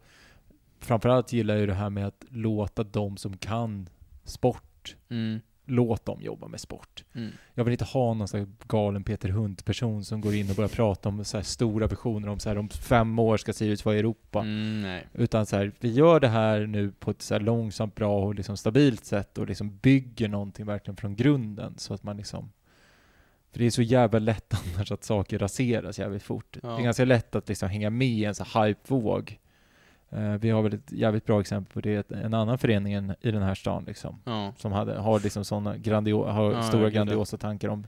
framförallt 0.79 1.33
gillar 1.33 1.53
jag 1.53 1.61
ju 1.61 1.67
det 1.67 1.73
här 1.73 1.89
med 1.89 2.07
att 2.07 2.23
låta 2.29 2.83
de 2.83 3.17
som 3.17 3.37
kan 3.37 3.89
sport, 4.23 4.63
Mm. 5.09 5.39
låt 5.65 6.05
dem 6.05 6.21
jobba 6.21 6.47
med 6.47 6.59
sport. 6.59 7.03
Mm. 7.13 7.31
Jag 7.53 7.63
vill 7.63 7.71
inte 7.71 7.85
ha 7.85 8.13
någon 8.13 8.27
här 8.33 8.47
galen 8.67 9.03
Peter 9.03 9.29
Hunt-person 9.29 10.05
som 10.05 10.21
går 10.21 10.35
in 10.35 10.49
och 10.49 10.55
börjar 10.55 10.69
prata 10.69 11.09
om 11.09 11.25
så 11.25 11.37
här 11.37 11.43
stora 11.43 11.87
visioner 11.87 12.27
om 12.27 12.39
så 12.39 12.49
här 12.49 12.57
om 12.57 12.69
fem 12.69 13.19
år 13.19 13.37
ska 13.37 13.53
Sirius 13.53 13.85
vara 13.85 13.95
i 13.95 13.99
Europa. 13.99 14.39
Mm. 14.39 14.99
Utan 15.13 15.45
så 15.45 15.55
här, 15.55 15.71
vi 15.79 15.91
gör 15.91 16.19
det 16.19 16.27
här 16.27 16.65
nu 16.65 16.91
på 16.91 17.11
ett 17.11 17.21
så 17.21 17.39
långsamt, 17.39 17.95
bra 17.95 18.23
och 18.25 18.35
liksom 18.35 18.57
stabilt 18.57 19.05
sätt 19.05 19.37
och 19.37 19.47
liksom 19.47 19.77
bygger 19.77 20.27
någonting 20.27 20.65
verkligen 20.65 20.95
från 20.97 21.15
grunden 21.15 21.73
så 21.77 21.93
att 21.93 22.03
man 22.03 22.17
liksom 22.17 22.51
för 23.53 23.59
det 23.59 23.65
är 23.65 23.71
så 23.71 23.81
jävla 23.81 24.19
lätt 24.19 24.53
annars 24.75 24.91
att 24.91 25.03
saker 25.03 25.39
raseras 25.39 25.99
jävligt 25.99 26.23
fort. 26.23 26.57
Ja. 26.61 26.69
Det 26.69 26.81
är 26.81 26.83
ganska 26.83 27.05
lätt 27.05 27.35
att 27.35 27.49
liksom 27.49 27.69
hänga 27.69 27.89
med 27.89 28.07
i 28.07 28.25
en 28.25 28.35
så 28.35 28.59
hypevåg. 28.59 29.39
Eh, 30.15 30.33
vi 30.33 30.49
har 30.49 30.61
väl 30.61 30.73
ett 30.73 30.91
jävligt 30.91 31.25
bra 31.25 31.41
exempel 31.41 31.73
på 31.73 31.81
det, 31.81 32.11
en 32.11 32.33
annan 32.33 32.57
förening 32.57 32.93
i 33.21 33.31
den 33.31 33.41
här 33.43 33.55
stan 33.55 33.83
liksom 33.87 34.19
Ja. 34.25 34.53
som 34.57 34.71
hade, 34.71 34.93
har 34.99 35.19
liksom 35.19 35.45
sådana 35.45 35.77
grandio, 35.77 36.23
har 36.25 36.51
Ja, 36.53 36.63
stora 36.63 36.89
grandiosa 36.89 37.37
tankar 37.37 37.69
om, 37.69 37.87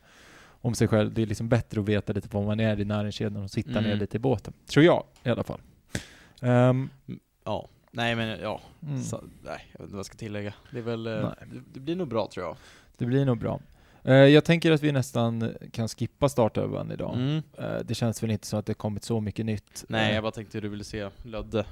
om 0.62 0.76
sig 0.76 0.88
själv. 0.88 1.14
Det 1.14 1.22
är 1.22 1.26
liksom 1.26 1.50
bättre 1.50 1.80
att 1.82 1.90
veta 1.90 2.14
lite 2.14 2.28
var 2.32 2.44
man 2.46 2.60
är 2.60 2.80
i 2.80 2.86
näringskedjan 2.86 3.44
och 3.44 3.52
sitta 3.52 3.70
Mm. 3.70 3.84
ner 3.84 3.96
lite 3.96 4.18
i 4.18 4.20
båten. 4.20 4.54
Tror 4.68 4.86
jag 4.86 5.04
i 5.24 5.30
alla 5.30 5.44
fall. 5.44 5.60
Ehm, 6.42 6.90
Ja. 7.46 7.68
Nej 7.92 8.16
men 8.16 8.40
ja. 8.42 8.62
mm, 8.84 9.02
Så, 9.04 9.24
nej, 9.44 9.66
jag 9.72 9.80
vet 9.80 9.82
inte 9.82 9.92
vad 9.94 10.00
jag 10.00 10.06
ska 10.06 10.16
tillägga. 10.18 10.54
Det 10.72 10.82
väl, 10.82 11.08
eh, 11.08 11.30
det 11.74 11.80
blir 11.80 11.96
nog 11.96 12.08
bra 12.08 12.28
tror 12.34 12.46
jag. 12.46 12.56
det 12.98 13.06
blir 13.06 13.26
nog 13.26 13.38
bra. 13.38 13.60
Eh, 14.06 14.14
jag 14.14 14.44
tänker 14.46 14.72
att 14.72 14.84
vi 14.84 14.92
nästan 14.92 15.54
kan 15.72 15.88
skippa 15.88 16.30
startövan 16.30 16.92
idag. 16.92 17.16
Mm. 17.16 17.42
Eh, 17.58 17.78
det 17.86 17.96
känns 17.96 18.24
väl 18.24 18.32
inte 18.32 18.48
så 18.48 18.58
att 18.58 18.66
det 18.66 18.74
kommit 18.74 19.04
så 19.04 19.22
mycket 19.22 19.46
nytt. 19.46 19.86
Nej, 19.88 20.10
Eh, 20.10 20.16
jag 20.16 20.24
bara 20.24 20.32
tänkte 20.32 20.58
hur 20.58 20.62
du 20.62 20.70
ville 20.70 20.84
se 20.84 21.10
Lödde 21.24 21.66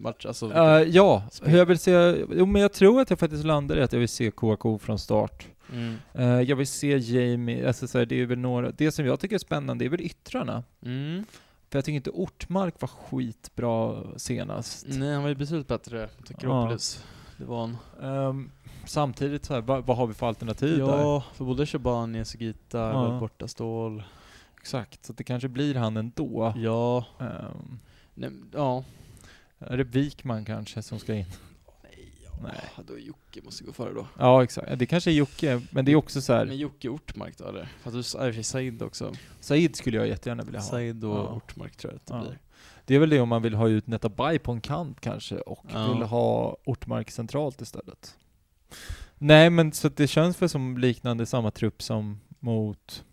match, 0.00 0.26
alltså. 0.26 0.52
eh, 0.52 0.62
ja, 0.82 1.22
Spel. 1.30 1.50
hur 1.50 1.58
jag 1.58 1.66
vill 1.66 1.78
se, 1.78 2.24
jo 2.32 2.46
men 2.46 2.62
jag 2.62 2.72
tror 2.72 3.00
att 3.00 3.10
jag 3.10 3.18
faktiskt 3.18 3.44
landar 3.44 3.76
i 3.76 3.82
att 3.82 3.92
jag 3.92 4.00
vill 4.00 4.08
se 4.08 4.30
KK 4.30 4.78
från 4.78 4.98
start. 4.98 5.46
mm. 5.72 5.96
Eh, 6.14 6.40
jag 6.40 6.56
vill 6.56 6.66
se 6.66 6.96
Jamie, 6.98 7.66
alltså 7.66 7.88
så 7.88 7.98
här, 7.98 8.06
det 8.06 8.20
är 8.20 8.26
väl 8.26 8.38
några, 8.38 8.70
det 8.70 8.92
som 8.92 9.06
jag 9.06 9.20
tycker 9.20 9.34
är 9.34 9.38
spännande 9.38 9.84
är 9.84 9.88
väl 9.88 10.00
yttrarna. 10.00 10.62
Mm. 10.84 11.24
För 11.70 11.78
jag 11.78 11.84
tycker 11.84 11.96
inte 11.96 12.10
Ortmark 12.10 12.74
var 12.80 12.88
skitbra 12.88 14.02
senast. 14.16 14.86
Nej, 14.88 15.12
han 15.12 15.22
var 15.22 15.28
ju 15.28 15.34
betydligt 15.34 15.68
bättre 15.68 16.08
mot 16.18 16.30
Akropolis. 16.30 17.04
Det 17.38 17.44
var 17.44 17.60
han. 17.60 17.76
Ehm, 18.02 18.50
samtidigt 18.86 19.44
så 19.44 19.54
här, 19.54 19.60
vad, 19.60 19.86
vad 19.86 19.96
har 19.96 20.06
vi 20.06 20.14
för 20.14 20.26
alternativ 20.26 20.78
där? 20.78 20.98
Ja, 20.98 21.24
för 21.34 21.44
både 21.44 21.66
Shabani, 21.66 22.24
Sugita, 22.24 22.78
Ja. 22.78 23.12
ja. 23.12 23.20
borta 23.20 23.48
Ståhl. 23.48 24.02
Exakt, 24.60 25.04
så 25.04 25.12
det 25.12 25.24
kanske 25.24 25.48
blir 25.48 25.74
han 25.74 25.96
ändå. 25.96 26.52
Ja. 26.56 27.04
Ehm, 27.20 27.78
Nej, 28.14 28.30
ja. 28.52 28.84
är 29.58 29.76
det 29.76 29.84
Wikman 29.84 30.44
kanske 30.44 30.82
som 30.82 30.98
ska 30.98 31.14
in? 31.14 31.24
Nej, 31.82 32.12
ja. 32.24 32.30
Nej. 32.42 32.84
Då 32.88 32.98
Jocke 32.98 33.40
måste 33.44 33.64
gå 33.64 33.72
före 33.72 33.92
då. 33.94 34.06
Ja, 34.18 34.42
exakt. 34.42 34.66
Ja, 34.70 34.76
Det 34.76 34.86
kanske 34.86 35.10
är 35.10 35.14
Jocke, 35.14 35.62
men 35.70 35.84
det 35.84 35.92
är 35.92 35.96
också 35.96 36.20
så 36.20 36.32
här. 36.32 36.46
Men 36.46 36.56
Jocke 36.58 36.88
Ortmark 36.88 37.38
då 37.38 37.44
eller? 37.48 37.68
Fast 37.82 37.96
du 37.96 38.02
sig 38.02 38.44
Said 38.44 38.82
också. 38.82 39.12
Said 39.40 39.76
skulle 39.76 39.96
jag 39.96 40.08
jättegärna 40.08 40.42
vilja 40.42 40.60
ha. 40.60 40.66
Said 40.66 41.04
och 41.04 41.16
Ja. 41.16 41.28
Ortmark 41.28 41.76
tror 41.76 41.92
jag 41.92 41.96
att 41.96 42.06
det 42.06 42.14
Ja. 42.14 42.20
blir. 42.20 42.38
Det 42.84 42.94
är 42.94 42.98
väl 42.98 43.10
det 43.10 43.20
om 43.20 43.28
man 43.28 43.42
vill 43.42 43.54
ha 43.54 43.68
ut 43.68 43.86
Netabay 43.86 44.38
på 44.38 44.52
en 44.52 44.60
kant 44.60 45.00
kanske 45.00 45.36
och 45.38 45.64
Ja. 45.72 45.92
vill 45.92 46.02
ha 46.02 46.56
Ortmark 46.64 47.10
centralt 47.10 47.60
istället. 47.60 48.16
Nej, 49.18 49.50
men 49.50 49.72
så 49.72 49.88
det 49.88 50.06
känns 50.06 50.42
väl 50.42 50.48
som 50.48 50.78
liknande 50.78 51.26
samma 51.26 51.50
trupp 51.50 51.82
som 51.82 52.20
mot 52.40 53.04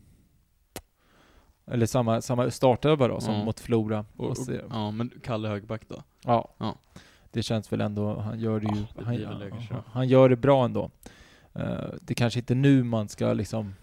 eller 1.68 1.86
samma, 1.86 2.22
samma 2.22 2.52
startöva 2.52 3.08
då, 3.08 3.20
som 3.22 3.34
Ja. 3.36 3.44
mot 3.44 3.60
Flora. 3.60 4.06
Och, 4.18 4.30
och, 4.30 4.38
ja, 4.70 4.92
men 4.92 5.12
Kalle 5.24 5.48
högerback 5.48 5.82
då? 5.88 6.04
Ja. 6.24 6.50
Ja. 6.58 6.76
Det 7.32 7.44
känns 7.44 7.72
väl 7.72 7.82
ändå, 7.82 8.20
han 8.20 8.40
gör 8.40 8.60
det 8.60 8.76
ju, 8.76 8.82
Ja, 8.82 9.04
han, 9.06 9.40
då. 9.70 9.84
han 9.88 10.08
gör 10.08 10.30
det 10.30 10.36
bra 10.36 10.66
ändå. 10.66 10.92
Eh, 11.54 11.74
det 12.02 12.14
kanske 12.14 12.40
inte 12.40 12.56
nu 12.56 12.84
man 12.84 13.10
ska 13.10 13.34
liksom 13.34 13.74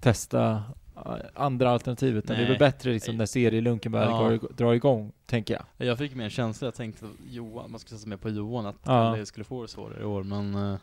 testa 0.00 0.62
eh, 0.96 1.12
andra 1.34 1.70
alternativ, 1.70 2.16
utan 2.16 2.36
det 2.36 2.42
är 2.42 2.48
väl 2.48 2.58
bättre 2.58 2.92
liksom 2.92 3.16
när 3.16 3.26
serielunken 3.26 3.92
väl 3.92 4.08
Ja. 4.10 4.38
drar 4.56 4.72
igång, 4.74 5.12
tänker 5.26 5.54
jag. 5.54 5.88
Jag 5.88 5.98
fick 5.98 6.14
mer 6.14 6.28
känsla, 6.28 6.66
jag 6.66 6.74
tänkte 6.74 7.04
att 7.04 7.10
Johan, 7.28 7.70
man 7.70 7.80
skulle 7.80 7.98
sätta 7.98 8.08
med 8.08 8.20
på 8.20 8.28
Johan, 8.30 8.66
att 8.66 8.76
Ja. 8.82 9.12
Kalle 9.12 9.26
skulle 9.26 9.44
få 9.44 9.62
det 9.62 9.68
svårare 9.68 10.00
i 10.02 10.04
år, 10.04 10.22
men 10.22 10.54
eh, 10.54 10.76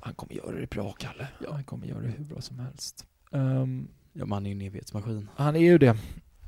Han 0.00 0.14
kommer 0.14 0.32
göra 0.34 0.52
det 0.60 0.70
bra, 0.70 0.92
Kalle. 0.92 1.28
Ja. 1.44 1.52
Han 1.52 1.64
kommer 1.64 1.86
göra 1.86 2.00
det 2.00 2.08
hur 2.08 2.24
bra 2.24 2.40
som 2.40 2.58
helst. 2.58 3.06
Ehm, 3.32 3.88
ja, 4.12 4.26
man 4.26 4.46
är 4.46 4.50
ju 4.50 4.54
en 4.56 4.60
evighetsmaskin. 4.62 5.28
han 5.36 5.56
är 5.56 5.60
ju 5.60 5.78
det. 5.78 5.96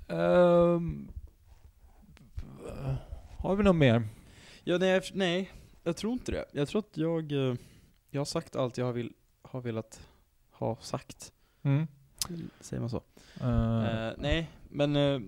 Ehm, 0.09 1.09
har 3.39 3.57
vi 3.57 3.65
något 3.65 3.77
mer? 3.77 4.09
Ja, 4.65 4.79
nej, 4.79 4.89
jag- 4.91 5.03
nej, 5.15 5.51
jag 5.83 5.97
tror 5.97 6.13
inte 6.13 6.33
det. 6.33 6.45
Jag 6.53 6.69
tror 6.69 6.79
att 6.79 6.97
jag, 6.97 7.33
eh, 7.33 7.55
jag 8.11 8.21
har 8.21 8.25
sagt 8.25 8.57
allt 8.57 8.79
jag 8.79 8.85
har, 8.87 8.93
vill, 8.93 9.13
har 9.43 9.61
velat 9.61 10.01
ha 10.51 10.77
sagt. 10.81 11.33
Mm. 11.63 11.87
Säger 12.61 12.81
man 12.81 12.91
så? 12.91 13.03
Ehm, 13.41 13.85
Eh, 13.85 14.13
nej, 14.19 14.51
men 14.71 14.97
eh, 14.97 15.21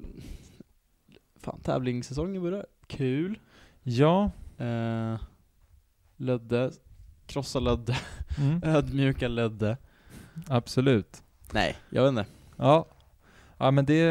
fan, 1.36 1.60
tävlingssäsongen 1.60 2.42
börjar. 2.42 2.66
Kul. 2.86 3.38
ja. 3.82 4.30
Uh, 4.60 5.16
Lödde, 6.16 6.72
krossa 7.26 7.60
Lödde, 7.60 7.96
Mm. 8.38 8.60
ödmjuka 8.76 9.28
Lödde. 9.28 9.76
Absolut. 10.48 11.22
Nej, 11.52 11.76
jag 11.90 12.02
vet 12.02 12.08
inte. 12.08 12.26
Ja. 12.56 12.86
Ja 13.58 13.70
men 13.70 13.84
det, 13.86 14.04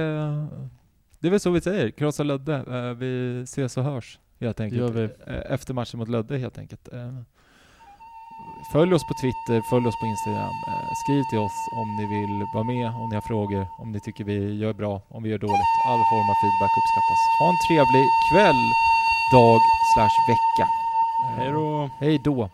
det 1.20 1.28
är 1.28 1.30
väl 1.30 1.39
så 1.39 1.49
vi 1.51 1.61
säger. 1.61 1.89
Krossa 1.91 2.24
Lödde. 2.24 2.55
Eh, 2.55 2.93
vi 2.97 3.41
ses 3.43 3.78
och 3.78 3.84
hörs 3.84 4.20
helt 4.39 4.59
enkelt. 4.59 4.80
Gör 4.82 4.89
vi. 4.91 5.03
Eh, 5.03 5.51
Efter 5.53 5.74
matchen 5.74 5.99
mot 5.99 6.09
Lödde 6.09 6.38
helt 6.38 6.57
enkelt. 6.57 6.93
Eh, 6.93 7.14
Följ 8.74 8.93
oss 8.93 9.07
på 9.07 9.14
Twitter, 9.22 9.61
följ 9.70 9.88
oss 9.88 9.95
på 10.01 10.05
Instagram. 10.05 10.53
Skriv 11.03 11.24
till 11.30 11.39
oss 11.39 11.57
om 11.82 11.88
ni 11.95 12.05
vill 12.16 12.45
vara 12.53 12.64
med, 12.64 12.88
om 13.01 13.09
ni 13.09 13.16
har 13.16 13.22
frågor, 13.22 13.68
om 13.80 13.91
ni 13.91 13.99
tycker 13.99 14.24
vi 14.24 14.55
gör 14.55 14.74
bra, 14.74 15.01
om 15.07 15.24
vi 15.24 15.30
gör 15.30 15.38
dåligt. 15.38 15.74
All 15.88 16.03
form 16.11 16.30
av 16.32 16.36
feedback 16.41 16.74
uppskattas. 16.80 17.22
Ha 17.39 17.49
en 17.49 17.59
trevlig 17.68 18.05
kväll, 18.32 18.61
dag 19.34 19.59
slash 19.93 20.16
vecka. 20.32 20.66
Hej 21.38 21.51
då. 21.51 21.89
Hej 21.99 22.18
då. 22.20 22.49